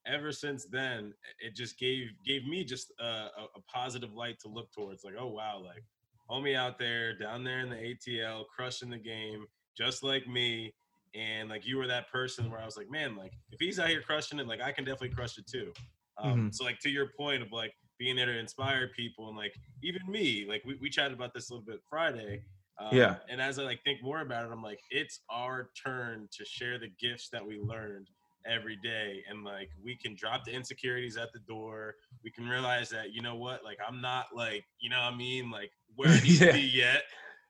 ever 0.08 0.32
since 0.32 0.66
then, 0.66 1.14
it 1.40 1.56
just 1.56 1.80
gave 1.80 2.10
gave 2.26 2.46
me 2.46 2.64
just 2.64 2.92
a, 3.00 3.04
a, 3.04 3.48
a, 3.56 3.62
positive 3.74 4.14
light 4.14 4.40
to 4.40 4.48
look 4.48 4.72
towards. 4.72 5.04
Like, 5.04 5.16
oh 5.20 5.28
wow, 5.28 5.62
like 5.64 5.84
homie 6.30 6.56
out 6.56 6.78
there, 6.78 7.18
down 7.18 7.44
there 7.44 7.60
in 7.60 7.70
the 7.70 7.76
ATL, 7.76 8.44
crushing 8.56 8.90
the 8.90 8.98
game, 8.98 9.46
just 9.78 10.04
like 10.04 10.28
me. 10.28 10.74
And 11.14 11.50
like 11.50 11.66
you 11.66 11.78
were 11.78 11.88
that 11.88 12.12
person 12.12 12.52
where 12.52 12.60
I 12.60 12.66
was 12.66 12.78
like, 12.78 12.90
man, 12.92 13.16
like 13.16 13.34
if 13.52 13.60
he's 13.60 13.80
out 13.80 13.90
here 13.90 14.02
crushing 14.02 14.40
it, 14.40 14.48
like 14.48 14.62
I 14.62 14.72
can 14.72 14.84
definitely 14.84 15.16
crush 15.16 15.38
it 15.38 15.48
too. 15.48 15.72
Um, 16.18 16.32
mm-hmm. 16.32 16.48
So 16.52 16.64
like 16.66 16.80
to 16.80 16.90
your 16.90 17.10
point 17.18 17.42
of 17.42 17.52
like 17.52 17.74
being 17.98 18.16
there 18.16 18.26
to 18.26 18.38
inspire 18.38 18.90
people 18.96 19.28
and 19.28 19.38
like 19.38 19.54
even 19.84 20.02
me, 20.08 20.46
like 20.48 20.64
we, 20.66 20.78
we 20.82 20.90
chatted 20.90 21.14
about 21.14 21.34
this 21.34 21.50
a 21.50 21.54
little 21.54 21.66
bit 21.66 21.82
Friday. 21.90 22.44
Um, 22.80 22.90
yeah. 22.92 23.16
And 23.30 23.42
as 23.42 23.58
I 23.58 23.64
like 23.64 23.82
think 23.84 24.04
more 24.04 24.22
about 24.22 24.46
it, 24.46 24.52
I'm 24.52 24.62
like, 24.62 24.80
it's 24.90 25.22
our 25.30 25.70
turn 25.82 26.28
to 26.38 26.46
share 26.46 26.78
the 26.78 26.90
gifts 27.00 27.30
that 27.30 27.46
we 27.46 27.60
learned 27.60 28.10
every 28.46 28.76
day 28.76 29.24
and 29.30 29.44
like 29.44 29.70
we 29.84 29.96
can 29.96 30.16
drop 30.16 30.44
the 30.46 30.52
insecurities 30.52 31.18
at 31.18 31.32
the 31.34 31.40
door 31.40 31.96
we 32.24 32.30
can 32.30 32.48
realize 32.48 32.90
that 32.90 33.12
you 33.12 33.22
know 33.22 33.36
what 33.36 33.64
like 33.64 33.78
i'm 33.88 34.00
not 34.00 34.28
like 34.36 34.64
you 34.80 34.90
know 34.90 34.98
what 34.98 35.14
i 35.14 35.16
mean 35.16 35.50
like 35.50 35.72
where 35.96 36.10
i 36.10 36.20
need 36.24 36.40
yeah. 36.40 36.48
to 36.48 36.54
be 36.54 36.62
yet 36.62 37.04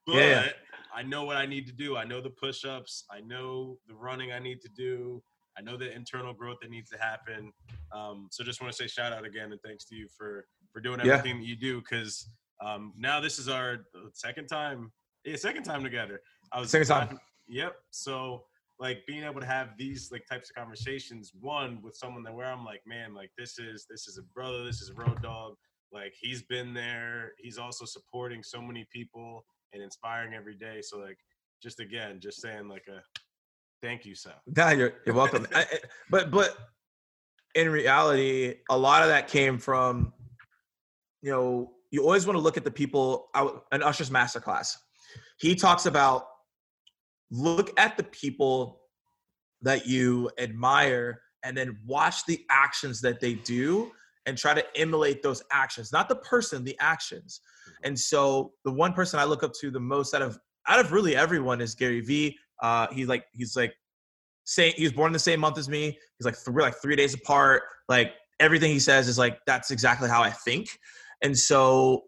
but 0.05 0.15
yeah. 0.15 0.47
i 0.95 1.03
know 1.03 1.25
what 1.25 1.36
i 1.36 1.45
need 1.45 1.67
to 1.67 1.73
do 1.73 1.97
i 1.97 2.05
know 2.05 2.21
the 2.21 2.29
push-ups 2.29 3.03
i 3.12 3.19
know 3.21 3.77
the 3.88 3.93
running 3.93 4.31
i 4.31 4.39
need 4.39 4.62
to 4.62 4.69
do 4.69 5.21
i 5.58 5.62
know 5.62 5.78
the 5.78 5.91
internal 5.94 6.34
growth 6.34 6.58
that 6.62 6.70
needs 6.70 6.89
to 6.89 6.98
happen. 6.98 7.52
Um, 7.91 8.28
so 8.32 8.44
just 8.44 8.62
want 8.62 8.74
to 8.74 8.78
say 8.78 8.88
shout 8.88 9.13
out 9.13 9.26
again 9.26 9.52
and 9.52 9.62
thanks 9.62 9.86
to 9.86 9.96
you 9.96 10.08
for 10.18 10.46
for 10.72 10.82
doing 10.82 11.00
everything 11.00 11.38
yeah. 11.38 11.41
that 11.41 11.48
you 11.48 11.56
do 11.56 11.82
because 11.82 12.30
um, 12.63 12.94
now 12.98 13.20
this 13.20 13.39
is 13.39 13.48
our 13.48 13.86
second 14.13 14.48
time 14.48 14.91
yeah 15.24 15.36
second 15.36 15.63
time 15.63 15.84
together. 15.84 16.22
I 16.52 16.60
was 16.60 16.70
second 16.72 16.88
time. 16.88 17.20
yep 17.48 17.76
so 17.91 18.44
like 18.80 19.06
being 19.08 19.24
able 19.24 19.39
to 19.39 19.46
have 19.46 19.70
these 19.78 20.10
like 20.12 20.26
types 20.30 20.50
of 20.50 20.56
conversations 20.56 21.32
one 21.39 21.82
with 21.82 21.96
someone 21.96 22.24
that 22.24 22.34
where 22.34 22.52
i'm 22.52 22.65
like 22.65 22.82
man 22.86 23.13
like 23.13 23.30
this 23.38 23.58
is 23.58 23.86
this 23.89 24.08
is 24.08 24.18
a 24.18 24.24
brother 24.34 24.65
this 24.65 24.82
is 24.82 24.89
a 24.89 24.94
road 24.94 25.22
dog 25.22 25.54
like 25.94 26.13
he's 26.20 26.41
been 26.44 26.74
there 26.74 27.32
he's 27.38 27.58
also 27.58 27.86
supporting 27.86 28.44
so 28.44 28.62
many 28.62 28.86
people 28.91 29.46
and 29.76 29.84
inspiring 29.84 30.34
every 30.34 30.56
day. 30.56 30.82
So 30.82 30.98
like 30.98 31.20
just 31.62 31.80
again 31.80 32.20
just 32.20 32.41
saying 32.41 32.68
like 32.68 32.86
a 32.89 33.02
thank 33.82 34.06
you 34.06 34.16
sir. 34.16 34.34
Yeah 34.58 34.72
you're, 34.72 34.94
you're 35.06 35.16
welcome. 35.16 35.48
I, 35.54 35.66
but 36.10 36.32
but 36.32 36.58
in 37.56 37.70
reality 37.70 38.56
a 38.70 38.78
lot 38.78 39.02
of 39.02 39.10
that 39.10 39.28
came 39.28 39.58
from 39.58 40.14
you 41.22 41.32
know 41.32 41.72
you 41.92 42.04
always 42.04 42.26
want 42.26 42.36
to 42.36 42.42
look 42.42 42.58
at 42.58 42.64
the 42.64 42.72
people 42.72 43.30
out 43.36 43.66
an 43.72 43.82
usher's 43.84 44.10
masterclass. 44.10 44.76
He 45.40 45.56
talks 45.56 45.86
about 45.86 46.28
look 47.32 47.78
at 47.80 47.98
the 47.98 48.04
people 48.04 48.82
that 49.62 49.88
you 49.88 50.30
admire 50.38 51.22
and 51.44 51.56
then 51.58 51.78
watch 51.86 52.26
the 52.26 52.46
actions 52.50 53.02
that 53.02 53.20
they 53.20 53.36
do 53.36 53.92
and 54.26 54.38
try 54.38 54.54
to 54.54 54.66
emulate 54.76 55.22
those 55.22 55.44
actions 55.52 55.92
not 55.92 56.10
the 56.10 56.16
person 56.18 56.64
the 56.64 56.78
actions. 56.80 57.42
Mm-hmm. 57.68 57.88
and 57.88 58.00
so 58.00 58.54
the 58.64 58.72
one 58.72 58.94
person 58.94 59.20
i 59.20 59.24
look 59.24 59.44
up 59.44 59.54
to 59.62 59.72
the 59.72 59.80
most 59.80 60.14
out 60.14 60.22
of 60.22 60.40
out 60.68 60.80
of 60.80 60.92
really 60.92 61.16
everyone 61.16 61.62
is 61.62 61.76
gary 61.76 62.02
vee 62.02 62.38
uh 62.62 62.88
he's 62.91 63.08
like 63.08 63.26
he's 63.34 63.56
like 63.56 63.74
saying 64.46 64.74
he 64.78 64.84
was 64.84 64.94
born 64.94 65.10
in 65.10 65.13
the 65.13 65.20
same 65.20 65.39
month 65.39 65.58
as 65.58 65.68
me. 65.68 65.98
He's 66.18 66.26
like 66.26 66.36
three 66.36 66.63
like 66.63 66.76
three 66.82 66.96
days 66.96 67.13
apart. 67.13 67.63
Like 67.89 68.13
everything 68.39 68.72
he 68.72 68.80
says 68.80 69.08
is 69.08 69.18
like 69.18 69.39
that's 69.46 69.72
exactly 69.72 70.10
how 70.10 70.22
i 70.22 70.30
think. 70.30 70.70
And 71.22 71.38
so 71.38 72.04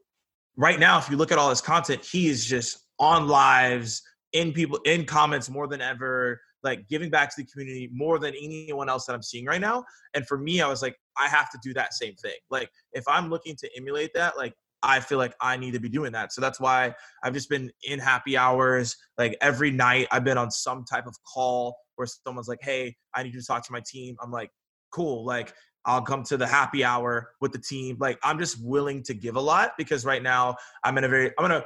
right 0.57 0.79
now 0.79 0.97
if 0.97 1.09
you 1.09 1.17
look 1.17 1.31
at 1.31 1.37
all 1.37 1.49
his 1.49 1.61
content 1.61 2.03
he 2.03 2.27
is 2.27 2.45
just 2.45 2.87
on 2.99 3.27
lives 3.27 4.01
in 4.33 4.51
people 4.51 4.79
in 4.85 5.05
comments 5.05 5.49
more 5.49 5.67
than 5.67 5.81
ever 5.81 6.41
like 6.63 6.87
giving 6.89 7.09
back 7.09 7.29
to 7.29 7.35
the 7.41 7.47
community 7.47 7.89
more 7.93 8.17
than 8.19 8.33
anyone 8.35 8.89
else 8.89 9.05
that 9.05 9.13
i'm 9.13 9.21
seeing 9.23 9.45
right 9.45 9.61
now. 9.61 9.83
And 10.13 10.27
for 10.27 10.37
me 10.37 10.61
i 10.61 10.67
was 10.67 10.81
like 10.81 10.95
i 11.17 11.27
have 11.27 11.49
to 11.51 11.59
do 11.63 11.73
that 11.73 11.93
same 11.93 12.15
thing. 12.15 12.35
Like 12.49 12.69
if 12.93 13.03
i'm 13.07 13.29
looking 13.29 13.55
to 13.57 13.69
emulate 13.77 14.13
that 14.15 14.37
like 14.37 14.53
i 14.83 14.99
feel 14.99 15.17
like 15.17 15.33
i 15.41 15.57
need 15.57 15.71
to 15.71 15.79
be 15.79 15.89
doing 15.89 16.11
that 16.11 16.31
so 16.31 16.41
that's 16.41 16.59
why 16.59 16.93
i've 17.23 17.33
just 17.33 17.49
been 17.49 17.71
in 17.83 17.99
happy 17.99 18.37
hours 18.37 18.95
like 19.17 19.35
every 19.41 19.71
night 19.71 20.07
i've 20.11 20.23
been 20.23 20.37
on 20.37 20.51
some 20.51 20.83
type 20.85 21.07
of 21.07 21.15
call 21.23 21.75
where 21.95 22.07
someone's 22.25 22.47
like 22.47 22.59
hey 22.61 22.95
i 23.15 23.23
need 23.23 23.33
you 23.33 23.39
to 23.39 23.45
talk 23.45 23.65
to 23.65 23.71
my 23.71 23.81
team 23.85 24.15
i'm 24.21 24.31
like 24.31 24.49
cool 24.91 25.25
like 25.25 25.53
I'll 25.87 26.01
come 26.01 26.21
to 26.23 26.35
the 26.35 26.45
happy 26.45 26.83
hour 26.83 27.29
with 27.39 27.53
the 27.53 27.59
team. 27.59 27.95
Like 27.99 28.19
I'm 28.21 28.37
just 28.37 28.61
willing 28.61 29.01
to 29.03 29.13
give 29.13 29.37
a 29.37 29.41
lot 29.41 29.71
because 29.77 30.03
right 30.03 30.21
now 30.21 30.57
I'm 30.83 30.97
in 30.97 31.05
a 31.05 31.07
very 31.07 31.31
I'm 31.39 31.45
in 31.45 31.51
a 31.51 31.63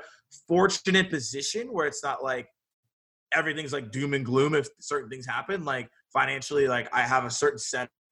fortunate 0.47 1.10
position 1.10 1.74
where 1.74 1.88
it's 1.88 2.04
not 2.04 2.24
like 2.24 2.47
everything's 3.34 3.74
like 3.74 3.91
doom 3.91 4.13
and 4.13 4.24
gloom 4.24 4.54
if 4.54 4.69
certain 4.80 5.10
things 5.10 5.26
happen. 5.26 5.65
Like 5.65 5.89
financially, 6.13 6.67
like 6.67 6.88
I 6.93 7.02
have 7.02 7.26
a 7.26 7.32
certain 7.32 7.58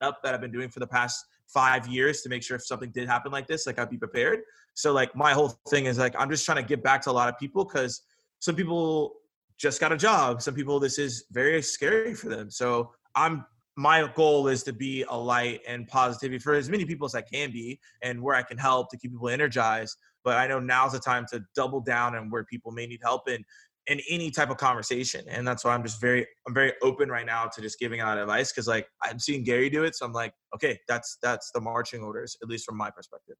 setup 0.00 0.22
that 0.22 0.34
I've 0.34 0.40
been 0.40 0.52
doing 0.52 0.68
for 0.68 0.80
the 0.80 0.86
past 0.86 1.24
five 1.46 1.86
years 1.88 2.22
to 2.22 2.28
make 2.28 2.42
sure 2.42 2.56
if 2.56 2.64
something 2.64 2.90
did 2.90 3.08
happen 3.08 3.32
like 3.32 3.46
this, 3.46 3.66
like 3.66 3.78
I'd 3.78 3.90
be 3.90 3.98
prepared. 3.98 4.40
So 4.74 4.92
like 4.92 5.14
my 5.16 5.32
whole 5.32 5.58
thing 5.68 5.86
is 5.86 5.98
like 5.98 6.14
I'm 6.18 6.30
just 6.30 6.44
trying 6.44 6.58
to 6.58 6.68
give 6.68 6.82
back 6.82 7.02
to 7.02 7.10
a 7.10 7.12
lot 7.12 7.28
of 7.28 7.38
people 7.38 7.64
because 7.64 8.02
some 8.38 8.54
people 8.54 9.14
just 9.58 9.80
got 9.80 9.92
a 9.92 9.96
job. 9.96 10.42
Some 10.42 10.54
people 10.54 10.80
this 10.80 10.98
is 10.98 11.24
very 11.32 11.60
scary 11.62 12.14
for 12.14 12.28
them. 12.28 12.50
So 12.50 12.92
I'm 13.14 13.44
my 13.76 14.10
goal 14.14 14.48
is 14.48 14.62
to 14.64 14.72
be 14.72 15.04
a 15.08 15.16
light 15.16 15.60
and 15.66 15.88
positivity 15.88 16.38
for 16.38 16.54
as 16.54 16.68
many 16.68 16.84
people 16.84 17.06
as 17.06 17.14
I 17.14 17.22
can 17.22 17.50
be 17.50 17.80
and 18.02 18.20
where 18.20 18.34
I 18.34 18.42
can 18.42 18.58
help 18.58 18.90
to 18.90 18.98
keep 18.98 19.12
people 19.12 19.28
energized. 19.28 19.96
But 20.22 20.36
I 20.36 20.46
know 20.46 20.60
now's 20.60 20.92
the 20.92 20.98
time 20.98 21.24
to 21.32 21.42
double 21.54 21.80
down 21.80 22.14
and 22.14 22.30
where 22.30 22.44
people 22.44 22.72
may 22.72 22.86
need 22.86 23.00
help 23.02 23.22
and 23.26 23.42
in 23.90 24.00
any 24.08 24.30
type 24.30 24.50
of 24.50 24.56
conversation. 24.56 25.24
And 25.28 25.46
that's 25.46 25.64
why 25.64 25.74
I'm 25.74 25.82
just 25.82 26.00
very 26.00 26.26
I'm 26.46 26.54
very 26.54 26.72
open 26.80 27.08
right 27.08 27.26
now 27.26 27.46
to 27.46 27.60
just 27.60 27.78
giving 27.78 28.00
out 28.00 28.16
advice 28.16 28.52
because 28.52 28.68
like 28.68 28.86
I'm 29.02 29.18
seeing 29.18 29.42
Gary 29.42 29.68
do 29.68 29.82
it. 29.82 29.96
So 29.96 30.06
I'm 30.06 30.12
like, 30.12 30.32
okay, 30.54 30.78
that's 30.88 31.18
that's 31.22 31.50
the 31.50 31.60
marching 31.60 32.02
orders, 32.02 32.36
at 32.40 32.48
least 32.48 32.64
from 32.64 32.76
my 32.76 32.88
perspective. 32.90 33.36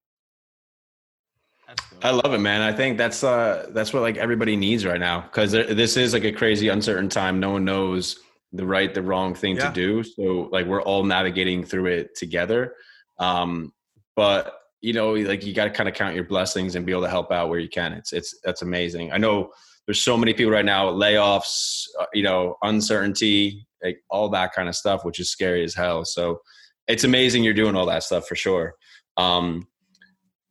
I 2.02 2.10
love 2.10 2.34
it, 2.34 2.38
man. 2.38 2.62
I 2.62 2.72
think 2.72 2.98
that's 2.98 3.22
uh 3.22 3.68
that's 3.70 3.92
what 3.92 4.02
like 4.02 4.16
everybody 4.16 4.56
needs 4.56 4.84
right 4.84 4.98
now 4.98 5.20
because 5.20 5.52
this 5.52 5.96
is 5.96 6.12
like 6.12 6.24
a 6.24 6.32
crazy 6.32 6.66
uncertain 6.68 7.08
time. 7.08 7.38
No 7.38 7.50
one 7.50 7.64
knows 7.64 8.18
the 8.52 8.66
right, 8.66 8.92
the 8.92 9.02
wrong 9.02 9.34
thing 9.34 9.54
yeah. 9.54 9.68
to 9.68 9.72
do. 9.72 10.02
So 10.02 10.48
like 10.50 10.66
we're 10.66 10.82
all 10.82 11.04
navigating 11.04 11.64
through 11.64 11.86
it 11.86 12.16
together. 12.16 12.74
Um, 13.20 13.72
but 14.16 14.56
you 14.80 14.94
know, 14.94 15.12
like 15.12 15.44
you 15.44 15.54
got 15.54 15.64
to 15.64 15.70
kind 15.70 15.88
of 15.88 15.94
count 15.94 16.16
your 16.16 16.24
blessings 16.24 16.74
and 16.74 16.84
be 16.84 16.90
able 16.90 17.02
to 17.02 17.08
help 17.08 17.30
out 17.30 17.50
where 17.50 17.60
you 17.60 17.68
can. 17.68 17.92
It's 17.92 18.12
it's 18.12 18.34
that's 18.42 18.62
amazing. 18.62 19.12
I 19.12 19.18
know 19.18 19.52
there's 19.86 20.02
so 20.02 20.16
many 20.16 20.34
people 20.34 20.52
right 20.52 20.64
now 20.64 20.90
layoffs 20.90 21.84
uh, 22.00 22.06
you 22.12 22.22
know 22.22 22.56
uncertainty 22.62 23.66
like 23.82 23.98
all 24.10 24.28
that 24.28 24.52
kind 24.52 24.68
of 24.68 24.76
stuff 24.76 25.04
which 25.04 25.20
is 25.20 25.30
scary 25.30 25.64
as 25.64 25.74
hell. 25.74 26.04
So 26.04 26.40
it's 26.88 27.04
amazing 27.04 27.44
you're 27.44 27.54
doing 27.54 27.76
all 27.76 27.86
that 27.86 28.02
stuff 28.02 28.26
for 28.26 28.36
sure. 28.36 28.74
Um 29.16 29.66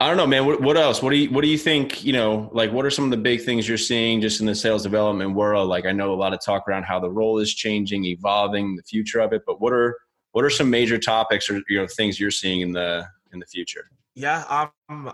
i 0.01 0.07
don't 0.07 0.15
know 0.15 0.27
man 0.27 0.45
what, 0.45 0.61
what 0.61 0.77
else? 0.77 1.01
What 1.01 1.11
do 1.11 1.17
you 1.17 1.29
what 1.29 1.41
do 1.41 1.47
you 1.47 1.57
think 1.57 2.03
you 2.03 2.13
know 2.13 2.49
like 2.53 2.71
what 2.71 2.85
are 2.85 2.89
some 2.89 3.05
of 3.05 3.11
the 3.11 3.17
big 3.17 3.41
things 3.41 3.67
you're 3.67 3.77
seeing 3.77 4.21
just 4.21 4.39
in 4.39 4.45
the 4.45 4.55
sales 4.55 4.83
development 4.83 5.35
world? 5.35 5.69
Like 5.69 5.85
i 5.85 5.91
know 5.91 6.13
a 6.13 6.15
lot 6.15 6.33
of 6.33 6.39
talk 6.43 6.67
around 6.67 6.83
how 6.83 6.99
the 6.99 7.11
role 7.11 7.39
is 7.39 7.53
changing 7.53 8.05
evolving 8.05 8.75
the 8.75 8.83
future 8.83 9.19
of 9.19 9.33
it 9.33 9.43
but 9.45 9.61
what 9.61 9.73
are 9.73 9.97
what 10.31 10.45
are 10.45 10.49
some 10.49 10.69
major 10.69 10.97
topics 10.97 11.49
or 11.49 11.61
you 11.67 11.79
know 11.79 11.87
things 11.87 12.19
you're 12.19 12.31
seeing 12.31 12.61
in 12.61 12.71
the 12.71 13.05
in 13.33 13.39
the 13.39 13.45
future? 13.45 13.89
Yeah 14.15 14.69
um 14.89 15.11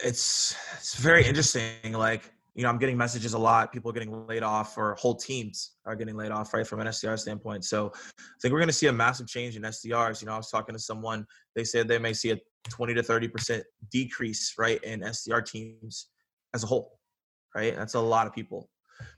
it's 0.00 0.56
it's 0.76 0.94
very 0.94 1.26
interesting 1.26 1.92
like 1.92 2.32
you 2.58 2.64
know, 2.64 2.70
I'm 2.70 2.78
getting 2.78 2.96
messages 2.96 3.34
a 3.34 3.38
lot. 3.38 3.72
People 3.72 3.88
are 3.88 3.94
getting 3.94 4.26
laid 4.26 4.42
off, 4.42 4.76
or 4.76 4.96
whole 4.96 5.14
teams 5.14 5.76
are 5.86 5.94
getting 5.94 6.16
laid 6.16 6.32
off, 6.32 6.52
right, 6.52 6.66
from 6.66 6.80
an 6.80 6.88
SDR 6.88 7.16
standpoint. 7.16 7.64
So 7.64 7.92
I 7.94 8.22
think 8.42 8.50
we're 8.50 8.58
going 8.58 8.66
to 8.66 8.72
see 8.72 8.88
a 8.88 8.92
massive 8.92 9.28
change 9.28 9.54
in 9.54 9.62
SDRs. 9.62 10.20
You 10.20 10.26
know, 10.26 10.32
I 10.32 10.38
was 10.38 10.50
talking 10.50 10.74
to 10.74 10.78
someone, 10.80 11.24
they 11.54 11.62
said 11.62 11.86
they 11.86 12.00
may 12.00 12.12
see 12.12 12.32
a 12.32 12.38
20 12.68 12.94
to 12.94 13.02
30% 13.02 13.62
decrease, 13.92 14.54
right, 14.58 14.82
in 14.82 15.02
SDR 15.02 15.46
teams 15.46 16.08
as 16.52 16.64
a 16.64 16.66
whole, 16.66 16.98
right? 17.54 17.76
That's 17.76 17.94
a 17.94 18.00
lot 18.00 18.26
of 18.26 18.32
people. 18.32 18.68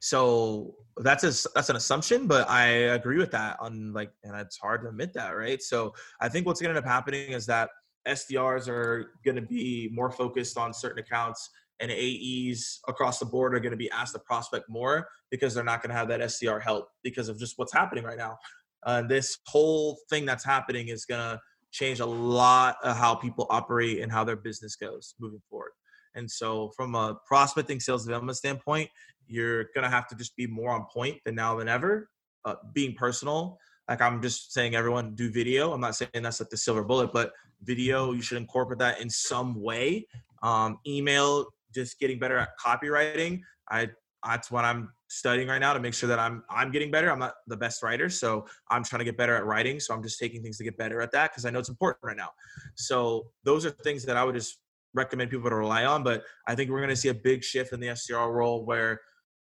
So 0.00 0.74
that's 0.98 1.24
a, 1.24 1.48
that's 1.54 1.70
an 1.70 1.76
assumption, 1.76 2.26
but 2.26 2.46
I 2.50 2.66
agree 2.66 3.16
with 3.16 3.30
that 3.30 3.56
on 3.58 3.94
like, 3.94 4.12
and 4.22 4.36
it's 4.36 4.58
hard 4.58 4.82
to 4.82 4.90
admit 4.90 5.14
that, 5.14 5.30
right? 5.30 5.62
So 5.62 5.94
I 6.20 6.28
think 6.28 6.44
what's 6.44 6.60
going 6.60 6.74
to 6.74 6.78
end 6.78 6.84
up 6.84 6.92
happening 6.92 7.32
is 7.32 7.46
that 7.46 7.70
SDRs 8.06 8.68
are 8.68 9.12
going 9.24 9.36
to 9.36 9.42
be 9.42 9.88
more 9.94 10.10
focused 10.10 10.58
on 10.58 10.74
certain 10.74 10.98
accounts, 10.98 11.48
and 11.80 11.90
AEs 11.90 12.80
across 12.88 13.18
the 13.18 13.24
board 13.24 13.54
are 13.54 13.60
going 13.60 13.70
to 13.70 13.76
be 13.76 13.90
asked 13.90 14.14
to 14.14 14.18
prospect 14.20 14.68
more 14.68 15.08
because 15.30 15.54
they're 15.54 15.64
not 15.64 15.82
going 15.82 15.90
to 15.90 15.96
have 15.96 16.08
that 16.08 16.20
SDR 16.20 16.62
help 16.62 16.88
because 17.02 17.28
of 17.28 17.38
just 17.38 17.54
what's 17.56 17.72
happening 17.72 18.04
right 18.04 18.18
now. 18.18 18.38
Uh, 18.84 19.02
this 19.02 19.38
whole 19.46 19.98
thing 20.08 20.24
that's 20.24 20.44
happening 20.44 20.88
is 20.88 21.04
going 21.04 21.20
to 21.20 21.40
change 21.70 22.00
a 22.00 22.06
lot 22.06 22.76
of 22.82 22.96
how 22.96 23.14
people 23.14 23.46
operate 23.50 24.00
and 24.00 24.10
how 24.10 24.24
their 24.24 24.36
business 24.36 24.76
goes 24.76 25.14
moving 25.20 25.40
forward. 25.48 25.72
And 26.14 26.30
so, 26.30 26.72
from 26.76 26.94
a 26.94 27.16
prospecting 27.26 27.78
sales 27.78 28.04
development 28.04 28.36
standpoint, 28.36 28.90
you're 29.26 29.64
going 29.74 29.84
to 29.84 29.88
have 29.88 30.08
to 30.08 30.16
just 30.16 30.34
be 30.36 30.46
more 30.46 30.70
on 30.72 30.86
point 30.92 31.18
than 31.24 31.36
now 31.36 31.56
than 31.56 31.68
ever. 31.68 32.10
Uh, 32.44 32.54
being 32.72 32.94
personal, 32.94 33.58
like 33.88 34.00
I'm 34.00 34.22
just 34.22 34.52
saying, 34.52 34.74
everyone 34.74 35.14
do 35.14 35.30
video. 35.30 35.72
I'm 35.72 35.80
not 35.80 35.94
saying 35.94 36.10
that's 36.14 36.40
like 36.40 36.48
the 36.48 36.56
silver 36.56 36.82
bullet, 36.82 37.12
but 37.12 37.32
video, 37.62 38.12
you 38.12 38.22
should 38.22 38.38
incorporate 38.38 38.78
that 38.78 39.00
in 39.00 39.10
some 39.10 39.60
way. 39.60 40.06
Um, 40.42 40.78
email, 40.86 41.46
just 41.74 41.98
getting 41.98 42.18
better 42.18 42.38
at 42.38 42.50
copywriting. 42.64 43.40
I 43.70 43.90
that's 44.24 44.50
what 44.50 44.64
I'm 44.64 44.92
studying 45.08 45.48
right 45.48 45.58
now 45.58 45.72
to 45.72 45.80
make 45.80 45.94
sure 45.94 46.08
that 46.08 46.18
I'm 46.18 46.44
I'm 46.50 46.70
getting 46.70 46.90
better. 46.90 47.10
I'm 47.10 47.18
not 47.18 47.34
the 47.46 47.56
best 47.56 47.82
writer, 47.82 48.08
so 48.08 48.46
I'm 48.70 48.84
trying 48.84 48.98
to 48.98 49.04
get 49.04 49.16
better 49.16 49.34
at 49.34 49.44
writing. 49.46 49.80
So 49.80 49.94
I'm 49.94 50.02
just 50.02 50.18
taking 50.18 50.42
things 50.42 50.58
to 50.58 50.64
get 50.64 50.76
better 50.76 51.00
at 51.00 51.12
that 51.12 51.32
because 51.32 51.44
I 51.46 51.50
know 51.50 51.58
it's 51.58 51.68
important 51.68 52.04
right 52.04 52.16
now. 52.16 52.30
So 52.76 53.30
those 53.44 53.64
are 53.64 53.70
things 53.70 54.04
that 54.04 54.16
I 54.16 54.24
would 54.24 54.34
just 54.34 54.60
recommend 54.94 55.30
people 55.30 55.48
to 55.48 55.56
rely 55.56 55.84
on. 55.84 56.02
But 56.02 56.24
I 56.46 56.54
think 56.54 56.70
we're 56.70 56.78
going 56.78 56.90
to 56.90 56.96
see 56.96 57.08
a 57.08 57.14
big 57.14 57.44
shift 57.44 57.72
in 57.72 57.80
the 57.80 57.88
SDR 57.88 58.32
role 58.32 58.64
where 58.64 59.00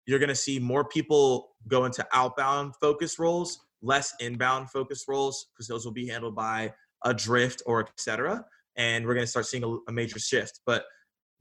you're 0.06 0.20
going 0.20 0.30
to 0.30 0.36
see 0.36 0.60
more 0.60 0.86
people 0.86 1.52
go 1.68 1.86
into 1.86 2.06
outbound 2.14 2.76
focus 2.82 3.20
roles, 3.20 3.60
less 3.82 4.14
inbound 4.20 4.70
focus 4.70 5.06
roles 5.08 5.48
because 5.54 5.68
those 5.68 5.86
will 5.86 5.94
be 5.94 6.08
handled 6.08 6.36
by 6.36 6.74
a 7.06 7.14
drift 7.14 7.62
or 7.66 7.82
etc. 7.82 8.44
And 8.76 9.06
we're 9.06 9.14
going 9.14 9.26
to 9.26 9.30
start 9.30 9.46
seeing 9.46 9.64
a, 9.64 9.78
a 9.88 9.92
major 9.92 10.20
shift. 10.20 10.62
But 10.66 10.86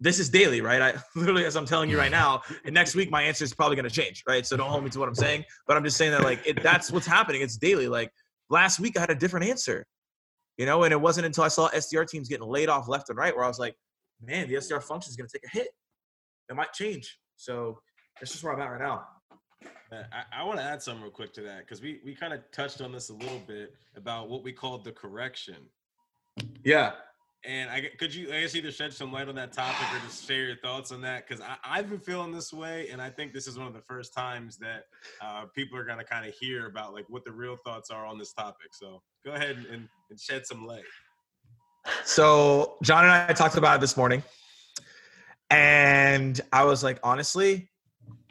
this 0.02 0.18
is 0.18 0.28
daily, 0.28 0.60
right? 0.60 0.82
I 0.82 0.94
literally, 1.16 1.44
as 1.44 1.56
I'm 1.56 1.64
telling 1.64 1.88
you 1.88 1.96
right 1.96 2.10
now, 2.10 2.42
and 2.64 2.74
next 2.74 2.94
week 2.94 3.10
my 3.10 3.22
answer 3.22 3.44
is 3.44 3.54
probably 3.54 3.76
going 3.76 3.88
to 3.88 3.94
change, 3.94 4.24
right? 4.26 4.44
So 4.44 4.56
don't 4.56 4.68
hold 4.68 4.82
me 4.84 4.90
to 4.90 4.98
what 4.98 5.08
I'm 5.08 5.14
saying, 5.14 5.44
but 5.66 5.76
I'm 5.76 5.84
just 5.84 5.96
saying 5.96 6.10
that 6.10 6.22
like 6.22 6.40
it, 6.44 6.62
that's 6.62 6.90
what's 6.90 7.06
happening. 7.06 7.40
It's 7.40 7.56
daily. 7.56 7.88
Like 7.88 8.10
last 8.50 8.80
week 8.80 8.96
I 8.96 9.00
had 9.00 9.10
a 9.10 9.14
different 9.14 9.46
answer, 9.46 9.86
you 10.58 10.66
know, 10.66 10.82
and 10.82 10.92
it 10.92 11.00
wasn't 11.00 11.26
until 11.26 11.44
I 11.44 11.48
saw 11.48 11.68
SDR 11.70 12.08
teams 12.08 12.28
getting 12.28 12.46
laid 12.46 12.68
off 12.68 12.88
left 12.88 13.08
and 13.08 13.18
right 13.18 13.34
where 13.34 13.44
I 13.44 13.48
was 13.48 13.58
like, 13.58 13.76
man, 14.20 14.48
the 14.48 14.54
SDR 14.54 14.82
function 14.82 15.10
is 15.10 15.16
going 15.16 15.28
to 15.28 15.32
take 15.32 15.46
a 15.46 15.58
hit. 15.58 15.68
It 16.50 16.56
might 16.56 16.72
change. 16.72 17.18
So 17.36 17.78
that's 18.20 18.32
just 18.32 18.42
where 18.42 18.52
I'm 18.52 18.60
at 18.60 18.66
right 18.66 18.80
now. 18.80 19.06
I, 19.92 20.40
I 20.40 20.44
want 20.44 20.58
to 20.58 20.64
add 20.64 20.82
something 20.82 21.02
real 21.02 21.12
quick 21.12 21.34
to 21.34 21.42
that 21.42 21.60
because 21.60 21.82
we 21.82 22.00
we 22.04 22.14
kind 22.14 22.32
of 22.32 22.40
touched 22.50 22.80
on 22.80 22.92
this 22.92 23.10
a 23.10 23.14
little 23.14 23.42
bit 23.46 23.74
about 23.94 24.30
what 24.30 24.42
we 24.42 24.50
called 24.50 24.84
the 24.84 24.92
correction. 24.92 25.56
Yeah. 26.64 26.92
And 27.44 27.68
I 27.70 27.90
could 27.98 28.14
you 28.14 28.28
I 28.32 28.42
guess 28.42 28.54
either 28.54 28.70
shed 28.70 28.92
some 28.92 29.12
light 29.12 29.28
on 29.28 29.34
that 29.34 29.52
topic 29.52 29.86
or 29.92 30.06
just 30.06 30.26
share 30.28 30.44
your 30.44 30.56
thoughts 30.56 30.92
on 30.92 31.00
that 31.00 31.26
because 31.26 31.44
I've 31.64 31.90
been 31.90 31.98
feeling 31.98 32.30
this 32.30 32.52
way, 32.52 32.88
and 32.90 33.02
I 33.02 33.10
think 33.10 33.32
this 33.32 33.48
is 33.48 33.58
one 33.58 33.66
of 33.66 33.72
the 33.72 33.80
first 33.80 34.14
times 34.14 34.58
that 34.58 34.84
uh, 35.20 35.46
people 35.52 35.76
are 35.76 35.84
gonna 35.84 36.04
kind 36.04 36.24
of 36.24 36.34
hear 36.34 36.66
about 36.66 36.92
like 36.92 37.04
what 37.08 37.24
the 37.24 37.32
real 37.32 37.56
thoughts 37.64 37.90
are 37.90 38.06
on 38.06 38.16
this 38.16 38.32
topic. 38.32 38.68
So 38.72 39.02
go 39.24 39.32
ahead 39.32 39.56
and, 39.56 39.88
and 40.10 40.20
shed 40.20 40.46
some 40.46 40.64
light. 40.64 40.84
So 42.04 42.76
John 42.84 43.04
and 43.04 43.12
I 43.12 43.32
talked 43.32 43.56
about 43.56 43.78
it 43.78 43.80
this 43.80 43.96
morning, 43.96 44.22
and 45.50 46.40
I 46.52 46.62
was 46.62 46.84
like, 46.84 47.00
honestly, 47.02 47.68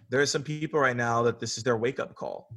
there 0.09 0.21
are 0.21 0.25
some 0.25 0.43
people 0.43 0.79
right 0.79 0.95
now 0.95 1.21
that 1.23 1.41
this 1.41 1.57
is 1.57 1.63
their 1.65 1.75
wake 1.75 1.99
up 1.99 2.15
call, 2.15 2.47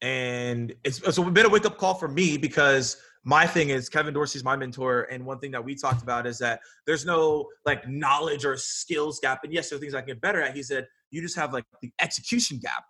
and 0.00 0.74
it's, 0.84 1.02
it's 1.02 1.18
a 1.18 1.22
bit 1.22 1.44
of 1.44 1.52
wake 1.52 1.66
up 1.66 1.76
call 1.76 1.92
for 1.92 2.08
me 2.08 2.38
because 2.38 2.96
my 3.24 3.46
thing 3.46 3.70
is 3.70 3.88
Kevin 3.88 4.12
Dorsey's 4.12 4.42
my 4.42 4.56
mentor, 4.56 5.02
and 5.02 5.24
one 5.24 5.38
thing 5.38 5.52
that 5.52 5.64
we 5.64 5.74
talked 5.74 6.02
about 6.02 6.26
is 6.26 6.38
that 6.38 6.60
there's 6.86 7.04
no 7.04 7.46
like 7.64 7.88
knowledge 7.88 8.44
or 8.44 8.56
skills 8.56 9.20
gap, 9.20 9.44
and 9.44 9.52
yes, 9.52 9.70
there 9.70 9.76
are 9.76 9.80
things 9.80 9.94
I 9.94 10.00
can 10.00 10.08
get 10.08 10.20
better 10.20 10.42
at. 10.42 10.56
He 10.56 10.62
said 10.62 10.86
you 11.10 11.22
just 11.22 11.36
have 11.36 11.52
like 11.52 11.64
the 11.80 11.92
execution 12.00 12.58
gap, 12.58 12.84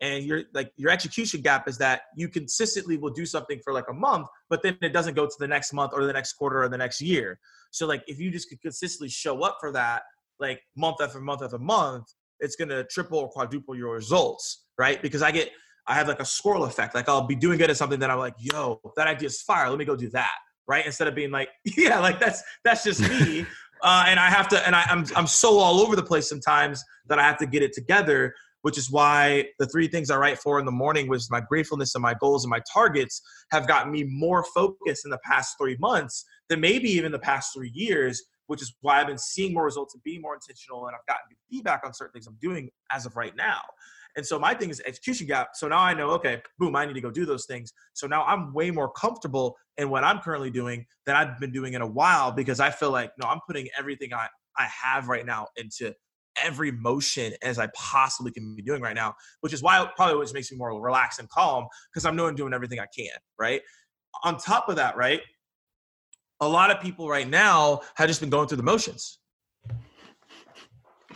and 0.00 0.24
your 0.24 0.42
like 0.52 0.72
your 0.76 0.90
execution 0.90 1.40
gap 1.40 1.68
is 1.68 1.78
that 1.78 2.02
you 2.16 2.28
consistently 2.28 2.98
will 2.98 3.10
do 3.10 3.24
something 3.24 3.60
for 3.64 3.72
like 3.72 3.88
a 3.88 3.94
month, 3.94 4.26
but 4.50 4.62
then 4.62 4.76
it 4.82 4.92
doesn't 4.92 5.14
go 5.14 5.26
to 5.26 5.36
the 5.38 5.48
next 5.48 5.72
month 5.72 5.92
or 5.94 6.04
the 6.04 6.12
next 6.12 6.34
quarter 6.34 6.62
or 6.62 6.68
the 6.68 6.78
next 6.78 7.00
year. 7.00 7.38
So 7.70 7.86
like 7.86 8.02
if 8.06 8.20
you 8.20 8.30
just 8.30 8.50
could 8.50 8.60
consistently 8.60 9.08
show 9.08 9.42
up 9.42 9.56
for 9.58 9.72
that, 9.72 10.02
like 10.38 10.60
month 10.76 10.96
after 11.00 11.20
month 11.20 11.42
after 11.42 11.58
month, 11.58 12.04
it's 12.40 12.56
gonna 12.56 12.84
triple 12.84 13.20
or 13.20 13.28
quadruple 13.30 13.74
your 13.74 13.94
results, 13.94 14.66
right? 14.76 15.00
Because 15.00 15.22
I 15.22 15.30
get 15.30 15.50
I 15.88 15.94
have 15.94 16.06
like 16.06 16.20
a 16.20 16.24
squirrel 16.24 16.64
effect. 16.64 16.94
Like 16.94 17.08
I'll 17.08 17.26
be 17.26 17.34
doing 17.34 17.58
good 17.58 17.70
at 17.70 17.76
something 17.76 17.98
that 18.00 18.10
I'm 18.10 18.18
like, 18.18 18.34
yo, 18.38 18.80
that 18.96 19.08
idea's 19.08 19.40
fire. 19.40 19.70
Let 19.70 19.78
me 19.78 19.86
go 19.86 19.96
do 19.96 20.10
that. 20.10 20.34
Right. 20.68 20.84
Instead 20.84 21.08
of 21.08 21.14
being 21.14 21.30
like, 21.30 21.48
yeah, 21.76 21.98
like 21.98 22.20
that's 22.20 22.42
that's 22.62 22.84
just 22.84 23.00
me. 23.00 23.46
uh, 23.82 24.04
and 24.06 24.20
I 24.20 24.28
have 24.28 24.48
to, 24.48 24.66
and 24.66 24.76
I, 24.76 24.82
I'm 24.82 25.06
I'm 25.16 25.26
so 25.26 25.58
all 25.58 25.80
over 25.80 25.96
the 25.96 26.02
place 26.02 26.28
sometimes 26.28 26.84
that 27.08 27.18
I 27.18 27.22
have 27.22 27.38
to 27.38 27.46
get 27.46 27.62
it 27.62 27.72
together. 27.72 28.34
Which 28.62 28.76
is 28.76 28.90
why 28.90 29.46
the 29.60 29.66
three 29.66 29.86
things 29.86 30.10
I 30.10 30.16
write 30.16 30.36
for 30.38 30.58
in 30.58 30.66
the 30.66 30.72
morning 30.72 31.08
was 31.08 31.30
my 31.30 31.40
gratefulness 31.40 31.94
and 31.94 32.02
my 32.02 32.14
goals 32.14 32.44
and 32.44 32.50
my 32.50 32.60
targets 32.70 33.22
have 33.52 33.68
gotten 33.68 33.92
me 33.92 34.02
more 34.02 34.44
focused 34.52 35.04
in 35.04 35.12
the 35.12 35.18
past 35.24 35.54
three 35.58 35.76
months 35.78 36.24
than 36.48 36.60
maybe 36.60 36.90
even 36.90 37.12
the 37.12 37.20
past 37.20 37.54
three 37.54 37.70
years. 37.72 38.22
Which 38.48 38.60
is 38.60 38.74
why 38.80 39.00
I've 39.00 39.06
been 39.06 39.16
seeing 39.16 39.54
more 39.54 39.64
results 39.64 39.94
and 39.94 40.02
being 40.02 40.20
more 40.20 40.34
intentional, 40.34 40.86
and 40.86 40.96
I've 40.96 41.06
gotten 41.06 41.36
feedback 41.50 41.82
on 41.84 41.94
certain 41.94 42.12
things 42.12 42.26
I'm 42.26 42.36
doing 42.42 42.68
as 42.90 43.06
of 43.06 43.14
right 43.14 43.36
now. 43.36 43.60
And 44.18 44.26
so 44.26 44.36
my 44.36 44.52
thing 44.52 44.68
is 44.68 44.82
execution 44.84 45.28
gap. 45.28 45.50
So 45.54 45.68
now 45.68 45.78
I 45.78 45.94
know, 45.94 46.10
okay, 46.10 46.42
boom, 46.58 46.74
I 46.74 46.84
need 46.84 46.94
to 46.94 47.00
go 47.00 47.08
do 47.08 47.24
those 47.24 47.46
things. 47.46 47.72
So 47.94 48.08
now 48.08 48.24
I'm 48.24 48.52
way 48.52 48.72
more 48.72 48.90
comfortable 48.90 49.56
in 49.76 49.90
what 49.90 50.02
I'm 50.02 50.18
currently 50.18 50.50
doing 50.50 50.84
than 51.06 51.14
I've 51.14 51.38
been 51.38 51.52
doing 51.52 51.74
in 51.74 51.82
a 51.82 51.86
while 51.86 52.32
because 52.32 52.58
I 52.58 52.70
feel 52.70 52.90
like, 52.90 53.12
no, 53.16 53.28
I'm 53.28 53.38
putting 53.46 53.68
everything 53.78 54.12
I, 54.12 54.26
I 54.56 54.64
have 54.64 55.06
right 55.06 55.24
now 55.24 55.46
into 55.54 55.94
every 56.34 56.72
motion 56.72 57.32
as 57.42 57.60
I 57.60 57.68
possibly 57.76 58.32
can 58.32 58.56
be 58.56 58.62
doing 58.62 58.82
right 58.82 58.96
now, 58.96 59.14
which 59.42 59.52
is 59.52 59.62
why 59.62 59.88
probably 59.94 60.16
what 60.16 60.34
makes 60.34 60.50
me 60.50 60.58
more 60.58 60.76
relaxed 60.82 61.20
and 61.20 61.28
calm 61.28 61.68
because 61.94 62.04
I'm 62.04 62.16
doing 62.16 62.34
doing 62.34 62.52
everything 62.52 62.80
I 62.80 62.86
can, 62.86 63.16
right? 63.38 63.62
On 64.24 64.36
top 64.36 64.68
of 64.68 64.74
that, 64.74 64.96
right? 64.96 65.20
A 66.40 66.48
lot 66.48 66.72
of 66.72 66.80
people 66.80 67.08
right 67.08 67.28
now 67.28 67.82
have 67.94 68.08
just 68.08 68.18
been 68.18 68.30
going 68.30 68.48
through 68.48 68.56
the 68.56 68.64
motions. 68.64 69.20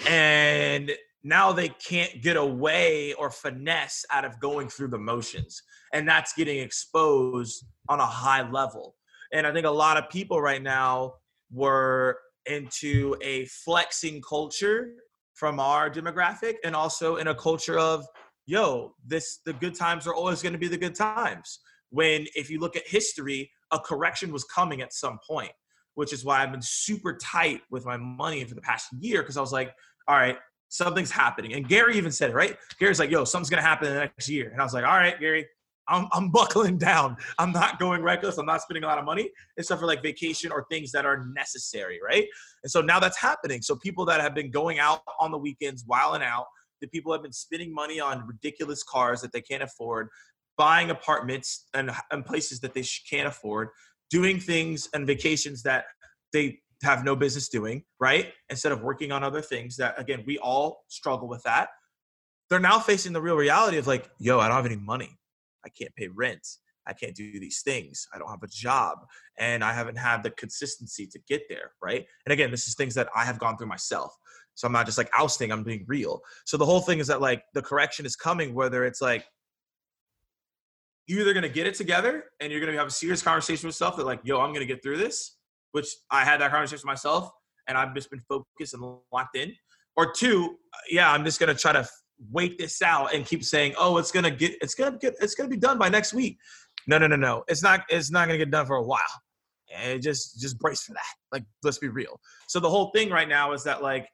And 0.07 0.93
now 1.25 1.53
they 1.53 1.69
can't 1.69 2.23
get 2.23 2.37
away 2.37 3.15
or 3.15 3.31
finesse 3.31 4.05
out 4.11 4.25
of 4.25 4.41
going 4.41 4.69
through 4.69 4.89
the 4.89 4.99
motions. 4.99 5.63
And 5.93 6.09
that's 6.09 6.33
getting 6.33 6.59
exposed 6.59 7.65
on 7.89 8.01
a 8.01 8.07
high 8.07 8.49
level. 8.51 8.97
And 9.33 9.47
I 9.47 9.53
think 9.53 9.67
a 9.67 9.71
lot 9.71 9.97
of 9.97 10.11
people 10.11 10.41
right 10.41 10.63
now 10.63 11.15
were 11.51 12.19
into 12.47 13.17
a 13.23 13.45
flexing 13.47 14.21
culture 14.23 14.95
from 15.35 15.61
our 15.61 15.89
demographic 15.89 16.55
and 16.65 16.75
also 16.75 17.17
in 17.17 17.29
a 17.29 17.35
culture 17.35 17.79
of, 17.79 18.05
yo, 18.47 18.95
this 19.07 19.39
the 19.47 19.53
good 19.53 19.75
times 19.75 20.07
are 20.07 20.15
always 20.15 20.43
going 20.43 20.53
to 20.53 20.59
be 20.59 20.69
the 20.69 20.77
good 20.77 20.95
times. 20.95 21.61
When 21.91 22.27
if 22.35 22.51
you 22.51 22.59
look 22.59 22.77
at 22.77 22.87
history, 22.87 23.51
a 23.71 23.79
correction 23.79 24.33
was 24.33 24.45
coming 24.45 24.83
at 24.83 24.93
some 24.93 25.19
point, 25.27 25.53
which 25.95 26.13
is 26.13 26.25
why 26.25 26.43
I've 26.43 26.53
been 26.53 26.63
super 26.63 27.17
tight 27.17 27.61
with 27.71 27.87
my 27.87 27.97
money 27.97 28.45
for 28.45 28.55
the 28.55 28.61
past 28.61 28.89
year 28.99 29.23
because 29.23 29.37
I 29.37 29.41
was 29.41 29.53
like, 29.53 29.73
all 30.09 30.17
right, 30.17 30.37
something's 30.73 31.11
happening. 31.11 31.53
And 31.53 31.69
Gary 31.69 31.99
even 31.99 32.11
said 32.11 32.31
it, 32.31 32.35
right? 32.35 32.57
Gary's 32.79 32.99
like, 32.99 33.11
yo, 33.11 33.25
something's 33.25 33.51
gonna 33.51 33.61
happen 33.61 33.89
in 33.89 33.95
the 33.95 34.01
next 34.01 34.29
year. 34.29 34.49
And 34.51 34.61
I 34.61 34.65
was 34.65 34.73
like, 34.73 34.85
all 34.85 34.97
right, 34.97 35.21
Gary, 35.21 35.47
I'm, 35.87 36.09
I'm 36.13 36.31
buckling 36.33 36.79
down. 36.79 37.19
I'm 37.39 37.53
not 37.53 37.79
going 37.79 38.03
reckless. 38.03 38.39
I'm 38.39 38.47
not 38.47 38.63
spending 38.63 38.83
a 38.83 38.87
lot 38.87 38.99
of 38.99 39.05
money 39.05 39.31
except 39.59 39.81
for 39.81 39.87
like 39.87 40.03
vacation 40.03 40.51
or 40.51 40.65
things 40.71 40.91
that 40.93 41.05
are 41.05 41.27
necessary, 41.37 42.01
right? 42.03 42.27
And 42.63 42.71
so 42.71 42.81
now 42.81 42.99
that's 42.99 43.19
happening. 43.19 43.61
So 43.61 43.77
people 43.77 44.07
that 44.07 44.23
have 44.23 44.35
been 44.35 44.51
going 44.51 44.79
out 44.79 45.01
on 45.21 45.31
the 45.31 45.39
weekends, 45.39 45.85
wilding 45.87 46.23
out, 46.23 46.47
the 46.81 46.89
people 46.89 47.13
have 47.13 47.23
been 47.23 47.35
spending 47.35 47.73
money 47.73 48.01
on 48.01 48.27
ridiculous 48.27 48.83
cars 48.83 49.21
that 49.21 49.33
they 49.33 49.43
can't 49.43 49.63
afford, 49.63 50.09
buying 50.57 50.91
apartments 50.91 51.69
and, 51.75 51.91
and 52.11 52.25
places 52.25 52.61
that 52.61 52.73
they 52.73 52.85
can't 53.09 53.29
afford, 53.29 53.69
doing 54.11 54.41
things 54.41 54.89
and 54.95 55.07
vacations 55.07 55.63
that 55.65 55.85
they 56.33 56.59
have 56.83 57.05
no 57.05 57.17
business 57.17 57.49
doing, 57.49 57.85
right? 58.01 58.33
Instead 58.51 58.73
of 58.73 58.83
working 58.83 59.13
on 59.13 59.23
other 59.23 59.41
things 59.41 59.77
that, 59.77 59.99
again, 59.99 60.25
we 60.27 60.39
all 60.39 60.85
struggle 60.89 61.29
with 61.29 61.43
that. 61.45 61.69
They're 62.51 62.61
now 62.61 62.79
facing 62.79 63.13
the 63.13 63.23
real 63.23 63.37
reality 63.37 63.79
of 63.79 63.87
like, 63.87 64.11
yo, 64.19 64.39
I 64.39 64.49
don't 64.49 64.57
have 64.57 64.67
any 64.67 64.77
money. 64.77 65.19
I 65.65 65.69
can't 65.69 65.95
pay 65.95 66.09
rent. 66.09 66.47
I 66.87 66.93
can't 66.93 67.15
do 67.15 67.39
these 67.39 67.63
things. 67.63 68.07
I 68.13 68.19
don't 68.19 68.29
have 68.29 68.43
a 68.43 68.49
job 68.49 69.07
and 69.39 69.63
I 69.63 69.73
haven't 69.73 69.97
had 69.97 70.23
the 70.23 70.31
consistency 70.31 71.07
to 71.07 71.19
get 71.29 71.43
there, 71.49 71.73
right? 71.81 72.05
And 72.27 72.33
again, 72.33 72.51
this 72.51 72.67
is 72.67 72.75
things 72.75 72.95
that 72.95 73.09
I 73.15 73.25
have 73.25 73.39
gone 73.39 73.57
through 73.57 73.69
myself. 73.69 74.17
So 74.55 74.67
I'm 74.67 74.73
not 74.73 74.87
just 74.87 74.99
like 74.99 75.11
ousting, 75.17 75.51
I'm 75.51 75.63
being 75.63 75.85
real. 75.87 76.21
So 76.45 76.57
the 76.57 76.67
whole 76.67 76.81
thing 76.81 76.99
is 76.99 77.07
that 77.07 77.21
like 77.21 77.45
the 77.55 77.63
correction 77.63 78.05
is 78.05 78.17
coming, 78.17 78.53
whether 78.55 78.85
it's 78.85 79.01
like 79.01 79.25
you're 81.07 81.21
either 81.21 81.35
gonna 81.35 81.49
get 81.49 81.67
it 81.67 81.75
together 81.75 82.25
and 82.41 82.53
you're 82.53 82.61
gonna 82.61 82.77
have 82.77 82.89
a 82.89 82.91
serious 82.91 83.23
conversation 83.23 83.67
with 83.67 83.75
yourself 83.75 83.97
that 83.97 84.07
like, 84.07 84.21
yo, 84.25 84.41
I'm 84.41 84.53
gonna 84.53 84.67
get 84.67 84.83
through 84.83 84.99
this, 84.99 85.37
which 85.73 85.89
I 86.11 86.25
had 86.25 86.41
that 86.41 86.51
conversation 86.51 86.87
myself, 86.87 87.31
and 87.67 87.77
I've 87.77 87.95
just 87.95 88.11
been 88.11 88.23
focused 88.29 88.75
and 88.75 88.83
locked 89.13 89.37
in. 89.37 89.53
Or 89.97 90.13
two, 90.13 90.57
yeah, 90.91 91.13
I'm 91.13 91.25
just 91.25 91.39
gonna 91.39 91.55
try 91.55 91.73
to 91.73 91.87
wait 92.31 92.57
this 92.59 92.81
out 92.83 93.13
and 93.15 93.27
keep 93.27 93.45
saying, 93.45 93.75
oh, 93.79 93.99
it's 93.99 94.13
gonna 94.13 94.31
get, 94.31 94.55
it's 94.63 94.75
gonna 94.75 94.97
get, 94.99 95.15
it's 95.21 95.35
gonna 95.35 95.49
be 95.51 95.57
done 95.57 95.79
by 95.79 95.89
next 95.89 96.15
week. 96.15 96.39
No, 96.87 96.99
no, 96.99 97.07
no, 97.07 97.17
no. 97.17 97.45
It's 97.49 97.63
not. 97.63 97.83
It's 97.91 98.11
not 98.11 98.27
gonna 98.27 98.39
get 98.39 98.51
done 98.51 98.67
for 98.67 98.77
a 98.77 98.83
while. 98.83 99.01
and 99.75 100.03
just 100.03 100.41
just 100.41 100.59
brace 100.59 100.83
for 100.83 100.93
that. 100.93 101.15
Like, 101.31 101.45
let's 101.63 101.79
be 101.79 101.89
real. 101.89 102.21
So 102.49 102.61
the 102.61 102.69
whole 102.71 102.91
thing 102.95 103.11
right 103.11 103.29
now 103.29 103.53
is 103.53 103.65
that 103.65 103.83
like 103.83 104.09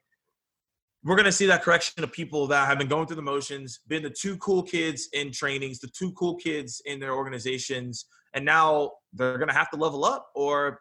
we're 1.05 1.16
gonna 1.16 1.33
see 1.33 1.47
that 1.47 1.62
correction 1.62 2.03
of 2.03 2.12
people 2.12 2.47
that 2.49 2.66
have 2.66 2.79
been 2.79 2.88
going 2.88 3.07
through 3.07 3.16
the 3.16 3.23
motions, 3.23 3.81
been 3.88 4.03
the 4.03 4.11
two 4.11 4.37
cool 4.38 4.62
kids 4.62 5.09
in 5.12 5.33
trainings, 5.33 5.79
the 5.79 5.88
two 5.88 6.12
cool 6.12 6.37
kids 6.37 6.83
in 6.87 7.01
their 7.01 7.14
organizations, 7.14 8.07
and 8.35 8.44
now 8.44 8.92
they're 9.12 9.38
gonna 9.38 9.53
have 9.53 9.71
to 9.71 9.77
level 9.77 10.05
up 10.05 10.29
or 10.35 10.79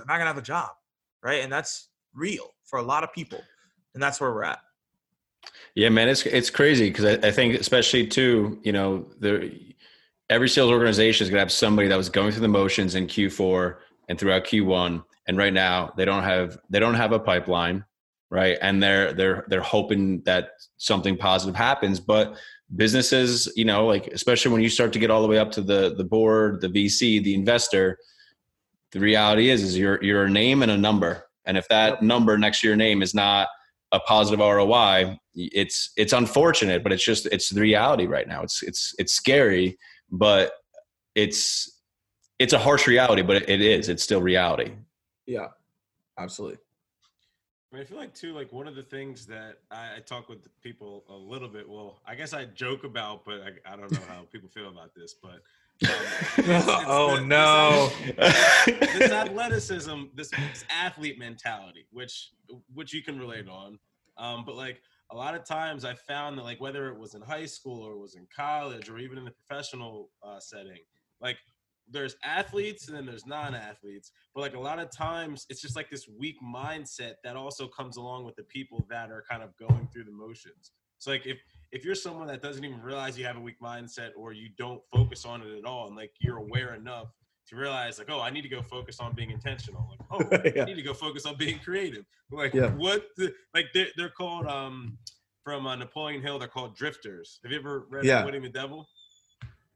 they're 0.00 0.14
not 0.14 0.18
gonna 0.18 0.30
have 0.30 0.38
a 0.38 0.42
job, 0.42 0.70
right? 1.22 1.42
And 1.42 1.52
that's 1.52 1.88
real 2.14 2.54
for 2.64 2.78
a 2.78 2.82
lot 2.82 3.04
of 3.04 3.12
people, 3.12 3.42
and 3.94 4.02
that's 4.02 4.20
where 4.20 4.32
we're 4.32 4.44
at. 4.44 4.60
Yeah, 5.74 5.88
man, 5.88 6.08
it's 6.08 6.24
it's 6.26 6.50
crazy 6.50 6.90
because 6.90 7.04
I, 7.04 7.28
I, 7.28 7.30
think 7.30 7.54
especially 7.54 8.06
too, 8.06 8.58
you 8.62 8.72
know, 8.72 9.06
there 9.18 9.44
every 10.28 10.48
sales 10.48 10.70
organization 10.70 11.24
is 11.24 11.30
gonna 11.30 11.40
have 11.40 11.52
somebody 11.52 11.88
that 11.88 11.96
was 11.96 12.08
going 12.08 12.32
through 12.32 12.42
the 12.42 12.48
motions 12.48 12.94
in 12.94 13.06
Q4 13.06 13.76
and 14.08 14.18
throughout 14.18 14.44
Q1, 14.44 15.02
and 15.28 15.36
right 15.36 15.52
now 15.52 15.92
they 15.96 16.04
don't 16.04 16.24
have 16.24 16.58
they 16.70 16.80
don't 16.80 16.94
have 16.94 17.12
a 17.12 17.18
pipeline 17.18 17.84
right 18.30 18.58
and 18.62 18.82
they're 18.82 19.12
they're 19.12 19.44
they're 19.48 19.60
hoping 19.60 20.22
that 20.22 20.50
something 20.76 21.16
positive 21.16 21.54
happens 21.54 22.00
but 22.00 22.36
businesses 22.76 23.52
you 23.56 23.64
know 23.64 23.86
like 23.86 24.06
especially 24.08 24.52
when 24.52 24.62
you 24.62 24.68
start 24.68 24.92
to 24.92 24.98
get 24.98 25.10
all 25.10 25.22
the 25.22 25.28
way 25.28 25.38
up 25.38 25.50
to 25.50 25.60
the 25.60 25.94
the 25.96 26.04
board 26.04 26.60
the 26.60 26.68
vc 26.68 27.22
the 27.22 27.34
investor 27.34 27.98
the 28.92 29.00
reality 29.00 29.50
is 29.50 29.62
is 29.62 29.78
you're 29.78 30.02
you're 30.02 30.24
a 30.24 30.30
name 30.30 30.62
and 30.62 30.70
a 30.70 30.76
number 30.76 31.24
and 31.46 31.56
if 31.56 31.68
that 31.68 31.94
yep. 31.94 32.02
number 32.02 32.36
next 32.38 32.60
to 32.60 32.66
your 32.66 32.76
name 32.76 33.02
is 33.02 33.14
not 33.14 33.48
a 33.92 34.00
positive 34.00 34.40
roi 34.40 35.18
it's 35.34 35.92
it's 35.96 36.12
unfortunate 36.12 36.82
but 36.82 36.92
it's 36.92 37.04
just 37.04 37.26
it's 37.26 37.48
the 37.48 37.60
reality 37.60 38.06
right 38.06 38.28
now 38.28 38.42
it's 38.42 38.62
it's 38.62 38.94
it's 38.98 39.12
scary 39.12 39.76
but 40.10 40.52
it's 41.14 41.80
it's 42.38 42.52
a 42.52 42.58
harsh 42.58 42.86
reality 42.86 43.22
but 43.22 43.48
it 43.48 43.60
is 43.60 43.88
it's 43.88 44.02
still 44.02 44.22
reality 44.22 44.72
yeah 45.26 45.48
absolutely 46.18 46.58
I, 47.72 47.76
mean, 47.76 47.84
I 47.84 47.86
feel 47.86 47.98
like 47.98 48.14
too, 48.14 48.32
like 48.32 48.52
one 48.52 48.66
of 48.66 48.74
the 48.74 48.82
things 48.82 49.26
that 49.26 49.58
I, 49.70 49.96
I, 49.96 50.00
talk 50.00 50.28
with 50.28 50.48
people 50.60 51.04
a 51.08 51.14
little 51.14 51.46
bit. 51.46 51.68
Well, 51.68 52.00
I 52.04 52.16
guess 52.16 52.32
I 52.32 52.46
joke 52.46 52.82
about, 52.82 53.24
but 53.24 53.42
I, 53.42 53.72
I 53.72 53.76
don't 53.76 53.92
know 53.92 54.00
how 54.08 54.22
people 54.32 54.48
feel 54.48 54.68
about 54.68 54.92
this. 54.92 55.14
But 55.14 55.42
um, 55.82 55.88
it's, 56.38 56.66
oh 56.68 57.16
the, 57.16 57.22
no, 57.22 57.90
this, 58.16 58.98
this 58.98 59.10
athleticism, 59.10 60.02
this, 60.14 60.30
this, 60.30 60.64
athlete 60.70 61.18
mentality, 61.18 61.86
which 61.90 62.30
which 62.74 62.92
you 62.92 63.02
can 63.02 63.18
relate 63.18 63.48
on. 63.48 63.78
Um, 64.18 64.44
but 64.44 64.56
like 64.56 64.82
a 65.10 65.16
lot 65.16 65.34
of 65.34 65.44
times, 65.44 65.84
I 65.84 65.94
found 65.94 66.38
that 66.38 66.42
like 66.42 66.60
whether 66.60 66.88
it 66.88 66.98
was 66.98 67.14
in 67.14 67.22
high 67.22 67.46
school 67.46 67.82
or 67.82 67.92
it 67.92 67.98
was 67.98 68.14
in 68.14 68.26
college 68.34 68.88
or 68.88 68.98
even 68.98 69.18
in 69.18 69.24
the 69.24 69.32
professional 69.32 70.10
uh, 70.22 70.38
setting, 70.38 70.80
like 71.20 71.38
there's 71.90 72.16
athletes 72.24 72.88
and 72.88 72.96
then 72.96 73.06
there's 73.06 73.26
non-athletes. 73.26 74.12
But 74.34 74.42
like 74.42 74.54
a 74.54 74.60
lot 74.60 74.78
of 74.78 74.90
times 74.90 75.46
it's 75.48 75.60
just 75.60 75.76
like 75.76 75.90
this 75.90 76.08
weak 76.08 76.36
mindset 76.42 77.14
that 77.24 77.36
also 77.36 77.66
comes 77.66 77.96
along 77.96 78.24
with 78.24 78.36
the 78.36 78.44
people 78.44 78.86
that 78.90 79.10
are 79.10 79.24
kind 79.28 79.42
of 79.42 79.56
going 79.56 79.88
through 79.92 80.04
the 80.04 80.12
motions. 80.12 80.72
So 80.98 81.10
like 81.10 81.26
if 81.26 81.38
if 81.72 81.84
you're 81.84 81.94
someone 81.94 82.26
that 82.26 82.42
doesn't 82.42 82.64
even 82.64 82.80
realize 82.80 83.18
you 83.18 83.24
have 83.24 83.36
a 83.36 83.40
weak 83.40 83.60
mindset 83.60 84.10
or 84.16 84.32
you 84.32 84.48
don't 84.58 84.80
focus 84.92 85.24
on 85.24 85.42
it 85.42 85.58
at 85.58 85.64
all 85.64 85.86
and 85.86 85.96
like 85.96 86.12
you're 86.20 86.38
aware 86.38 86.74
enough 86.74 87.08
to 87.48 87.56
realize 87.56 87.98
like 87.98 88.10
oh 88.10 88.20
i 88.20 88.30
need 88.30 88.42
to 88.42 88.48
go 88.48 88.62
focus 88.62 89.00
on 89.00 89.14
being 89.14 89.30
intentional 89.30 89.88
like 89.90 90.00
oh 90.10 90.38
yeah. 90.54 90.62
i 90.62 90.64
need 90.66 90.76
to 90.76 90.82
go 90.82 90.94
focus 90.94 91.26
on 91.26 91.36
being 91.36 91.58
creative 91.58 92.04
like 92.30 92.54
yeah. 92.54 92.70
what 92.70 93.06
the, 93.16 93.32
like 93.54 93.66
they're, 93.74 93.88
they're 93.96 94.10
called 94.10 94.46
um 94.46 94.96
from 95.42 95.66
uh, 95.66 95.74
napoleon 95.74 96.22
hill 96.22 96.38
they're 96.38 96.48
called 96.48 96.76
drifters 96.76 97.40
have 97.42 97.50
you 97.50 97.58
ever 97.58 97.86
read 97.90 98.04
yeah. 98.04 98.18
Outwitting 98.18 98.42
the 98.42 98.48
Devil 98.48 98.86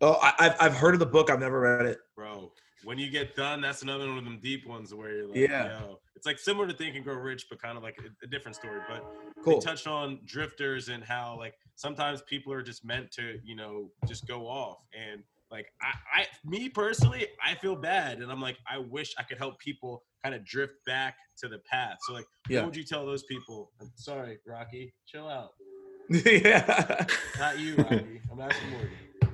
Oh, 0.00 0.18
I, 0.20 0.34
have 0.44 0.56
I've 0.60 0.74
heard 0.74 0.94
of 0.94 1.00
the 1.00 1.06
book. 1.06 1.30
I've 1.30 1.40
never 1.40 1.60
read 1.60 1.86
it. 1.86 1.98
Bro, 2.16 2.52
when 2.84 2.98
you 2.98 3.10
get 3.10 3.34
done, 3.34 3.60
that's 3.60 3.82
another 3.82 4.08
one 4.08 4.18
of 4.18 4.24
them 4.24 4.38
deep 4.42 4.66
ones 4.66 4.94
where 4.94 5.12
you're 5.12 5.26
like, 5.28 5.36
yeah, 5.36 5.80
Yo. 5.80 5.98
it's 6.14 6.26
like 6.26 6.38
similar 6.38 6.66
to 6.66 6.74
Think 6.74 6.96
and 6.96 7.04
Grow 7.04 7.14
Rich, 7.14 7.46
but 7.48 7.60
kind 7.60 7.76
of 7.76 7.82
like 7.82 7.98
a, 7.98 8.24
a 8.24 8.28
different 8.28 8.56
story. 8.56 8.80
But 8.88 9.04
cool. 9.42 9.60
they 9.60 9.64
touched 9.64 9.86
on 9.86 10.20
drifters 10.24 10.88
and 10.88 11.02
how 11.02 11.36
like 11.38 11.54
sometimes 11.76 12.22
people 12.22 12.52
are 12.52 12.62
just 12.62 12.84
meant 12.84 13.10
to, 13.12 13.38
you 13.44 13.56
know, 13.56 13.90
just 14.06 14.26
go 14.26 14.46
off. 14.46 14.78
And 14.94 15.22
like 15.50 15.72
I, 15.82 16.20
I, 16.22 16.26
me 16.44 16.68
personally, 16.68 17.26
I 17.44 17.54
feel 17.54 17.76
bad, 17.76 18.18
and 18.20 18.30
I'm 18.30 18.40
like, 18.40 18.58
I 18.70 18.78
wish 18.78 19.14
I 19.18 19.22
could 19.22 19.38
help 19.38 19.58
people 19.58 20.02
kind 20.22 20.34
of 20.34 20.44
drift 20.44 20.74
back 20.86 21.16
to 21.38 21.48
the 21.48 21.58
path. 21.58 21.98
So 22.02 22.12
like, 22.12 22.26
yeah. 22.48 22.60
what 22.60 22.66
would 22.66 22.76
you 22.76 22.84
tell 22.84 23.06
those 23.06 23.22
people? 23.24 23.70
I'm 23.80 23.90
sorry, 23.94 24.38
Rocky, 24.46 24.94
chill 25.06 25.28
out. 25.28 25.50
yeah, 26.08 27.06
not 27.38 27.58
you, 27.58 27.76
Rocky. 27.76 28.20
I'm 28.30 28.40
asking 28.40 28.70
Morgan. 28.70 28.90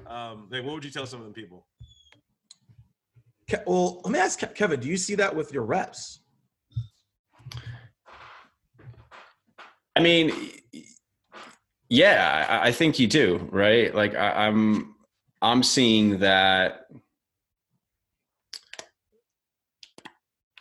Um, 0.06 0.48
like, 0.50 0.64
what 0.64 0.74
would 0.74 0.84
you 0.84 0.90
tell 0.90 1.06
some 1.06 1.20
of 1.20 1.24
them 1.24 1.34
people? 1.34 1.66
Well, 3.66 4.00
let 4.04 4.12
me 4.12 4.18
ask 4.18 4.38
Kevin. 4.54 4.80
Do 4.80 4.88
you 4.88 4.96
see 4.96 5.14
that 5.16 5.34
with 5.34 5.52
your 5.52 5.64
reps? 5.64 6.20
I 9.96 10.00
mean, 10.00 10.32
yeah, 11.88 12.60
I 12.62 12.72
think 12.72 12.98
you 12.98 13.06
do, 13.06 13.48
right? 13.50 13.94
Like, 13.94 14.14
I, 14.14 14.46
I'm, 14.46 14.94
I'm 15.42 15.62
seeing 15.62 16.20
that. 16.20 16.86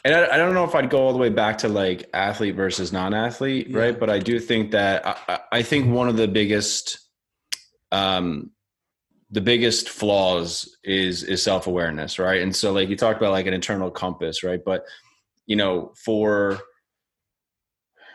And 0.04 0.15
I, 0.15 0.34
I, 0.34 0.38
don't 0.38 0.54
know 0.54 0.63
if 0.63 0.73
I'd 0.73 0.89
go 0.89 0.99
all 0.99 1.13
the 1.13 1.19
way 1.19 1.30
back 1.30 1.60
to 1.60 1.67
like 1.67 2.10
athlete 2.13 2.56
versus 2.56 2.91
non-athlete, 2.91 3.67
yeah. 3.69 3.78
right? 3.78 3.99
But 3.99 4.10
I 4.10 4.17
do 4.17 4.39
think 4.39 4.71
that 4.71 5.06
I, 5.06 5.39
I 5.52 5.62
think 5.62 5.93
one 5.93 6.10
of 6.10 6.17
the 6.17 6.28
biggest 6.28 6.99
um, 7.91 8.52
the 9.32 9.42
biggest 9.42 9.89
flaws 9.89 10.78
is 10.84 11.24
is 11.24 11.44
self-awareness 11.44 12.20
right? 12.20 12.42
And 12.42 12.56
so 12.56 12.72
like 12.74 12.89
you 12.89 12.96
talked 12.96 13.20
about 13.20 13.32
like 13.32 13.46
an 13.46 13.54
internal 13.54 13.92
compass 13.92 14.44
right? 14.44 14.62
But 14.63 14.86
you 15.50 15.56
know 15.56 15.92
for 15.96 16.62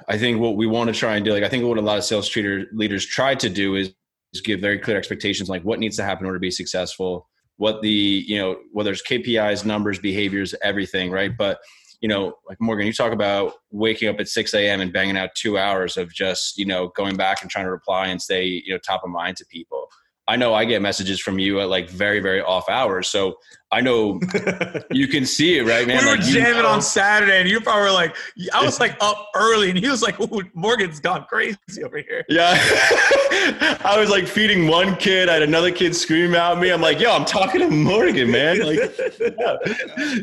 i 0.08 0.16
think 0.16 0.40
what 0.40 0.56
we 0.56 0.66
want 0.66 0.88
to 0.88 0.98
try 0.98 1.16
and 1.16 1.24
do 1.24 1.32
like 1.32 1.42
i 1.42 1.48
think 1.48 1.64
what 1.64 1.76
a 1.76 1.82
lot 1.82 1.98
of 1.98 2.04
sales 2.04 2.28
trader 2.28 2.66
leaders 2.72 3.04
try 3.04 3.34
to 3.34 3.50
do 3.50 3.74
is, 3.74 3.92
is 4.32 4.40
give 4.40 4.60
very 4.60 4.78
clear 4.78 4.96
expectations 4.96 5.50
like 5.50 5.62
what 5.62 5.78
needs 5.78 5.96
to 5.96 6.04
happen 6.04 6.24
in 6.24 6.26
order 6.26 6.38
to 6.38 6.40
be 6.40 6.50
successful 6.50 7.28
what 7.56 7.82
the 7.82 8.24
you 8.26 8.38
know 8.38 8.56
whether 8.72 8.92
it's 8.92 9.02
kpis 9.02 9.64
numbers 9.64 9.98
behaviors 9.98 10.54
everything 10.62 11.10
right? 11.10 11.36
But 11.36 11.58
you 12.00 12.08
know 12.08 12.34
like 12.48 12.60
morgan 12.60 12.86
you 12.86 12.92
talk 12.92 13.12
about 13.12 13.54
waking 13.70 14.08
up 14.08 14.20
at 14.20 14.28
6 14.28 14.54
a.m 14.54 14.80
and 14.80 14.92
banging 14.92 15.16
out 15.16 15.30
two 15.34 15.56
hours 15.58 15.96
of 15.96 16.12
just 16.12 16.58
you 16.58 16.66
know 16.66 16.88
going 16.88 17.16
back 17.16 17.42
and 17.42 17.50
trying 17.50 17.64
to 17.64 17.70
reply 17.70 18.08
and 18.08 18.20
stay 18.20 18.44
you 18.44 18.72
know 18.72 18.78
top 18.78 19.02
of 19.04 19.10
mind 19.10 19.36
to 19.38 19.46
people 19.46 19.88
I 20.26 20.36
know 20.36 20.54
I 20.54 20.64
get 20.64 20.80
messages 20.80 21.20
from 21.20 21.38
you 21.38 21.60
at 21.60 21.68
like 21.68 21.90
very, 21.90 22.20
very 22.20 22.40
off 22.40 22.68
hours. 22.70 23.08
So 23.08 23.34
I 23.70 23.82
know 23.82 24.20
you 24.90 25.06
can 25.06 25.26
see 25.26 25.58
it, 25.58 25.66
right, 25.66 25.86
man? 25.86 25.98
We 25.98 26.04
were 26.10 26.16
like, 26.16 26.24
jamming 26.24 26.56
you 26.56 26.62
know. 26.62 26.68
on 26.68 26.78
oh. 26.78 26.80
Saturday, 26.80 27.40
and 27.40 27.48
you 27.48 27.60
probably 27.60 27.82
were 27.82 27.92
like, 27.92 28.16
I 28.54 28.64
was 28.64 28.80
like 28.80 28.96
up 29.02 29.28
early, 29.34 29.68
and 29.68 29.78
he 29.78 29.88
was 29.88 30.00
like, 30.00 30.16
Morgan's 30.54 30.98
gone 31.00 31.26
crazy 31.28 31.84
over 31.84 31.98
here. 31.98 32.24
Yeah. 32.28 32.54
I 33.84 33.96
was 33.98 34.08
like 34.08 34.26
feeding 34.26 34.66
one 34.66 34.96
kid, 34.96 35.28
I 35.28 35.34
had 35.34 35.42
another 35.42 35.70
kid 35.70 35.94
scream 35.94 36.34
at 36.34 36.58
me. 36.58 36.70
I'm 36.70 36.80
like, 36.80 37.00
yo, 37.00 37.12
I'm 37.12 37.26
talking 37.26 37.60
to 37.60 37.68
Morgan, 37.68 38.30
man. 38.30 38.60
Like, 38.60 38.78
yeah. 39.20 39.56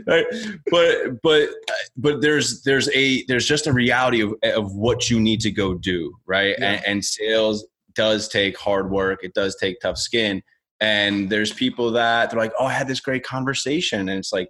right. 0.08 0.26
But, 0.72 1.22
but, 1.22 1.50
but 1.96 2.22
there's, 2.22 2.64
there's 2.64 2.90
a, 2.96 3.24
there's 3.26 3.46
just 3.46 3.68
a 3.68 3.74
reality 3.74 4.22
of, 4.22 4.34
of 4.44 4.74
what 4.74 5.12
you 5.12 5.20
need 5.20 5.42
to 5.42 5.52
go 5.52 5.76
do, 5.76 6.18
right? 6.26 6.56
Yeah. 6.58 6.72
And, 6.72 6.88
and 6.88 7.06
sales 7.06 7.66
does 7.96 8.28
take 8.28 8.58
hard 8.58 8.92
work. 8.92 9.24
It 9.24 9.34
does 9.34 9.56
take 9.56 9.80
tough 9.80 9.98
skin. 9.98 10.42
And 10.82 11.30
there's 11.30 11.54
people 11.54 11.92
that 11.92 12.32
they're 12.32 12.40
like, 12.40 12.54
oh, 12.60 12.66
I 12.66 12.74
had 12.74 12.88
this 12.88 13.00
great 13.00 13.24
conversation. 13.24 14.10
And 14.10 14.18
it's 14.18 14.34
like, 14.34 14.50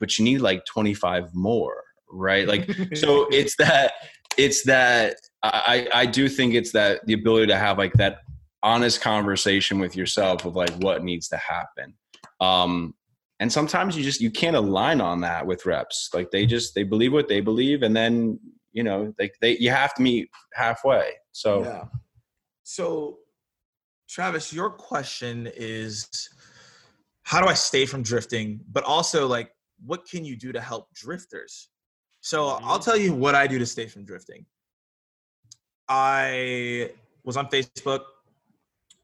but 0.00 0.18
you 0.18 0.24
need 0.24 0.38
like 0.38 0.64
25 0.64 1.34
more, 1.34 1.84
right? 2.10 2.48
Like, 2.48 2.70
so 2.94 3.26
it's 3.30 3.54
that, 3.56 3.92
it's 4.38 4.64
that, 4.64 5.16
I, 5.42 5.86
I 5.94 6.06
do 6.06 6.28
think 6.28 6.54
it's 6.54 6.72
that 6.72 7.06
the 7.06 7.12
ability 7.12 7.48
to 7.48 7.58
have 7.58 7.76
like 7.76 7.92
that 7.94 8.20
honest 8.62 9.02
conversation 9.02 9.78
with 9.78 9.96
yourself 9.96 10.46
of 10.46 10.56
like 10.56 10.72
what 10.76 11.04
needs 11.04 11.28
to 11.28 11.36
happen. 11.36 11.94
Um, 12.40 12.94
and 13.38 13.52
sometimes 13.52 13.96
you 13.96 14.02
just, 14.02 14.20
you 14.20 14.30
can't 14.30 14.56
align 14.56 15.00
on 15.02 15.20
that 15.22 15.46
with 15.46 15.66
reps. 15.66 16.08
Like 16.14 16.30
they 16.30 16.46
just, 16.46 16.74
they 16.74 16.82
believe 16.84 17.12
what 17.12 17.28
they 17.28 17.40
believe. 17.40 17.82
And 17.82 17.94
then, 17.94 18.38
you 18.72 18.82
know, 18.82 19.14
like 19.18 19.34
they, 19.42 19.58
you 19.58 19.70
have 19.70 19.94
to 19.94 20.02
meet 20.02 20.30
halfway. 20.54 21.12
So, 21.32 21.64
yeah. 21.64 21.84
So, 22.70 23.18
Travis, 24.08 24.52
your 24.52 24.70
question 24.70 25.50
is 25.56 26.08
how 27.24 27.42
do 27.42 27.48
I 27.48 27.54
stay 27.54 27.84
from 27.84 28.04
drifting? 28.04 28.60
But 28.70 28.84
also, 28.84 29.26
like, 29.26 29.50
what 29.84 30.08
can 30.08 30.24
you 30.24 30.36
do 30.36 30.52
to 30.52 30.60
help 30.60 30.86
drifters? 30.94 31.70
So, 32.20 32.44
mm-hmm. 32.44 32.68
I'll 32.68 32.78
tell 32.78 32.96
you 32.96 33.12
what 33.12 33.34
I 33.34 33.48
do 33.48 33.58
to 33.58 33.66
stay 33.66 33.88
from 33.88 34.04
drifting. 34.04 34.46
I 35.88 36.92
was 37.24 37.36
on 37.36 37.48
Facebook 37.48 38.02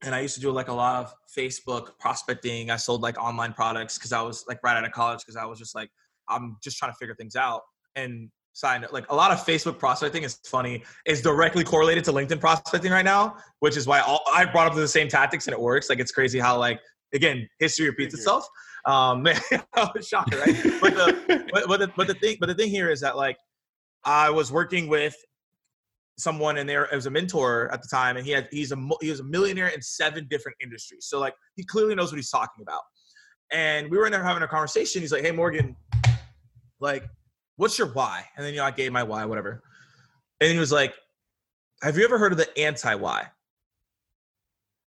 and 0.01 0.15
I 0.15 0.21
used 0.21 0.37
to 0.37 0.41
do 0.41 0.53
like 0.53 0.69
a 0.69 0.73
lot 0.73 1.03
of 1.03 1.13
Facebook 1.37 1.99
prospecting. 1.99 2.71
I 2.71 2.77
sold 2.77 3.03
like 3.03 3.19
online 3.19 3.53
products 3.53 3.99
because 3.99 4.13
I 4.13 4.23
was 4.23 4.45
like 4.47 4.61
right 4.63 4.77
out 4.77 4.85
of 4.85 4.93
college 4.93 5.23
because 5.27 5.35
I 5.35 5.45
was 5.45 5.59
just 5.59 5.75
like, 5.75 5.91
I'm 6.29 6.57
just 6.63 6.79
trying 6.79 6.93
to 6.93 6.97
figure 6.99 7.17
things 7.17 7.35
out. 7.35 7.63
And 7.97 8.31
side 8.57 8.81
note, 8.81 8.93
like 8.93 9.11
a 9.11 9.15
lot 9.15 9.31
of 9.31 9.45
Facebook 9.45 9.79
prospecting 9.79 10.23
is 10.23 10.41
funny, 10.47 10.83
is 11.05 11.21
directly 11.21 11.63
correlated 11.63 12.05
to 12.05 12.13
LinkedIn 12.13 12.41
prospecting 12.41 12.91
right 12.91 13.05
now, 13.05 13.37
which 13.61 13.77
is 13.77 13.87
why 13.87 14.01
all, 14.01 14.23
I 14.35 14.47
brought 14.47 14.67
up 14.67 14.75
the 14.75 14.89
same 14.89 15.09
tactics 15.09 15.47
and 15.47 15.53
it 15.53 15.61
works. 15.61 15.91
Like 15.91 16.01
it's 16.01 16.13
crazy 16.13 16.39
how 16.39 16.59
like 16.59 16.81
again, 17.15 17.49
history 17.59 17.87
repeats 17.87 18.15
itself. 18.15 18.49
Um, 18.87 19.27
shocker, 20.03 20.39
right? 20.39 20.57
But 20.81 20.95
the, 20.95 21.47
but, 21.53 21.65
but 21.69 21.81
the 21.81 21.93
but 21.97 22.07
the 22.07 22.15
thing 22.15 22.37
but 22.41 22.47
the 22.47 22.55
thing 22.55 22.71
here 22.71 22.91
is 22.91 23.01
that 23.01 23.17
like 23.17 23.37
I 24.05 24.31
was 24.31 24.51
working 24.51 24.89
with 24.89 25.15
someone 26.19 26.57
and 26.57 26.69
there 26.69 26.89
was 26.93 27.05
a 27.05 27.11
mentor 27.11 27.71
at 27.75 27.83
the 27.83 27.89
time 27.89 28.17
and 28.17 28.25
he 28.25 28.33
had 28.33 28.49
he's 28.51 28.73
a 28.73 28.89
he 29.03 29.11
was 29.11 29.21
a 29.21 29.25
millionaire 29.25 29.69
in 29.69 29.83
seven 29.83 30.27
different 30.31 30.57
industries 30.63 31.05
so 31.07 31.21
like 31.21 31.35
he 31.57 31.63
clearly 31.63 31.95
knows 31.95 32.11
what 32.11 32.17
he's 32.17 32.31
talking 32.31 32.63
about 32.63 32.81
and 33.53 33.91
we 33.91 33.99
were 33.99 34.07
in 34.07 34.13
there 34.13 34.25
having 34.25 34.43
a 34.43 34.49
conversation 34.49 35.03
he's 35.03 35.13
like 35.13 35.23
hey 35.23 35.31
morgan 35.31 35.77
like 36.81 37.05
what's 37.57 37.79
your 37.79 37.89
why? 37.89 38.25
And 38.37 38.45
then 38.45 38.55
you 38.55 38.61
know 38.61 38.67
i 38.67 38.71
gave 38.71 38.93
my 38.93 39.03
why 39.03 39.25
whatever. 39.25 39.63
And 40.41 40.53
he 40.53 40.59
was 40.59 40.73
like 40.73 40.95
have 41.83 41.99
you 41.99 42.05
ever 42.05 42.19
heard 42.19 42.33
of 42.33 42.39
the 42.39 42.59
anti-why? 42.59 43.27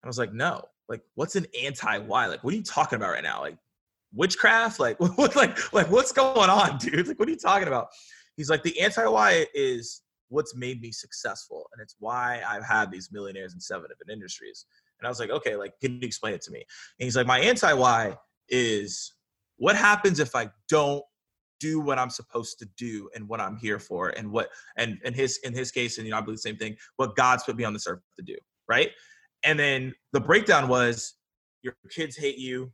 I 0.04 0.06
was 0.06 0.18
like 0.18 0.32
no. 0.32 0.64
Like 0.88 1.02
what's 1.14 1.34
an 1.36 1.46
anti-why? 1.60 2.26
Like 2.26 2.44
what 2.44 2.52
are 2.52 2.56
you 2.56 2.62
talking 2.62 2.96
about 2.96 3.10
right 3.10 3.22
now? 3.22 3.40
Like 3.40 3.56
witchcraft? 4.14 4.78
Like 4.78 4.98
what 5.16 5.34
like 5.34 5.72
like 5.72 5.90
what's 5.90 6.12
going 6.12 6.50
on 6.50 6.78
dude? 6.80 7.08
Like 7.08 7.18
what 7.18 7.28
are 7.28 7.32
you 7.32 7.38
talking 7.38 7.68
about? 7.68 7.88
He's 8.36 8.50
like 8.50 8.62
the 8.62 8.78
anti-why 8.80 9.46
is 9.54 10.02
what's 10.28 10.56
made 10.56 10.80
me 10.80 10.90
successful 10.90 11.68
and 11.72 11.80
it's 11.80 11.94
why 12.00 12.42
i've 12.48 12.64
had 12.64 12.90
these 12.90 13.10
millionaires 13.12 13.54
in 13.54 13.60
seven 13.60 13.88
different 13.88 14.10
industries. 14.10 14.66
And 14.98 15.06
i 15.06 15.10
was 15.10 15.20
like 15.20 15.30
okay 15.30 15.56
like 15.56 15.72
can 15.80 15.92
you 15.92 16.06
explain 16.06 16.34
it 16.34 16.42
to 16.42 16.50
me? 16.50 16.58
And 16.58 17.04
he's 17.04 17.16
like 17.16 17.26
my 17.26 17.40
anti-why 17.40 18.16
is 18.48 19.14
what 19.56 19.76
happens 19.76 20.20
if 20.20 20.34
i 20.34 20.48
don't 20.68 21.02
do 21.60 21.80
what 21.80 21.98
i'm 21.98 22.10
supposed 22.10 22.58
to 22.58 22.68
do 22.76 23.08
and 23.14 23.26
what 23.28 23.40
i'm 23.40 23.56
here 23.56 23.78
for 23.78 24.10
and 24.10 24.30
what 24.30 24.48
and 24.76 24.98
in 25.04 25.14
his 25.14 25.38
in 25.44 25.52
his 25.52 25.70
case 25.70 25.98
and 25.98 26.06
you 26.06 26.12
know 26.12 26.18
i 26.18 26.20
believe 26.20 26.36
the 26.36 26.42
same 26.42 26.56
thing 26.56 26.76
what 26.96 27.16
god's 27.16 27.44
put 27.44 27.56
me 27.56 27.64
on 27.64 27.72
this 27.72 27.86
earth 27.86 28.00
to 28.16 28.22
do 28.22 28.36
right? 28.68 28.90
And 29.44 29.58
then 29.58 29.94
the 30.12 30.20
breakdown 30.20 30.68
was 30.68 31.14
your 31.62 31.76
kids 31.90 32.16
hate 32.16 32.38
you 32.38 32.72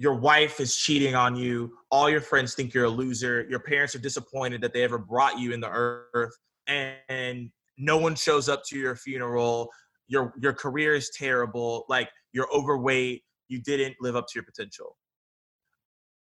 your 0.00 0.14
wife 0.14 0.60
is 0.60 0.76
cheating 0.76 1.16
on 1.16 1.34
you 1.34 1.72
all 1.90 2.08
your 2.08 2.20
friends 2.20 2.54
think 2.54 2.72
you're 2.72 2.84
a 2.84 2.90
loser 2.90 3.46
your 3.50 3.60
parents 3.60 3.94
are 3.94 4.00
disappointed 4.00 4.60
that 4.60 4.72
they 4.72 4.82
ever 4.82 4.98
brought 4.98 5.38
you 5.38 5.52
in 5.52 5.60
the 5.60 5.68
earth 5.68 6.36
and 6.66 7.50
no 7.78 7.96
one 7.96 8.14
shows 8.14 8.48
up 8.48 8.62
to 8.64 8.76
your 8.78 8.96
funeral 8.96 9.68
your 10.06 10.32
your 10.40 10.52
career 10.52 10.94
is 10.94 11.10
terrible 11.16 11.84
like 11.88 12.08
you're 12.32 12.48
overweight 12.52 13.22
you 13.48 13.60
didn't 13.60 13.94
live 14.00 14.16
up 14.16 14.26
to 14.26 14.32
your 14.36 14.44
potential 14.44 14.96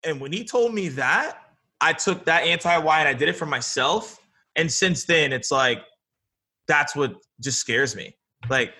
and 0.05 0.21
when 0.21 0.33
he 0.33 0.45
told 0.45 0.75
me 0.75 0.89
that 0.89 1.39
i 1.81 1.93
took 1.93 2.25
that 2.25 2.45
anti-why 2.45 3.01
and 3.01 3.09
i 3.09 3.15
did 3.15 3.29
it 3.29 3.37
for 3.37 3.47
myself. 3.47 4.19
And 4.57 4.71
since 4.71 5.05
then 5.05 5.33
it's 5.33 5.51
like 5.51 5.83
that's 6.67 6.97
what 6.97 7.15
just 7.41 7.59
scares 7.59 7.95
me. 7.95 8.17
Like 8.49 8.73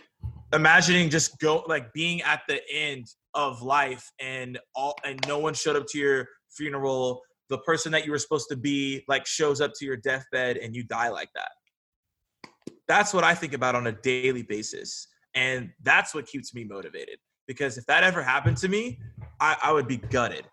imagining 0.53 1.11
just 1.11 1.39
go 1.39 1.65
like 1.67 1.93
being 1.93 2.23
at 2.23 2.43
the 2.49 2.61
end 2.73 3.07
of 3.35 3.63
life 3.63 4.11
and 4.21 4.59
all 4.75 4.95
and 5.05 5.21
no 5.27 5.39
one 5.39 5.55
showed 5.55 5.77
up 5.77 5.87
to 5.89 5.99
your 5.99 6.29
funeral. 6.51 7.21
The 7.51 7.59
person 7.59 7.93
that 7.93 8.05
you 8.07 8.13
were 8.13 8.19
supposed 8.19 8.49
to 8.51 8.57
be 8.57 9.05
like 9.09 9.27
shows 9.27 9.61
up 9.61 9.73
to 9.79 9.85
your 9.85 9.97
deathbed 9.97 10.57
and 10.57 10.75
you 10.75 10.85
die 10.85 11.09
like 11.09 11.29
that. 11.35 11.51
That's 12.87 13.13
what 13.13 13.25
i 13.25 13.35
think 13.35 13.53
about 13.53 13.75
on 13.75 13.87
a 13.87 13.93
daily 13.93 14.43
basis. 14.43 15.09
And 15.35 15.71
that's 15.83 16.15
what 16.15 16.27
keeps 16.27 16.55
me 16.55 16.65
motivated. 16.65 17.19
Because 17.49 17.77
if 17.77 17.85
that 17.87 18.05
ever 18.05 18.23
happened 18.23 18.57
to 18.59 18.69
me 18.69 18.99
i, 19.41 19.57
I 19.63 19.73
would 19.73 19.89
be 19.89 19.97
gutted 19.97 20.47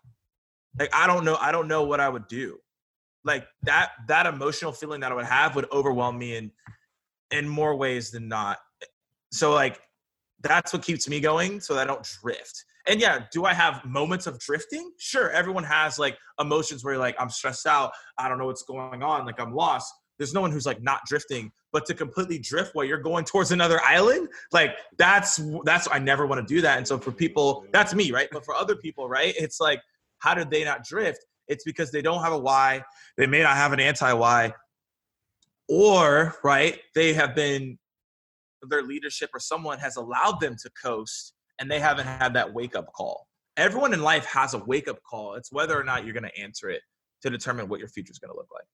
like 0.78 0.94
i 0.94 1.06
don't 1.06 1.24
know 1.24 1.36
i 1.40 1.52
don't 1.52 1.68
know 1.68 1.82
what 1.82 2.00
i 2.00 2.08
would 2.08 2.26
do 2.28 2.58
like 3.24 3.46
that 3.62 3.92
that 4.08 4.26
emotional 4.26 4.72
feeling 4.72 5.00
that 5.00 5.12
i 5.12 5.14
would 5.14 5.24
have 5.24 5.54
would 5.54 5.70
overwhelm 5.72 6.18
me 6.18 6.36
in 6.36 6.50
in 7.30 7.48
more 7.48 7.76
ways 7.76 8.10
than 8.10 8.28
not 8.28 8.58
so 9.30 9.52
like 9.52 9.80
that's 10.42 10.72
what 10.72 10.82
keeps 10.82 11.08
me 11.08 11.20
going 11.20 11.60
so 11.60 11.74
that 11.74 11.82
i 11.82 11.84
don't 11.86 12.06
drift 12.22 12.64
and 12.86 13.00
yeah, 13.00 13.24
do 13.30 13.44
I 13.44 13.54
have 13.54 13.84
moments 13.84 14.26
of 14.26 14.38
drifting? 14.38 14.90
Sure, 14.98 15.30
everyone 15.30 15.64
has 15.64 15.98
like 15.98 16.18
emotions 16.40 16.84
where 16.84 16.94
you're 16.94 17.00
like 17.00 17.16
I'm 17.18 17.30
stressed 17.30 17.66
out, 17.66 17.92
I 18.18 18.28
don't 18.28 18.38
know 18.38 18.46
what's 18.46 18.62
going 18.62 19.02
on, 19.02 19.24
like 19.26 19.40
I'm 19.40 19.54
lost. 19.54 19.92
There's 20.18 20.34
no 20.34 20.40
one 20.40 20.52
who's 20.52 20.66
like 20.66 20.82
not 20.82 21.00
drifting, 21.06 21.50
but 21.72 21.86
to 21.86 21.94
completely 21.94 22.38
drift 22.38 22.74
while 22.74 22.84
you're 22.84 22.98
going 22.98 23.24
towards 23.24 23.50
another 23.50 23.80
island, 23.82 24.28
like 24.52 24.76
that's 24.98 25.40
that's 25.64 25.88
I 25.90 25.98
never 25.98 26.26
want 26.26 26.46
to 26.46 26.54
do 26.54 26.60
that. 26.60 26.78
And 26.78 26.86
so 26.86 26.98
for 26.98 27.12
people, 27.12 27.66
that's 27.72 27.94
me, 27.94 28.10
right? 28.10 28.28
But 28.30 28.44
for 28.44 28.54
other 28.54 28.76
people, 28.76 29.08
right? 29.08 29.34
It's 29.38 29.60
like 29.60 29.80
how 30.22 30.34
did 30.34 30.50
they 30.50 30.64
not 30.64 30.84
drift? 30.84 31.18
It's 31.48 31.64
because 31.64 31.90
they 31.90 32.00
don't 32.00 32.22
have 32.22 32.32
a 32.32 32.38
why, 32.38 32.84
they 33.18 33.26
may 33.26 33.42
not 33.42 33.56
have 33.56 33.72
an 33.72 33.80
anti-why, 33.80 34.54
or 35.68 36.36
right, 36.44 36.78
they 36.94 37.12
have 37.12 37.34
been 37.34 37.78
their 38.62 38.82
leadership 38.82 39.30
or 39.34 39.40
someone 39.40 39.78
has 39.80 39.96
allowed 39.96 40.40
them 40.40 40.54
to 40.62 40.70
coast 40.80 41.34
and 41.58 41.70
they 41.70 41.80
haven't 41.80 42.06
had 42.06 42.34
that 42.34 42.54
wake 42.54 42.76
up 42.76 42.92
call. 42.92 43.26
Everyone 43.56 43.92
in 43.92 44.02
life 44.02 44.24
has 44.26 44.54
a 44.54 44.58
wake 44.58 44.88
up 44.88 44.98
call. 45.02 45.34
It's 45.34 45.52
whether 45.52 45.78
or 45.78 45.84
not 45.84 46.04
you're 46.04 46.14
going 46.14 46.22
to 46.22 46.40
answer 46.40 46.70
it 46.70 46.82
to 47.22 47.30
determine 47.30 47.68
what 47.68 47.80
your 47.80 47.88
future 47.88 48.12
is 48.12 48.18
going 48.18 48.32
to 48.32 48.36
look 48.36 48.48
like. 48.52 48.64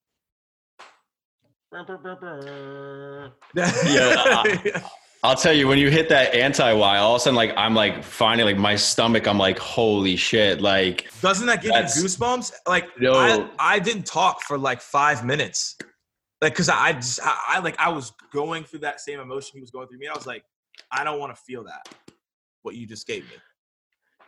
yeah, 3.54 4.80
I'll 5.24 5.36
tell 5.36 5.52
you 5.52 5.66
when 5.66 5.78
you 5.78 5.90
hit 5.90 6.08
that 6.10 6.34
anti 6.34 6.72
why, 6.74 6.98
all 6.98 7.16
of 7.16 7.20
a 7.20 7.24
sudden, 7.24 7.36
like 7.36 7.52
I'm 7.56 7.74
like 7.74 8.04
finding 8.04 8.46
like 8.46 8.56
my 8.56 8.76
stomach. 8.76 9.26
I'm 9.26 9.38
like, 9.38 9.58
holy 9.58 10.14
shit! 10.14 10.60
Like, 10.60 11.10
doesn't 11.20 11.46
that 11.46 11.60
give 11.60 11.72
you 11.72 11.80
goosebumps? 11.80 12.52
Like, 12.68 13.00
no. 13.00 13.14
I, 13.14 13.48
I 13.58 13.78
didn't 13.80 14.06
talk 14.06 14.42
for 14.42 14.56
like 14.56 14.80
five 14.80 15.24
minutes, 15.24 15.76
like, 16.40 16.54
cause 16.54 16.68
I 16.68 16.92
just 16.92 17.20
I, 17.22 17.36
I 17.48 17.58
like 17.58 17.78
I 17.80 17.88
was 17.88 18.12
going 18.32 18.62
through 18.62 18.80
that 18.80 19.00
same 19.00 19.18
emotion 19.18 19.52
he 19.54 19.60
was 19.60 19.72
going 19.72 19.88
through 19.88 19.98
me. 19.98 20.06
I 20.06 20.14
was 20.14 20.26
like, 20.26 20.44
I 20.92 21.02
don't 21.02 21.18
want 21.18 21.34
to 21.34 21.42
feel 21.42 21.64
that 21.64 21.88
what 22.62 22.76
you 22.76 22.86
just 22.86 23.06
gave 23.06 23.24
me. 23.24 23.36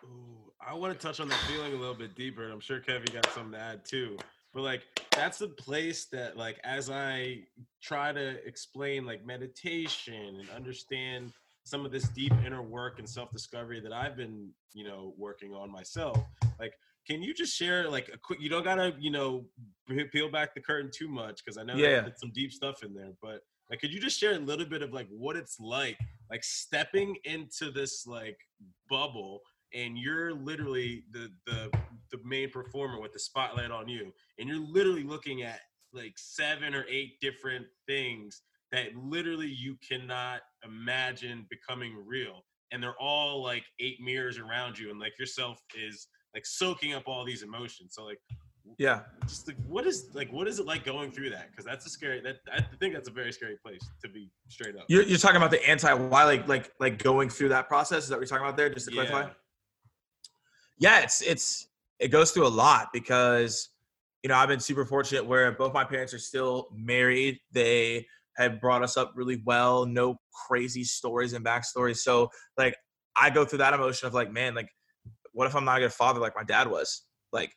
Ooh, 0.04 0.52
I 0.60 0.74
want 0.74 0.92
to 0.92 0.98
touch 0.98 1.20
on 1.20 1.28
that 1.28 1.38
feeling 1.48 1.72
a 1.72 1.76
little 1.76 1.94
bit 1.94 2.16
deeper, 2.16 2.42
and 2.42 2.52
I'm 2.52 2.60
sure 2.60 2.80
Kevin 2.80 3.12
got 3.12 3.26
something 3.30 3.52
to 3.52 3.58
add 3.60 3.84
too. 3.84 4.16
But 4.52 4.62
like 4.62 4.82
that's 5.12 5.38
the 5.38 5.48
place 5.48 6.06
that 6.12 6.36
like 6.36 6.58
as 6.64 6.90
I 6.90 7.42
try 7.82 8.12
to 8.12 8.46
explain 8.46 9.06
like 9.06 9.24
meditation 9.24 10.40
and 10.40 10.50
understand 10.50 11.32
some 11.64 11.86
of 11.86 11.92
this 11.92 12.08
deep 12.08 12.32
inner 12.44 12.62
work 12.62 12.98
and 12.98 13.08
self-discovery 13.08 13.80
that 13.80 13.92
I've 13.92 14.16
been, 14.16 14.50
you 14.72 14.84
know, 14.84 15.14
working 15.16 15.54
on 15.54 15.70
myself, 15.70 16.18
like 16.58 16.72
can 17.06 17.22
you 17.22 17.32
just 17.32 17.56
share 17.56 17.88
like 17.88 18.10
a 18.12 18.18
quick 18.18 18.40
you 18.40 18.48
don't 18.48 18.64
gotta 18.64 18.94
you 18.98 19.10
know 19.10 19.44
peel 20.12 20.30
back 20.30 20.54
the 20.54 20.60
curtain 20.60 20.90
too 20.94 21.08
much 21.08 21.42
because 21.42 21.56
i 21.56 21.62
know 21.62 21.74
yeah. 21.74 22.02
there's 22.02 22.20
some 22.20 22.30
deep 22.34 22.52
stuff 22.52 22.84
in 22.84 22.92
there 22.92 23.12
but 23.22 23.40
like, 23.70 23.80
could 23.80 23.92
you 23.92 24.00
just 24.00 24.18
share 24.18 24.34
a 24.34 24.38
little 24.38 24.66
bit 24.66 24.82
of 24.82 24.92
like 24.92 25.06
what 25.10 25.36
it's 25.36 25.60
like, 25.60 25.96
like 26.28 26.42
stepping 26.42 27.16
into 27.24 27.70
this 27.70 28.04
like 28.06 28.36
bubble, 28.90 29.40
and 29.74 29.98
you're 29.98 30.32
literally 30.32 31.04
the 31.12 31.30
the 31.46 31.70
the 32.10 32.18
main 32.24 32.50
performer 32.50 33.00
with 33.00 33.12
the 33.12 33.18
spotlight 33.18 33.70
on 33.70 33.88
you, 33.88 34.12
and 34.38 34.48
you're 34.48 34.58
literally 34.58 35.04
looking 35.04 35.42
at 35.42 35.60
like 35.92 36.14
seven 36.16 36.74
or 36.74 36.84
eight 36.88 37.20
different 37.20 37.66
things 37.86 38.42
that 38.72 38.94
literally 38.94 39.48
you 39.48 39.76
cannot 39.88 40.40
imagine 40.64 41.46
becoming 41.50 41.96
real, 42.06 42.44
and 42.72 42.82
they're 42.82 43.00
all 43.00 43.42
like 43.42 43.64
eight 43.80 44.00
mirrors 44.00 44.38
around 44.38 44.78
you, 44.78 44.90
and 44.90 45.00
like 45.00 45.18
yourself 45.18 45.58
is 45.74 46.08
like 46.34 46.46
soaking 46.46 46.94
up 46.94 47.04
all 47.06 47.24
these 47.24 47.42
emotions. 47.42 47.94
So 47.94 48.04
like 48.04 48.18
yeah. 48.78 49.00
just 49.26 49.48
like 49.48 49.56
what 49.66 49.86
is 49.86 50.08
like 50.14 50.32
what 50.32 50.48
is 50.48 50.58
it 50.58 50.66
like 50.66 50.84
going 50.84 51.10
through 51.10 51.30
that? 51.30 51.50
Because 51.50 51.64
that's 51.64 51.86
a 51.86 51.90
scary 51.90 52.20
that 52.20 52.36
i 52.52 52.60
think 52.78 52.94
that's 52.94 53.08
a 53.08 53.12
very 53.12 53.32
scary 53.32 53.56
place 53.64 53.80
to 54.02 54.08
be 54.08 54.30
straight 54.48 54.76
up. 54.76 54.84
You're, 54.88 55.02
you're 55.02 55.18
talking 55.18 55.36
about 55.36 55.50
the 55.50 55.66
anti 55.68 55.92
why 55.92 56.24
like 56.24 56.48
like 56.48 56.72
like 56.80 57.02
going 57.02 57.28
through 57.28 57.50
that 57.50 57.68
process? 57.68 58.04
Is 58.04 58.08
that 58.10 58.16
what 58.16 58.20
you're 58.20 58.26
talking 58.38 58.44
about 58.44 58.56
there 58.56 58.70
just 58.70 58.86
to 58.88 58.92
clarify? 58.92 59.22
Yeah. 59.22 59.30
Yeah 60.80 61.00
it's 61.00 61.22
it's 61.22 61.68
it 62.00 62.08
goes 62.08 62.32
through 62.32 62.46
a 62.46 62.48
lot 62.48 62.88
because 62.92 63.68
you 64.24 64.28
know 64.28 64.34
i've 64.34 64.48
been 64.48 64.58
super 64.58 64.84
fortunate 64.84 65.24
where 65.24 65.52
both 65.52 65.72
my 65.72 65.84
parents 65.84 66.12
are 66.12 66.18
still 66.18 66.68
married. 66.74 67.38
They 67.52 68.06
have 68.36 68.60
brought 68.60 68.82
us 68.82 68.96
up 68.96 69.12
really 69.14 69.42
well 69.44 69.86
no 69.86 70.16
crazy 70.48 70.82
stories 70.82 71.34
and 71.34 71.44
backstories. 71.44 71.98
So 71.98 72.30
like 72.58 72.74
i 73.14 73.30
go 73.30 73.44
through 73.44 73.58
that 73.58 73.74
emotion 73.74 74.08
of 74.08 74.14
like 74.14 74.32
man 74.32 74.54
like 74.54 74.70
what 75.32 75.46
if 75.46 75.54
i'm 75.54 75.64
not 75.64 75.78
a 75.78 75.80
good 75.80 75.92
father 75.92 76.18
like 76.18 76.34
my 76.34 76.44
dad 76.44 76.68
was? 76.68 77.02
Like 77.32 77.54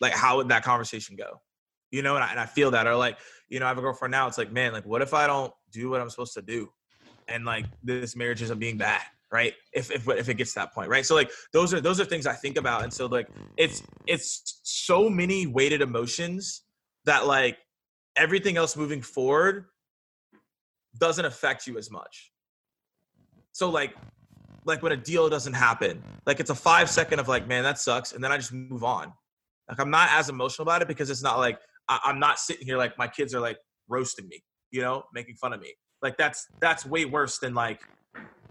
like 0.00 0.12
how 0.14 0.38
would 0.38 0.48
that 0.48 0.62
conversation 0.62 1.16
go? 1.16 1.40
You 1.90 2.02
know 2.02 2.14
and 2.14 2.24
I, 2.24 2.30
and 2.30 2.40
I 2.40 2.46
feel 2.46 2.70
that. 2.70 2.86
Or 2.86 2.94
like 2.94 3.18
you 3.48 3.58
know 3.58 3.66
i 3.66 3.68
have 3.68 3.78
a 3.78 3.82
girlfriend 3.82 4.12
now 4.12 4.26
it's 4.28 4.38
like 4.38 4.52
man 4.52 4.72
like 4.72 4.86
what 4.86 5.02
if 5.02 5.12
i 5.12 5.26
don't 5.26 5.52
do 5.70 5.90
what 5.90 6.00
i'm 6.00 6.10
supposed 6.10 6.34
to 6.34 6.42
do? 6.42 6.70
And 7.26 7.44
like 7.44 7.66
this 7.82 8.14
marriage 8.14 8.42
isn't 8.42 8.58
being 8.58 8.76
bad 8.76 9.02
right? 9.34 9.52
If, 9.72 9.90
if 9.90 10.08
if 10.08 10.28
it 10.28 10.34
gets 10.34 10.52
to 10.54 10.60
that 10.60 10.72
point 10.72 10.88
right? 10.88 11.04
So 11.04 11.16
like 11.16 11.30
those 11.52 11.74
are 11.74 11.80
those 11.80 12.00
are 12.00 12.04
things 12.04 12.26
i 12.26 12.32
think 12.32 12.56
about 12.56 12.84
and 12.84 12.92
so 12.92 13.06
like 13.06 13.28
it's 13.56 13.82
it's 14.06 14.60
so 14.62 15.10
many 15.10 15.46
weighted 15.48 15.82
emotions 15.82 16.62
that 17.04 17.26
like 17.26 17.58
everything 18.16 18.56
else 18.56 18.76
moving 18.76 19.02
forward 19.02 19.66
doesn't 20.98 21.24
affect 21.24 21.66
you 21.66 21.76
as 21.76 21.90
much. 21.90 22.30
So 23.52 23.68
like 23.68 23.94
like 24.64 24.82
when 24.84 24.92
a 24.92 24.96
deal 24.96 25.28
doesn't 25.28 25.52
happen 25.52 26.02
like 26.26 26.38
it's 26.40 26.50
a 26.50 26.54
five 26.54 26.88
second 26.88 27.18
of 27.18 27.28
like 27.28 27.46
man 27.46 27.64
that 27.64 27.78
sucks 27.78 28.12
and 28.12 28.24
then 28.24 28.30
i 28.32 28.36
just 28.36 28.52
move 28.52 28.84
on. 28.84 29.12
Like 29.68 29.80
I'm 29.80 29.90
not 29.90 30.10
as 30.12 30.28
emotional 30.28 30.62
about 30.68 30.80
it 30.82 30.88
because 30.88 31.10
it's 31.10 31.22
not 31.22 31.38
like 31.38 31.58
I, 31.88 31.98
I'm 32.04 32.20
not 32.20 32.38
sitting 32.38 32.66
here 32.66 32.78
like 32.78 32.96
my 32.96 33.08
kids 33.08 33.34
are 33.34 33.40
like 33.40 33.58
roasting 33.88 34.28
me, 34.28 34.44
you 34.70 34.80
know, 34.80 35.02
making 35.12 35.34
fun 35.34 35.52
of 35.52 35.60
me. 35.60 35.74
Like 36.02 36.16
that's 36.16 36.46
that's 36.60 36.86
way 36.86 37.04
worse 37.04 37.38
than 37.38 37.54
like 37.54 37.80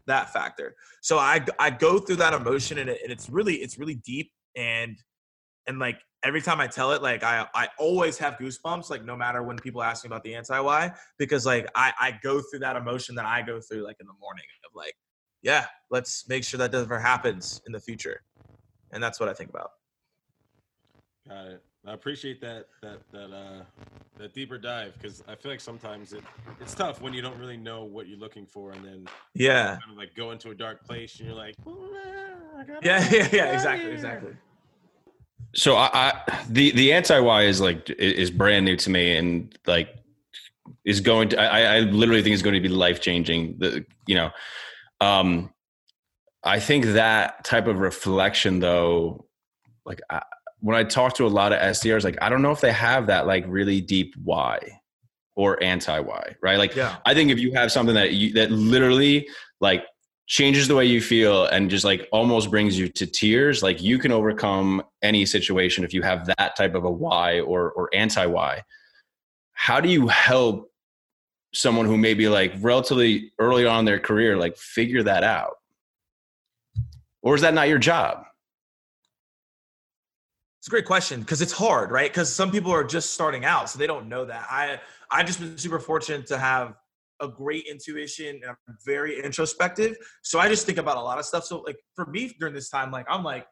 that 0.08 0.34
factor. 0.34 0.76
So 1.02 1.18
I 1.18 1.46
I 1.60 1.70
go 1.70 2.00
through 2.00 2.18
that 2.18 2.34
emotion 2.34 2.78
and, 2.78 2.90
it, 2.90 3.00
and 3.04 3.12
it's 3.12 3.30
really 3.30 3.56
it's 3.56 3.78
really 3.78 3.96
deep 3.96 4.32
and 4.56 4.98
and 5.68 5.80
like 5.80 6.00
every 6.24 6.42
time 6.42 6.60
I 6.60 6.68
tell 6.68 6.92
it, 6.94 7.02
like 7.02 7.24
I 7.24 7.46
I 7.54 7.68
always 7.78 8.18
have 8.18 8.36
goosebumps, 8.36 8.90
like 8.90 9.04
no 9.06 9.16
matter 9.16 9.44
when 9.44 9.58
people 9.58 9.84
ask 9.84 10.04
me 10.04 10.08
about 10.08 10.24
the 10.24 10.36
anti 10.36 10.60
why, 10.60 10.92
because 11.18 11.46
like 11.46 11.68
I 11.76 11.94
I 12.00 12.20
go 12.24 12.42
through 12.42 12.60
that 12.60 12.76
emotion 12.76 13.16
that 13.16 13.26
I 13.26 13.42
go 13.42 13.60
through 13.60 13.84
like 13.84 13.98
in 14.00 14.08
the 14.08 14.14
morning 14.20 14.46
of 14.66 14.76
like, 14.76 14.96
yeah, 15.42 15.66
let's 15.92 16.28
make 16.28 16.44
sure 16.44 16.58
that 16.58 16.72
never 16.72 17.00
happens 17.00 17.62
in 17.66 17.72
the 17.72 17.80
future, 17.80 18.22
and 18.92 19.04
that's 19.04 19.20
what 19.20 19.30
I 19.30 19.34
think 19.34 19.50
about. 19.50 19.72
Got 21.28 21.48
it. 21.48 21.64
I 21.86 21.94
appreciate 21.94 22.40
that 22.42 22.68
that 22.82 23.00
that 23.12 23.32
uh 23.32 23.64
that 24.18 24.34
deeper 24.34 24.58
dive 24.58 24.94
because 24.94 25.24
I 25.28 25.36
feel 25.36 25.52
like 25.52 25.60
sometimes 25.60 26.14
it 26.14 26.24
it's 26.62 26.74
tough 26.74 27.02
when 27.02 27.14
you 27.14 27.22
don't 27.22 27.38
really 27.38 27.58
know 27.58 27.84
what 27.84 28.08
you're 28.08 28.20
looking 28.20 28.46
for 28.46 28.72
and 28.72 28.86
then 28.86 29.08
yeah 29.34 29.78
kind 29.82 29.92
of 29.92 29.98
like 29.98 30.16
go 30.16 30.32
into 30.32 30.52
a 30.52 30.56
dark 30.56 30.86
place 30.86 31.20
and 31.20 31.28
you're 31.28 31.38
like 31.38 31.56
yeah 32.84 33.06
yeah 33.12 33.28
yeah 33.34 33.54
exactly 33.54 33.92
exactly 33.92 34.34
so 35.56 35.76
I, 35.76 35.90
I, 35.94 36.44
the 36.50 36.72
the 36.72 36.94
anti 36.94 37.20
why 37.20 37.44
is 37.44 37.60
like 37.60 37.90
is 37.90 38.32
brand 38.32 38.66
new 38.66 38.78
to 38.78 38.90
me 38.90 39.18
and 39.18 39.58
like 39.68 40.04
is 40.86 41.00
going 41.00 41.30
to 41.30 41.40
I, 41.40 41.78
I 41.78 41.80
literally 41.82 42.22
think 42.22 42.34
is 42.34 42.42
going 42.42 42.56
to 42.56 42.62
be 42.62 42.70
life 42.70 43.02
changing. 43.02 43.58
The 43.60 43.86
you 44.08 44.16
know, 44.16 44.32
um, 45.02 45.54
I 46.44 46.60
think 46.60 46.86
that 46.86 47.44
type 47.44 47.68
of 47.68 47.80
reflection 47.80 48.60
though, 48.60 49.26
like 49.86 50.02
I, 50.10 50.22
when 50.64 50.78
I 50.78 50.86
talk 50.86 51.14
to 51.16 51.26
a 51.26 51.28
lot 51.28 51.52
of 51.52 51.60
SDRs, 51.60 52.06
like 52.06 52.18
I 52.22 52.30
don't 52.30 52.42
know 52.42 52.52
if 52.52 52.62
they 52.62 52.72
have 52.72 53.08
that 53.08 53.28
like 53.28 53.44
really 53.50 53.82
deep 53.82 54.16
why 54.24 54.60
or 55.36 55.62
anti 55.62 56.00
why, 56.00 56.38
right? 56.42 56.58
Like 56.58 56.74
yeah. 56.74 56.96
I 57.06 57.14
think 57.14 57.32
if 57.32 57.40
you 57.40 57.52
have 57.54 57.70
something 57.70 57.94
that 57.96 58.14
you 58.14 58.32
that 58.34 58.50
literally 58.50 59.28
like 59.60 59.84
changes 60.26 60.70
the 60.70 60.76
way 60.76 60.86
you 60.86 61.02
feel 61.02 61.48
and 61.48 61.70
just 61.70 61.84
like 61.84 62.08
almost 62.14 62.50
brings 62.50 62.80
you 62.80 62.88
to 62.88 63.06
tears 63.06 63.62
like 63.62 63.82
you 63.82 64.00
can 64.00 64.14
overcome 64.14 64.82
any 65.02 65.26
situation 65.26 65.84
if 65.84 65.94
you 65.94 66.02
have 66.02 66.26
that 66.26 66.56
type 66.56 66.76
of 66.76 66.86
a 66.86 66.90
why 66.90 67.42
or 67.42 67.74
or 67.74 67.90
anti 67.94 68.26
why 68.26 68.64
how 69.52 69.82
do 69.82 69.90
you 69.90 70.08
help 70.08 70.72
someone 71.54 71.86
who 71.86 71.98
may 71.98 72.14
be 72.14 72.30
like 72.30 72.54
relatively 72.62 73.34
early 73.38 73.66
on 73.66 73.80
in 73.80 73.86
their 73.86 74.00
career 74.00 74.38
like 74.38 74.56
figure 74.56 75.04
that 75.04 75.26
out 75.26 75.58
or 77.22 77.36
is 77.36 77.42
that 77.42 77.54
not 77.54 77.68
your 77.68 77.78
job 77.78 78.24
it's 80.64 80.70
a 80.70 80.72
great 80.72 80.86
question 80.86 81.20
because 81.20 81.42
it's 81.42 81.52
hard 81.52 81.92
right 81.92 82.10
because 82.10 82.34
some 82.34 82.50
people 82.50 82.72
are 82.72 82.86
just 82.86 83.14
starting 83.14 83.44
out 83.44 83.70
so 83.70 83.78
they 83.78 83.88
don't 83.88 84.08
know 84.08 84.24
that 84.24 84.48
i 84.50 84.80
I've 85.14 85.28
just 85.28 85.40
been 85.40 85.58
super 85.60 85.80
fortunate 85.80 86.26
to 86.28 86.40
have 86.40 86.74
a 87.22 87.28
great 87.28 87.66
intuition 87.70 88.40
and 88.42 88.46
I'm 88.46 88.78
very 88.84 89.24
introspective. 89.24 89.96
So 90.24 90.40
I 90.40 90.50
just 90.50 90.66
think 90.66 90.80
about 90.80 90.98
a 90.98 91.02
lot 91.02 91.20
of 91.20 91.26
stuff. 91.26 91.46
So 91.46 91.62
like 91.62 91.78
for 91.96 92.08
me 92.08 92.36
during 92.40 92.56
this 92.56 92.70
time, 92.70 92.92
like 92.92 93.06
I'm 93.08 93.24
like, 93.24 93.46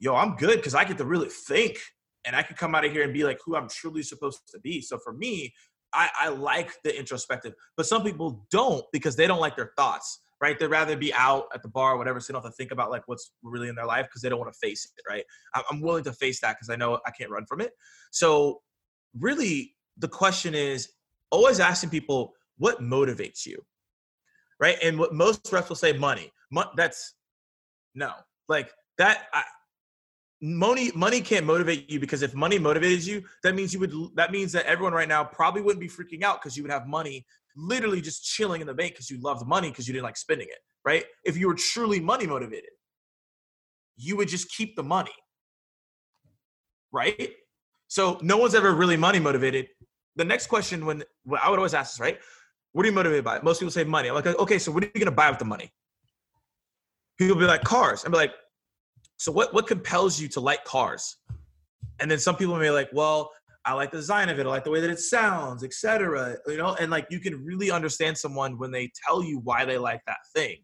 yo, 0.00 0.16
I'm 0.16 0.34
good 0.34 0.56
because 0.56 0.74
I 0.74 0.84
get 0.84 0.98
to 0.98 1.04
really 1.04 1.28
think 1.28 1.78
and 2.24 2.34
I 2.34 2.42
can 2.42 2.56
come 2.56 2.74
out 2.74 2.84
of 2.84 2.90
here 2.90 3.04
and 3.04 3.12
be 3.12 3.22
like 3.22 3.38
who 3.44 3.54
I'm 3.54 3.68
truly 3.68 4.02
supposed 4.02 4.40
to 4.52 4.60
be. 4.60 4.80
So 4.82 4.98
for 4.98 5.12
me, 5.12 5.54
I, 5.92 6.10
I 6.18 6.28
like 6.28 6.72
the 6.82 6.96
introspective, 6.96 7.54
but 7.76 7.86
some 7.86 8.02
people 8.02 8.44
don't 8.50 8.84
because 8.92 9.14
they 9.14 9.28
don't 9.28 9.40
like 9.40 9.54
their 9.54 9.72
thoughts, 9.76 10.20
right? 10.40 10.58
They'd 10.58 10.66
rather 10.66 10.96
be 10.96 11.12
out 11.14 11.44
at 11.54 11.62
the 11.62 11.68
bar 11.68 11.94
or 11.94 11.98
whatever, 11.98 12.20
so 12.20 12.32
they 12.32 12.36
don't 12.36 12.42
have 12.42 12.52
to 12.52 12.56
think 12.56 12.72
about 12.72 12.90
like 12.90 13.02
what's 13.06 13.32
really 13.42 13.68
in 13.68 13.74
their 13.74 13.86
life 13.86 14.06
because 14.06 14.22
they 14.22 14.28
don't 14.28 14.38
want 14.38 14.52
to 14.52 14.58
face 14.58 14.84
it, 14.84 15.10
right? 15.10 15.24
I'm 15.70 15.80
willing 15.80 16.04
to 16.04 16.12
face 16.12 16.40
that 16.40 16.56
because 16.56 16.70
I 16.70 16.76
know 16.76 17.00
I 17.06 17.10
can't 17.10 17.30
run 17.30 17.46
from 17.46 17.60
it. 17.60 17.72
So 18.10 18.62
really, 19.18 19.74
the 19.96 20.08
question 20.08 20.54
is 20.54 20.90
always 21.30 21.60
asking 21.60 21.90
people, 21.90 22.34
what 22.58 22.80
motivates 22.80 23.46
you 23.46 23.62
right 24.60 24.78
and 24.82 24.98
what 24.98 25.12
most 25.12 25.52
reps 25.52 25.68
will 25.68 25.76
say 25.76 25.92
money 25.92 26.32
Mo- 26.50 26.70
that's 26.76 27.14
no 27.94 28.12
like 28.48 28.72
that 28.98 29.24
I, 29.32 29.42
money 30.40 30.90
money 30.94 31.20
can't 31.20 31.46
motivate 31.46 31.90
you 31.90 32.00
because 32.00 32.22
if 32.22 32.34
money 32.34 32.58
motivated 32.58 33.04
you 33.04 33.24
that 33.42 33.54
means 33.54 33.74
you 33.74 33.80
would 33.80 33.92
that 34.14 34.32
means 34.32 34.52
that 34.52 34.66
everyone 34.66 34.92
right 34.92 35.08
now 35.08 35.24
probably 35.24 35.62
wouldn't 35.62 35.80
be 35.80 35.88
freaking 35.88 36.22
out 36.22 36.40
because 36.40 36.56
you 36.56 36.62
would 36.62 36.72
have 36.72 36.86
money 36.86 37.26
literally 37.56 38.00
just 38.00 38.24
chilling 38.24 38.60
in 38.60 38.66
the 38.66 38.74
bank 38.74 38.92
because 38.92 39.10
you 39.10 39.20
loved 39.20 39.46
money 39.46 39.70
because 39.70 39.86
you 39.88 39.94
didn't 39.94 40.04
like 40.04 40.16
spending 40.16 40.48
it 40.48 40.58
right 40.84 41.04
if 41.24 41.36
you 41.36 41.46
were 41.48 41.54
truly 41.54 42.00
money 42.00 42.26
motivated 42.26 42.70
you 43.96 44.16
would 44.16 44.28
just 44.28 44.50
keep 44.50 44.76
the 44.76 44.82
money 44.82 45.14
right 46.92 47.32
so 47.88 48.18
no 48.22 48.36
one's 48.36 48.54
ever 48.54 48.74
really 48.74 48.96
money 48.96 49.18
motivated 49.18 49.66
the 50.16 50.24
next 50.24 50.48
question 50.48 50.84
when 50.84 51.02
well, 51.24 51.40
i 51.42 51.48
would 51.48 51.58
always 51.58 51.74
ask 51.74 51.94
this 51.94 52.00
right 52.00 52.18
what 52.76 52.84
are 52.84 52.90
you 52.90 52.94
motivated 52.94 53.24
by? 53.24 53.40
Most 53.40 53.60
people 53.60 53.72
say 53.72 53.84
money. 53.84 54.10
I'm 54.10 54.14
like, 54.14 54.26
okay, 54.26 54.58
so 54.58 54.70
what 54.70 54.84
are 54.84 54.90
you 54.94 55.00
gonna 55.00 55.10
buy 55.10 55.30
with 55.30 55.38
the 55.38 55.46
money? 55.46 55.72
People 57.16 57.34
be 57.36 57.46
like, 57.46 57.64
cars. 57.64 58.04
I'm 58.04 58.12
like, 58.12 58.34
so 59.16 59.32
what 59.32 59.54
what 59.54 59.66
compels 59.66 60.20
you 60.20 60.28
to 60.28 60.40
like 60.40 60.62
cars? 60.64 61.16
And 62.00 62.10
then 62.10 62.18
some 62.18 62.36
people 62.36 62.54
may 62.54 62.66
be 62.66 62.70
like, 62.70 62.90
well, 62.92 63.30
I 63.66 63.74
like 63.74 63.90
the 63.90 63.98
design 63.98 64.28
of 64.28 64.38
it, 64.38 64.46
I 64.46 64.48
like 64.48 64.64
the 64.64 64.70
way 64.70 64.80
that 64.80 64.90
it 64.90 65.00
sounds, 65.00 65.64
etc. 65.64 66.36
You 66.46 66.56
know, 66.56 66.74
and 66.80 66.90
like 66.90 67.06
you 67.10 67.20
can 67.20 67.44
really 67.44 67.70
understand 67.70 68.16
someone 68.16 68.58
when 68.58 68.70
they 68.70 68.90
tell 69.06 69.22
you 69.22 69.40
why 69.40 69.64
they 69.64 69.76
like 69.76 70.00
that 70.06 70.18
thing. 70.34 70.58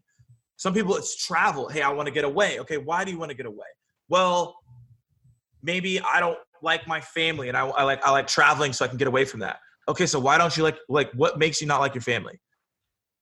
Some 0.55 0.73
people 0.73 0.95
it's 0.95 1.23
travel. 1.23 1.67
Hey, 1.67 1.81
I 1.81 1.89
want 1.89 2.07
to 2.07 2.13
get 2.13 2.23
away. 2.23 2.59
Okay, 2.61 2.77
why 2.77 3.03
do 3.03 3.11
you 3.11 3.19
want 3.19 3.29
to 3.29 3.37
get 3.37 3.45
away? 3.45 3.67
Well, 4.09 4.55
maybe 5.61 5.99
I 5.99 6.19
don't 6.19 6.37
like 6.61 6.87
my 6.87 7.01
family 7.01 7.49
and 7.49 7.57
I, 7.57 7.67
I 7.67 7.83
like 7.83 8.05
I 8.05 8.11
like 8.11 8.27
traveling 8.27 8.73
so 8.73 8.85
I 8.85 8.87
can 8.87 8.97
get 8.97 9.07
away 9.07 9.25
from 9.25 9.41
that 9.41 9.59
okay, 9.87 10.05
so 10.05 10.19
why 10.19 10.37
don't 10.37 10.55
you 10.55 10.63
like 10.63 10.77
like 10.89 11.11
what 11.13 11.37
makes 11.37 11.61
you 11.61 11.67
not 11.67 11.79
like 11.79 11.93
your 11.93 12.01
family? 12.01 12.39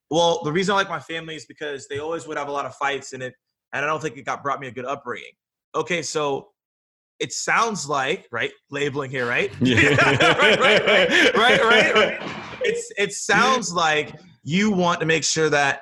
Well, 0.09 0.41
the 0.43 0.51
reason 0.51 0.73
I 0.73 0.75
like 0.75 0.89
my 0.89 0.99
family 0.99 1.35
is 1.35 1.45
because 1.45 1.87
they 1.87 1.99
always 1.99 2.27
would 2.27 2.37
have 2.37 2.49
a 2.49 2.51
lot 2.51 2.65
of 2.65 2.75
fights 2.75 3.13
in 3.13 3.21
it, 3.21 3.33
and 3.73 3.83
I 3.83 3.87
don't 3.87 4.01
think 4.01 4.17
it 4.17 4.25
got 4.25 4.43
brought 4.43 4.59
me 4.59 4.67
a 4.67 4.71
good 4.71 4.85
upbringing. 4.85 5.31
Okay, 5.73 6.01
so 6.01 6.49
it 7.21 7.31
sounds 7.31 7.87
like 7.87 8.27
right 8.31 8.51
labeling 8.69 9.11
here, 9.11 9.27
right? 9.27 9.51
Yeah. 9.61 9.95
right, 10.35 10.59
right, 10.59 10.85
right, 10.85 11.35
right, 11.35 11.63
right, 11.63 11.93
right. 11.95 12.31
It's 12.63 12.91
it 12.95 13.11
sounds 13.11 13.73
like 13.73 14.13
you 14.43 14.71
want 14.71 14.99
to 14.99 15.07
make 15.07 15.23
sure 15.23 15.49
that 15.49 15.81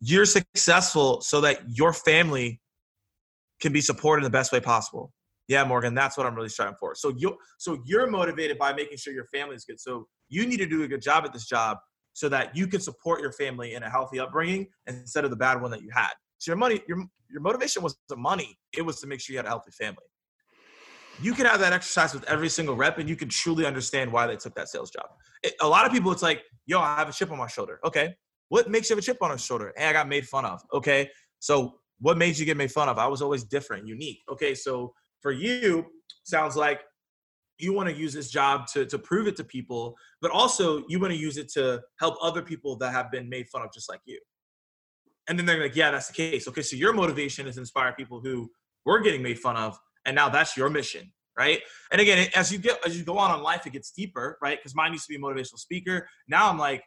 you're 0.00 0.26
successful 0.26 1.22
so 1.22 1.40
that 1.40 1.62
your 1.66 1.94
family 1.94 2.60
can 3.62 3.72
be 3.72 3.80
supported 3.80 4.20
in 4.20 4.24
the 4.24 4.30
best 4.38 4.52
way 4.52 4.60
possible 4.60 5.12
yeah, 5.50 5.64
Morgan, 5.64 5.94
that's 5.96 6.16
what 6.16 6.26
I'm 6.26 6.36
really 6.36 6.48
striving 6.48 6.76
for. 6.78 6.94
So 6.94 7.12
you 7.16 7.36
so 7.58 7.82
you're 7.84 8.08
motivated 8.08 8.56
by 8.56 8.72
making 8.72 8.98
sure 8.98 9.12
your 9.12 9.26
family 9.34 9.56
is 9.56 9.64
good. 9.64 9.80
So 9.80 10.06
you 10.28 10.46
need 10.46 10.58
to 10.58 10.66
do 10.66 10.84
a 10.84 10.88
good 10.88 11.02
job 11.02 11.24
at 11.24 11.32
this 11.32 11.44
job 11.44 11.76
so 12.12 12.28
that 12.28 12.56
you 12.56 12.68
can 12.68 12.80
support 12.80 13.20
your 13.20 13.32
family 13.32 13.74
in 13.74 13.82
a 13.82 13.90
healthy 13.90 14.20
upbringing 14.20 14.68
instead 14.86 15.24
of 15.24 15.30
the 15.30 15.36
bad 15.36 15.60
one 15.60 15.72
that 15.72 15.82
you 15.82 15.90
had. 15.92 16.10
So 16.38 16.52
your 16.52 16.56
money, 16.56 16.80
your 16.86 17.04
your 17.28 17.40
motivation 17.40 17.82
was 17.82 17.96
the 18.08 18.16
money. 18.16 18.56
It 18.78 18.82
was 18.82 19.00
to 19.00 19.08
make 19.08 19.20
sure 19.20 19.32
you 19.32 19.38
had 19.38 19.46
a 19.46 19.48
healthy 19.48 19.72
family. 19.72 20.04
You 21.22 21.34
can 21.34 21.46
have 21.46 21.60
that 21.60 21.72
exercise 21.72 22.14
with 22.14 22.24
every 22.24 22.48
single 22.48 22.76
rep, 22.76 22.98
and 22.98 23.08
you 23.08 23.16
can 23.16 23.28
truly 23.28 23.66
understand 23.66 24.10
why 24.10 24.26
they 24.26 24.36
took 24.36 24.54
that 24.54 24.68
sales 24.68 24.90
job. 24.90 25.06
It, 25.42 25.54
a 25.60 25.68
lot 25.68 25.86
of 25.86 25.92
people, 25.92 26.10
it's 26.12 26.22
like, 26.22 26.42
yo, 26.66 26.80
I 26.80 26.96
have 26.96 27.08
a 27.08 27.12
chip 27.12 27.30
on 27.30 27.38
my 27.38 27.46
shoulder. 27.46 27.78
Okay, 27.84 28.14
what 28.48 28.70
makes 28.70 28.88
you 28.88 28.96
have 28.96 29.02
a 29.02 29.06
chip 29.06 29.18
on 29.20 29.30
your 29.30 29.38
shoulder? 29.38 29.72
Hey, 29.76 29.86
I 29.86 29.92
got 29.92 30.08
made 30.08 30.26
fun 30.26 30.44
of. 30.44 30.62
Okay, 30.72 31.10
so 31.38 31.74
what 32.00 32.16
made 32.16 32.38
you 32.38 32.46
get 32.46 32.56
made 32.56 32.72
fun 32.72 32.88
of? 32.88 32.98
I 32.98 33.06
was 33.06 33.22
always 33.22 33.44
different, 33.44 33.86
unique. 33.86 34.20
Okay, 34.30 34.54
so 34.54 34.94
for 35.20 35.32
you, 35.32 35.86
sounds 36.24 36.56
like 36.56 36.80
you 37.58 37.74
want 37.74 37.88
to 37.90 37.94
use 37.94 38.14
this 38.14 38.30
job 38.30 38.66
to, 38.68 38.86
to 38.86 38.98
prove 38.98 39.26
it 39.26 39.36
to 39.36 39.44
people, 39.44 39.94
but 40.22 40.30
also 40.30 40.82
you 40.88 40.98
want 40.98 41.12
to 41.12 41.18
use 41.18 41.36
it 41.36 41.50
to 41.52 41.80
help 41.98 42.16
other 42.22 42.40
people 42.40 42.76
that 42.76 42.92
have 42.92 43.10
been 43.10 43.28
made 43.28 43.48
fun 43.48 43.62
of 43.62 43.72
just 43.72 43.88
like 43.88 44.00
you. 44.06 44.18
And 45.28 45.38
then 45.38 45.44
they're 45.44 45.60
like, 45.60 45.76
yeah, 45.76 45.90
that's 45.90 46.08
the 46.08 46.14
case. 46.14 46.48
Okay, 46.48 46.62
so 46.62 46.76
your 46.76 46.94
motivation 46.94 47.46
is 47.46 47.58
inspire 47.58 47.92
people 47.92 48.20
who 48.20 48.50
were 48.86 49.00
getting 49.00 49.22
made 49.22 49.38
fun 49.38 49.56
of, 49.56 49.78
and 50.10 50.16
now 50.16 50.28
that's 50.28 50.56
your 50.56 50.68
mission, 50.68 51.12
right? 51.38 51.60
And 51.92 52.00
again, 52.00 52.28
as 52.34 52.50
you 52.50 52.58
get 52.58 52.84
as 52.84 52.98
you 52.98 53.04
go 53.04 53.16
on 53.16 53.32
in 53.38 53.44
life, 53.44 53.64
it 53.64 53.72
gets 53.72 53.92
deeper, 53.92 54.36
right? 54.42 54.58
Because 54.58 54.74
mine 54.74 54.92
used 54.92 55.06
to 55.06 55.08
be 55.08 55.14
a 55.14 55.20
motivational 55.20 55.60
speaker. 55.60 56.08
Now 56.26 56.50
I'm 56.50 56.58
like, 56.58 56.82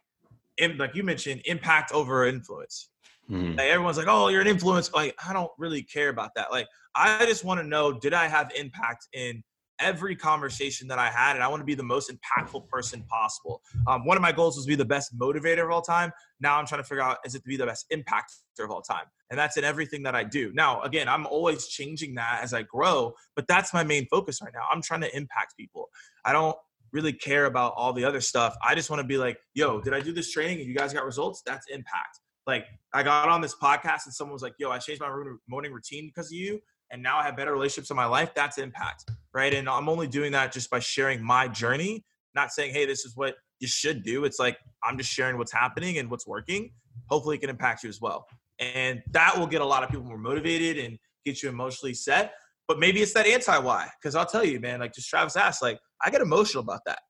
like 0.76 0.94
you 0.94 1.02
mentioned, 1.02 1.40
impact 1.46 1.90
over 1.92 2.26
influence. 2.26 2.90
Mm-hmm. 3.30 3.56
Like 3.56 3.68
everyone's 3.68 3.96
like, 3.96 4.08
"Oh, 4.10 4.28
you're 4.28 4.42
an 4.42 4.46
influence." 4.46 4.92
Like 4.92 5.16
I 5.26 5.32
don't 5.32 5.50
really 5.56 5.82
care 5.82 6.10
about 6.10 6.32
that. 6.36 6.52
Like 6.52 6.66
I 6.94 7.24
just 7.24 7.44
want 7.44 7.60
to 7.60 7.66
know, 7.66 7.98
did 7.98 8.12
I 8.12 8.28
have 8.28 8.52
impact 8.54 9.08
in 9.14 9.42
every 9.80 10.14
conversation 10.14 10.86
that 10.88 10.98
I 10.98 11.08
had, 11.08 11.34
and 11.34 11.42
I 11.42 11.48
want 11.48 11.62
to 11.62 11.64
be 11.64 11.74
the 11.74 11.82
most 11.82 12.12
impactful 12.12 12.68
person 12.68 13.04
possible. 13.04 13.62
Um, 13.86 14.04
one 14.04 14.18
of 14.18 14.22
my 14.22 14.32
goals 14.32 14.56
was 14.56 14.66
to 14.66 14.68
be 14.68 14.76
the 14.76 14.84
best 14.84 15.18
motivator 15.18 15.64
of 15.64 15.70
all 15.70 15.80
time. 15.80 16.12
Now 16.40 16.58
I'm 16.58 16.66
trying 16.66 16.82
to 16.82 16.86
figure 16.86 17.02
out 17.02 17.16
is 17.24 17.34
it 17.34 17.42
to 17.42 17.48
be 17.48 17.56
the 17.56 17.64
best 17.64 17.86
impactor 17.90 18.43
of 18.62 18.70
all 18.70 18.82
time, 18.82 19.06
and 19.30 19.38
that's 19.38 19.56
in 19.56 19.64
everything 19.64 20.04
that 20.04 20.14
I 20.14 20.22
do. 20.22 20.52
Now, 20.54 20.82
again, 20.82 21.08
I'm 21.08 21.26
always 21.26 21.66
changing 21.66 22.14
that 22.14 22.40
as 22.42 22.54
I 22.54 22.62
grow, 22.62 23.14
but 23.34 23.48
that's 23.48 23.74
my 23.74 23.82
main 23.82 24.06
focus 24.06 24.40
right 24.42 24.52
now. 24.54 24.66
I'm 24.70 24.82
trying 24.82 25.00
to 25.00 25.16
impact 25.16 25.56
people. 25.56 25.88
I 26.24 26.32
don't 26.32 26.56
really 26.92 27.12
care 27.12 27.46
about 27.46 27.74
all 27.76 27.92
the 27.92 28.04
other 28.04 28.20
stuff. 28.20 28.54
I 28.62 28.76
just 28.76 28.90
want 28.90 29.00
to 29.00 29.08
be 29.08 29.18
like, 29.18 29.38
yo, 29.54 29.80
did 29.80 29.92
I 29.92 30.00
do 30.00 30.12
this 30.12 30.30
training 30.30 30.60
and 30.60 30.68
you 30.68 30.76
guys 30.76 30.92
got 30.92 31.04
results? 31.04 31.42
That's 31.44 31.66
impact. 31.68 32.20
Like 32.46 32.66
I 32.92 33.02
got 33.02 33.28
on 33.28 33.40
this 33.40 33.54
podcast 33.54 34.04
and 34.04 34.14
someone 34.14 34.32
was 34.32 34.42
like, 34.42 34.54
"Yo, 34.58 34.70
I 34.70 34.78
changed 34.78 35.00
my 35.00 35.10
morning 35.48 35.72
routine 35.72 36.06
because 36.06 36.26
of 36.26 36.36
you, 36.36 36.60
and 36.90 37.02
now 37.02 37.18
I 37.18 37.22
have 37.24 37.36
better 37.36 37.52
relationships 37.52 37.90
in 37.90 37.96
my 37.96 38.04
life." 38.04 38.34
That's 38.34 38.58
impact, 38.58 39.10
right? 39.32 39.52
And 39.52 39.68
I'm 39.68 39.88
only 39.88 40.06
doing 40.06 40.32
that 40.32 40.52
just 40.52 40.70
by 40.70 40.78
sharing 40.78 41.22
my 41.22 41.48
journey, 41.48 42.04
not 42.34 42.52
saying, 42.52 42.74
"Hey, 42.74 42.84
this 42.84 43.04
is 43.04 43.16
what 43.16 43.36
you 43.60 43.68
should 43.68 44.02
do." 44.02 44.24
It's 44.24 44.38
like 44.38 44.58
I'm 44.82 44.98
just 44.98 45.10
sharing 45.10 45.38
what's 45.38 45.52
happening 45.52 45.98
and 45.98 46.10
what's 46.10 46.26
working. 46.26 46.72
Hopefully, 47.08 47.36
it 47.36 47.40
can 47.40 47.50
impact 47.50 47.82
you 47.82 47.88
as 47.88 48.00
well. 48.00 48.26
And 48.58 49.02
that 49.10 49.36
will 49.38 49.46
get 49.46 49.60
a 49.60 49.64
lot 49.64 49.82
of 49.82 49.90
people 49.90 50.04
more 50.04 50.18
motivated 50.18 50.84
and 50.84 50.98
get 51.24 51.42
you 51.42 51.48
emotionally 51.48 51.94
set. 51.94 52.34
But 52.68 52.78
maybe 52.78 53.02
it's 53.02 53.12
that 53.14 53.26
anti 53.26 53.58
why. 53.58 53.88
Because 54.00 54.14
I'll 54.14 54.26
tell 54.26 54.44
you, 54.44 54.60
man, 54.60 54.80
like 54.80 54.94
just 54.94 55.08
Travis 55.08 55.36
asked, 55.36 55.62
like, 55.62 55.78
I 56.04 56.10
get 56.10 56.20
emotional 56.20 56.62
about 56.62 56.80
that. 56.86 57.00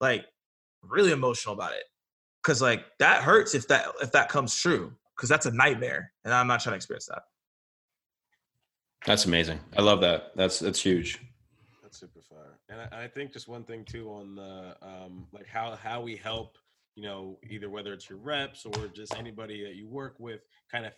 Like, 0.00 0.24
really 0.82 1.12
emotional 1.12 1.54
about 1.54 1.72
it. 1.72 1.84
Cause 2.44 2.62
like 2.62 2.84
that 2.98 3.22
hurts 3.22 3.54
if 3.54 3.68
that 3.68 3.86
if 4.00 4.12
that 4.12 4.28
comes 4.28 4.54
true. 4.54 4.92
Cause 5.16 5.28
that's 5.28 5.46
a 5.46 5.50
nightmare. 5.50 6.12
And 6.24 6.32
I'm 6.32 6.46
not 6.46 6.60
trying 6.60 6.72
to 6.72 6.76
experience 6.76 7.06
that. 7.06 7.22
That's 9.04 9.26
amazing. 9.26 9.60
I 9.76 9.82
love 9.82 10.00
that. 10.00 10.32
That's 10.36 10.58
that's 10.58 10.80
huge. 10.80 11.20
That's 11.82 11.98
super 11.98 12.20
fire. 12.20 12.58
And 12.68 12.80
I, 12.80 13.04
I 13.04 13.08
think 13.08 13.32
just 13.32 13.48
one 13.48 13.64
thing 13.64 13.84
too 13.84 14.08
on 14.10 14.36
the 14.36 14.76
um, 14.82 15.26
like 15.32 15.46
how 15.46 15.76
how 15.76 16.00
we 16.00 16.16
help, 16.16 16.56
you 16.98 17.04
know, 17.04 17.38
either 17.48 17.70
whether 17.70 17.92
it's 17.92 18.10
your 18.10 18.18
reps 18.18 18.66
or 18.66 18.88
just 18.88 19.14
anybody 19.16 19.62
that 19.62 19.76
you 19.76 19.86
work 19.86 20.16
with, 20.18 20.40
kind 20.68 20.84
of 20.84 20.90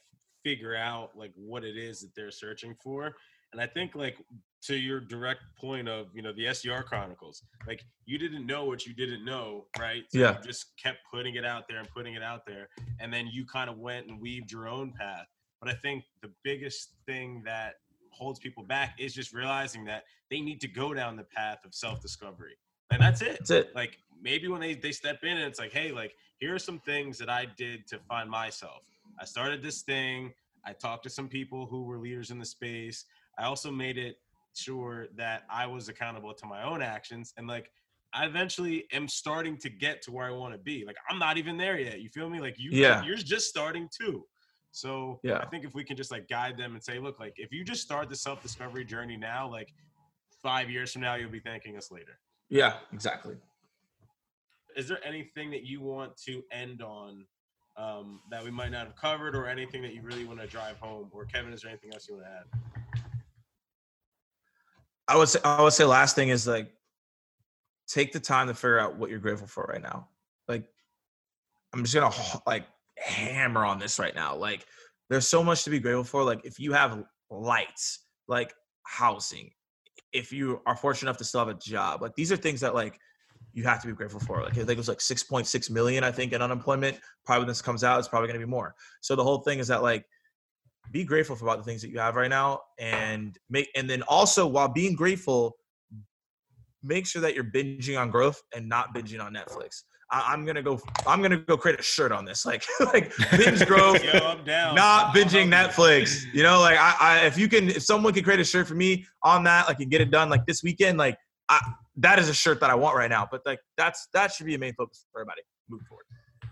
figure 0.42 0.74
out 0.74 1.10
like 1.14 1.30
what 1.36 1.62
it 1.62 1.76
is 1.76 2.00
that 2.00 2.14
they're 2.16 2.30
searching 2.30 2.74
for. 2.82 3.14
And 3.52 3.60
I 3.60 3.66
think 3.66 3.94
like 3.94 4.16
to 4.62 4.76
your 4.76 4.98
direct 4.98 5.40
point 5.60 5.90
of 5.90 6.06
you 6.14 6.22
know 6.22 6.32
the 6.32 6.46
SDR 6.46 6.86
Chronicles, 6.86 7.42
like 7.66 7.84
you 8.06 8.16
didn't 8.16 8.46
know 8.46 8.64
what 8.64 8.86
you 8.86 8.94
didn't 8.94 9.26
know, 9.26 9.66
right? 9.78 10.04
So 10.08 10.20
yeah. 10.20 10.38
You 10.38 10.42
just 10.42 10.72
kept 10.82 11.00
putting 11.12 11.34
it 11.34 11.44
out 11.44 11.68
there 11.68 11.80
and 11.80 11.88
putting 11.90 12.14
it 12.14 12.22
out 12.22 12.46
there, 12.46 12.70
and 12.98 13.12
then 13.12 13.28
you 13.30 13.44
kind 13.44 13.68
of 13.68 13.76
went 13.76 14.06
and 14.06 14.18
weaved 14.18 14.50
your 14.50 14.68
own 14.68 14.94
path. 14.98 15.26
But 15.60 15.70
I 15.70 15.74
think 15.74 16.04
the 16.22 16.30
biggest 16.42 16.94
thing 17.04 17.42
that 17.44 17.74
holds 18.10 18.38
people 18.38 18.62
back 18.62 18.94
is 18.98 19.12
just 19.12 19.34
realizing 19.34 19.84
that 19.84 20.04
they 20.30 20.40
need 20.40 20.62
to 20.62 20.68
go 20.68 20.94
down 20.94 21.16
the 21.16 21.24
path 21.24 21.58
of 21.66 21.74
self-discovery 21.74 22.56
and 22.90 23.00
that's 23.00 23.22
it 23.22 23.38
that's 23.38 23.50
it 23.50 23.70
like 23.74 23.98
maybe 24.22 24.48
when 24.48 24.60
they, 24.60 24.74
they 24.74 24.92
step 24.92 25.22
in 25.22 25.36
and 25.36 25.46
it's 25.46 25.58
like 25.58 25.72
hey 25.72 25.92
like 25.92 26.14
here 26.38 26.54
are 26.54 26.58
some 26.58 26.78
things 26.80 27.18
that 27.18 27.28
i 27.28 27.46
did 27.56 27.86
to 27.86 27.98
find 28.08 28.28
myself 28.30 28.82
i 29.20 29.24
started 29.24 29.62
this 29.62 29.82
thing 29.82 30.32
i 30.64 30.72
talked 30.72 31.02
to 31.02 31.10
some 31.10 31.28
people 31.28 31.66
who 31.66 31.82
were 31.82 31.98
leaders 31.98 32.30
in 32.30 32.38
the 32.38 32.44
space 32.44 33.04
i 33.38 33.44
also 33.44 33.70
made 33.70 33.98
it 33.98 34.16
sure 34.54 35.06
that 35.16 35.42
i 35.50 35.66
was 35.66 35.88
accountable 35.88 36.34
to 36.34 36.46
my 36.46 36.62
own 36.62 36.82
actions 36.82 37.32
and 37.36 37.46
like 37.46 37.70
i 38.12 38.26
eventually 38.26 38.84
am 38.92 39.06
starting 39.08 39.56
to 39.56 39.70
get 39.70 40.02
to 40.02 40.10
where 40.10 40.26
i 40.26 40.30
want 40.30 40.52
to 40.52 40.58
be 40.58 40.84
like 40.86 40.96
i'm 41.08 41.18
not 41.18 41.38
even 41.38 41.56
there 41.56 41.78
yet 41.78 42.00
you 42.00 42.08
feel 42.08 42.28
me 42.28 42.40
like 42.40 42.58
you 42.58 42.70
yeah. 42.72 43.02
you're 43.04 43.16
just 43.16 43.48
starting 43.48 43.88
too 43.96 44.24
so 44.72 45.18
yeah. 45.22 45.38
I 45.38 45.46
think 45.46 45.64
if 45.64 45.74
we 45.74 45.84
can 45.84 45.96
just 45.96 46.10
like 46.10 46.28
guide 46.28 46.56
them 46.56 46.74
and 46.74 46.82
say, 46.82 46.98
look, 46.98 47.18
like 47.18 47.34
if 47.38 47.52
you 47.52 47.64
just 47.64 47.82
start 47.82 48.08
the 48.08 48.16
self 48.16 48.42
discovery 48.42 48.84
journey 48.84 49.16
now, 49.16 49.50
like 49.50 49.72
five 50.42 50.70
years 50.70 50.92
from 50.92 51.02
now, 51.02 51.16
you'll 51.16 51.30
be 51.30 51.40
thanking 51.40 51.76
us 51.76 51.90
later. 51.90 52.18
Yeah, 52.48 52.74
exactly. 52.92 53.36
Is 54.76 54.88
there 54.88 54.98
anything 55.04 55.50
that 55.50 55.64
you 55.64 55.80
want 55.80 56.16
to 56.24 56.42
end 56.52 56.82
on 56.82 57.24
um, 57.76 58.20
that 58.30 58.44
we 58.44 58.50
might 58.50 58.70
not 58.70 58.86
have 58.86 58.96
covered, 58.96 59.34
or 59.34 59.46
anything 59.46 59.82
that 59.82 59.94
you 59.94 60.02
really 60.02 60.24
want 60.24 60.40
to 60.40 60.46
drive 60.46 60.78
home? 60.78 61.08
Or 61.12 61.24
Kevin, 61.24 61.52
is 61.52 61.62
there 61.62 61.70
anything 61.70 61.92
else 61.92 62.08
you 62.08 62.14
want 62.14 62.26
to 62.26 62.32
add? 62.32 63.04
I 65.08 65.16
would 65.16 65.28
say 65.28 65.40
I 65.44 65.62
would 65.62 65.72
say 65.72 65.84
last 65.84 66.14
thing 66.14 66.28
is 66.28 66.46
like 66.46 66.72
take 67.88 68.12
the 68.12 68.20
time 68.20 68.46
to 68.46 68.54
figure 68.54 68.78
out 68.78 68.96
what 68.96 69.10
you're 69.10 69.18
grateful 69.18 69.48
for 69.48 69.64
right 69.64 69.82
now. 69.82 70.08
Like 70.46 70.64
I'm 71.72 71.84
just 71.84 71.94
gonna 71.94 72.14
like 72.46 72.64
hammer 73.00 73.64
on 73.64 73.78
this 73.78 73.98
right 73.98 74.14
now. 74.14 74.36
Like, 74.36 74.66
there's 75.08 75.26
so 75.26 75.42
much 75.42 75.64
to 75.64 75.70
be 75.70 75.80
grateful 75.80 76.04
for. 76.04 76.22
Like, 76.22 76.44
if 76.44 76.58
you 76.60 76.72
have 76.72 77.02
lights, 77.30 78.06
like 78.28 78.54
housing, 78.84 79.50
if 80.12 80.32
you 80.32 80.60
are 80.66 80.76
fortunate 80.76 81.08
enough 81.08 81.18
to 81.18 81.24
still 81.24 81.40
have 81.40 81.48
a 81.48 81.58
job, 81.58 82.02
like 82.02 82.14
these 82.14 82.30
are 82.30 82.36
things 82.36 82.60
that 82.60 82.74
like 82.74 82.98
you 83.52 83.64
have 83.64 83.80
to 83.82 83.88
be 83.88 83.92
grateful 83.92 84.20
for. 84.20 84.42
Like, 84.42 84.52
I 84.52 84.56
think 84.56 84.70
it 84.70 84.76
was 84.76 84.88
like 84.88 84.98
6.6 84.98 85.70
million, 85.70 86.04
I 86.04 86.12
think, 86.12 86.32
in 86.32 86.42
unemployment. 86.42 86.98
Probably 87.24 87.40
when 87.40 87.48
this 87.48 87.62
comes 87.62 87.84
out, 87.84 87.98
it's 87.98 88.08
probably 88.08 88.28
going 88.28 88.40
to 88.40 88.46
be 88.46 88.50
more. 88.50 88.74
So 89.00 89.16
the 89.16 89.24
whole 89.24 89.38
thing 89.38 89.58
is 89.58 89.68
that 89.68 89.82
like 89.82 90.04
be 90.92 91.04
grateful 91.04 91.36
for 91.36 91.44
about 91.44 91.58
the 91.58 91.64
things 91.64 91.82
that 91.82 91.90
you 91.90 91.98
have 91.98 92.16
right 92.16 92.30
now 92.30 92.60
and 92.78 93.38
make 93.48 93.68
and 93.76 93.88
then 93.88 94.02
also 94.08 94.46
while 94.46 94.66
being 94.66 94.94
grateful 94.94 95.56
make 96.82 97.06
sure 97.06 97.22
that 97.22 97.34
you're 97.34 97.44
binging 97.44 98.00
on 98.00 98.10
growth 98.10 98.42
and 98.56 98.68
not 98.68 98.92
binging 98.94 99.22
on 99.22 99.32
netflix 99.32 99.82
I, 100.12 100.34
am 100.34 100.44
gonna 100.44 100.62
go. 100.62 100.80
I'm 101.06 101.22
gonna 101.22 101.36
go 101.36 101.56
create 101.56 101.78
a 101.78 101.82
shirt 101.82 102.10
on 102.10 102.24
this, 102.24 102.44
like 102.46 102.64
like 102.80 103.12
binge 103.36 103.64
growth, 103.66 104.02
Yo, 104.12 104.18
I'm 104.18 104.44
down. 104.44 104.74
not 104.74 105.14
binging 105.14 105.48
Netflix. 105.48 106.24
You 106.32 106.42
know, 106.42 106.60
like 106.60 106.78
I, 106.78 106.96
I, 107.00 107.26
if 107.26 107.38
you 107.38 107.48
can, 107.48 107.68
if 107.68 107.82
someone 107.82 108.12
can 108.12 108.24
create 108.24 108.40
a 108.40 108.44
shirt 108.44 108.66
for 108.66 108.74
me 108.74 109.06
on 109.22 109.44
that, 109.44 109.66
like 109.68 109.80
and 109.80 109.90
get 109.90 110.00
it 110.00 110.10
done 110.10 110.28
like 110.28 110.46
this 110.46 110.62
weekend, 110.62 110.98
like 110.98 111.16
I, 111.48 111.60
that 112.00 112.18
is 112.18 112.28
a 112.28 112.34
shirt 112.34 112.60
that 112.60 112.70
I 112.70 112.74
want 112.74 112.96
right 112.96 113.10
now. 113.10 113.26
But 113.30 113.42
like 113.46 113.60
that's 113.76 114.08
that 114.12 114.32
should 114.32 114.46
be 114.46 114.54
a 114.54 114.58
main 114.58 114.74
focus 114.74 115.06
for 115.12 115.20
everybody 115.20 115.42
moving 115.68 115.86
forward. 115.86 116.04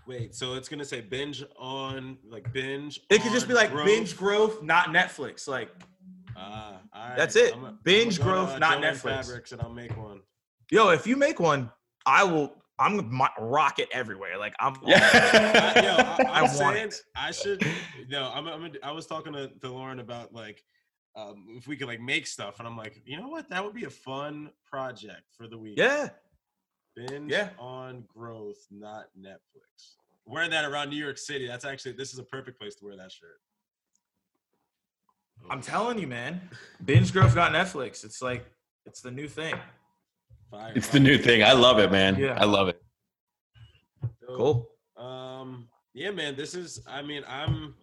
Wait, 0.07 0.33
so 0.33 0.55
it's 0.55 0.67
gonna 0.67 0.85
say 0.85 1.01
binge 1.01 1.43
on 1.57 2.17
like 2.27 2.51
binge. 2.51 2.99
It 3.09 3.21
could 3.21 3.31
just 3.31 3.47
be 3.47 3.53
like 3.53 3.71
growth. 3.71 3.85
binge 3.85 4.17
growth, 4.17 4.63
not 4.63 4.87
Netflix. 4.87 5.47
Like 5.47 5.69
Ah, 6.39 6.79
all 6.93 7.09
right. 7.09 7.17
That's 7.17 7.35
it. 7.35 7.53
A, 7.53 7.73
Binge 7.83 8.17
go 8.17 8.23
growth, 8.25 8.53
to, 8.53 8.59
not 8.59 8.79
Joanne 8.81 8.93
Netflix. 8.93 9.25
Fabrics, 9.25 9.51
and 9.51 9.61
I'll 9.61 9.73
make 9.73 9.95
one. 9.97 10.21
yo, 10.71 10.89
if 10.89 11.05
you 11.05 11.15
make 11.15 11.39
one, 11.39 11.71
I 12.05 12.23
will. 12.23 12.53
I'm 12.79 12.95
gonna 12.95 13.29
rock 13.39 13.79
it 13.79 13.89
everywhere. 13.91 14.37
Like 14.37 14.53
I'm. 14.59 14.75
Yeah. 14.85 14.99
I, 15.11 15.81
yo, 15.83 15.89
I, 15.91 16.31
I 16.31 16.37
I'm 16.37 16.43
want 16.43 16.51
saying 16.55 16.87
it. 16.87 17.01
I 17.15 17.31
should. 17.31 17.65
No, 18.09 18.31
I'm. 18.33 18.47
I'm 18.47 18.71
I 18.81 18.91
was 18.91 19.05
talking 19.05 19.33
to, 19.33 19.49
to 19.49 19.69
Lauren 19.69 19.99
about 19.99 20.33
like 20.33 20.63
um, 21.19 21.45
if 21.49 21.67
we 21.67 21.75
could 21.75 21.87
like 21.87 22.01
make 22.01 22.27
stuff, 22.27 22.59
and 22.59 22.67
I'm 22.67 22.77
like, 22.77 23.01
you 23.05 23.19
know 23.19 23.27
what? 23.27 23.49
That 23.49 23.63
would 23.63 23.73
be 23.73 23.85
a 23.85 23.89
fun 23.89 24.51
project 24.65 25.23
for 25.37 25.47
the 25.47 25.57
week. 25.57 25.77
Yeah. 25.77 26.09
Binge 26.95 27.31
Yeah. 27.31 27.49
on 27.57 28.03
growth, 28.07 28.65
not 28.71 29.05
Netflix. 29.19 29.95
Wearing 30.25 30.51
that 30.51 30.65
around 30.65 30.89
New 30.89 30.97
York 31.03 31.17
City. 31.17 31.47
That's 31.47 31.65
actually 31.65 31.93
this 31.93 32.13
is 32.13 32.19
a 32.19 32.23
perfect 32.23 32.59
place 32.59 32.75
to 32.75 32.85
wear 32.85 32.95
that 32.97 33.11
shirt. 33.11 33.39
I'm 35.49 35.61
telling 35.61 35.97
you, 35.97 36.07
man. 36.07 36.41
Binge 36.83 37.11
growth 37.13 37.33
got 37.33 37.51
Netflix. 37.51 38.03
It's 38.03 38.21
like 38.21 38.45
it's 38.85 39.01
the 39.01 39.11
new 39.11 39.27
thing. 39.27 39.55
Fire, 40.51 40.73
It's 40.75 40.89
the 40.89 40.99
new 40.99 41.17
thing. 41.17 41.43
I 41.43 41.53
love 41.53 41.79
it, 41.79 41.91
man. 41.91 42.17
Yeah. 42.17 42.37
I 42.39 42.45
love 42.45 42.67
it. 42.69 42.81
So, 44.01 44.35
Cool. 44.35 44.69
Um, 44.97 45.67
yeah, 45.93 46.11
man, 46.11 46.35
this 46.35 46.53
is. 46.55 46.81
I 46.87 47.01
mean, 47.01 47.23
I'm, 47.27 47.75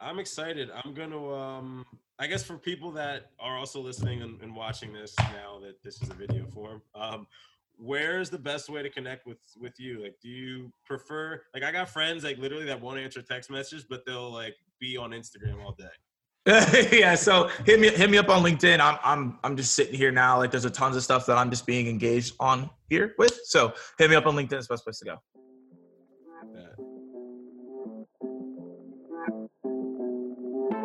I'm 0.00 0.18
excited. 0.18 0.70
I'm 0.74 0.94
gonna. 0.94 1.32
Um, 1.34 1.86
I 2.20 2.26
guess 2.26 2.42
for 2.42 2.58
people 2.58 2.90
that 2.92 3.30
are 3.38 3.56
also 3.56 3.80
listening 3.80 4.22
and, 4.22 4.40
and 4.42 4.54
watching 4.54 4.92
this 4.92 5.14
now 5.18 5.60
that 5.62 5.82
this 5.84 6.02
is 6.02 6.10
a 6.10 6.14
video 6.14 6.46
form, 6.46 6.82
um, 6.94 7.28
where's 7.76 8.28
the 8.28 8.38
best 8.38 8.68
way 8.68 8.82
to 8.82 8.90
connect 8.90 9.24
with 9.26 9.38
with 9.60 9.78
you? 9.78 10.02
Like, 10.02 10.16
do 10.20 10.28
you 10.28 10.72
prefer? 10.84 11.40
Like, 11.54 11.62
I 11.62 11.70
got 11.70 11.88
friends 11.88 12.24
like 12.24 12.38
literally 12.38 12.64
that 12.66 12.80
won't 12.80 12.98
answer 12.98 13.22
text 13.22 13.50
messages, 13.50 13.86
but 13.88 14.04
they'll 14.04 14.32
like 14.32 14.56
be 14.80 14.96
on 14.96 15.10
Instagram 15.10 15.62
all 15.64 15.76
day. 15.78 16.88
yeah, 16.98 17.14
so 17.14 17.50
hit 17.66 17.78
me 17.78 17.88
hit 17.88 18.10
me 18.10 18.18
up 18.18 18.28
on 18.28 18.42
LinkedIn. 18.42 18.80
I'm 18.80 18.98
I'm 19.04 19.38
I'm 19.44 19.56
just 19.56 19.74
sitting 19.74 19.94
here 19.94 20.10
now. 20.10 20.38
Like 20.38 20.50
there's 20.50 20.64
a 20.64 20.70
tons 20.70 20.96
of 20.96 21.04
stuff 21.04 21.26
that 21.26 21.38
I'm 21.38 21.50
just 21.50 21.66
being 21.66 21.86
engaged 21.86 22.34
on 22.40 22.68
here 22.88 23.14
with. 23.18 23.38
So 23.44 23.74
hit 23.98 24.10
me 24.10 24.16
up 24.16 24.26
on 24.26 24.34
LinkedIn. 24.34 24.54
It's 24.54 24.66
the 24.66 24.74
best 24.74 24.84
place 24.84 24.98
to 25.00 25.04
go. 25.04 25.37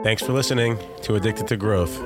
Thanks 0.03 0.21
for 0.21 0.33
listening 0.33 0.77
to 1.03 1.15
Addicted 1.15 1.47
to 1.47 1.55
Growth. 1.55 1.97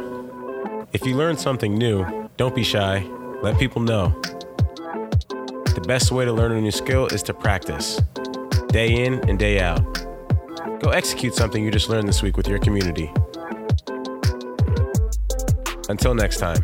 If 0.93 1.04
you 1.04 1.16
learned 1.16 1.39
something 1.39 1.74
new, 1.74 2.30
don't 2.38 2.54
be 2.54 2.64
shy. 2.64 3.00
Let 3.41 3.58
people 3.58 3.82
know. 3.82 4.10
The 5.30 5.84
best 5.88 6.12
way 6.12 6.24
to 6.24 6.32
learn 6.32 6.52
a 6.52 6.62
new 6.62 6.70
skill 6.70 7.08
is 7.08 7.24
to 7.24 7.34
practice, 7.34 8.00
day 8.68 9.04
in 9.04 9.28
and 9.28 9.39
day 9.39 9.60
out. 9.62 9.82
Go 10.80 10.91
execute 10.91 11.34
something 11.34 11.64
you 11.64 11.72
just 11.72 11.89
learned 11.89 12.08
this 12.08 12.22
week 12.22 12.38
with 12.38 12.48
your 12.48 12.60
community. 12.60 13.12
Until 15.89 16.14
next 16.14 16.38
time. 16.38 16.62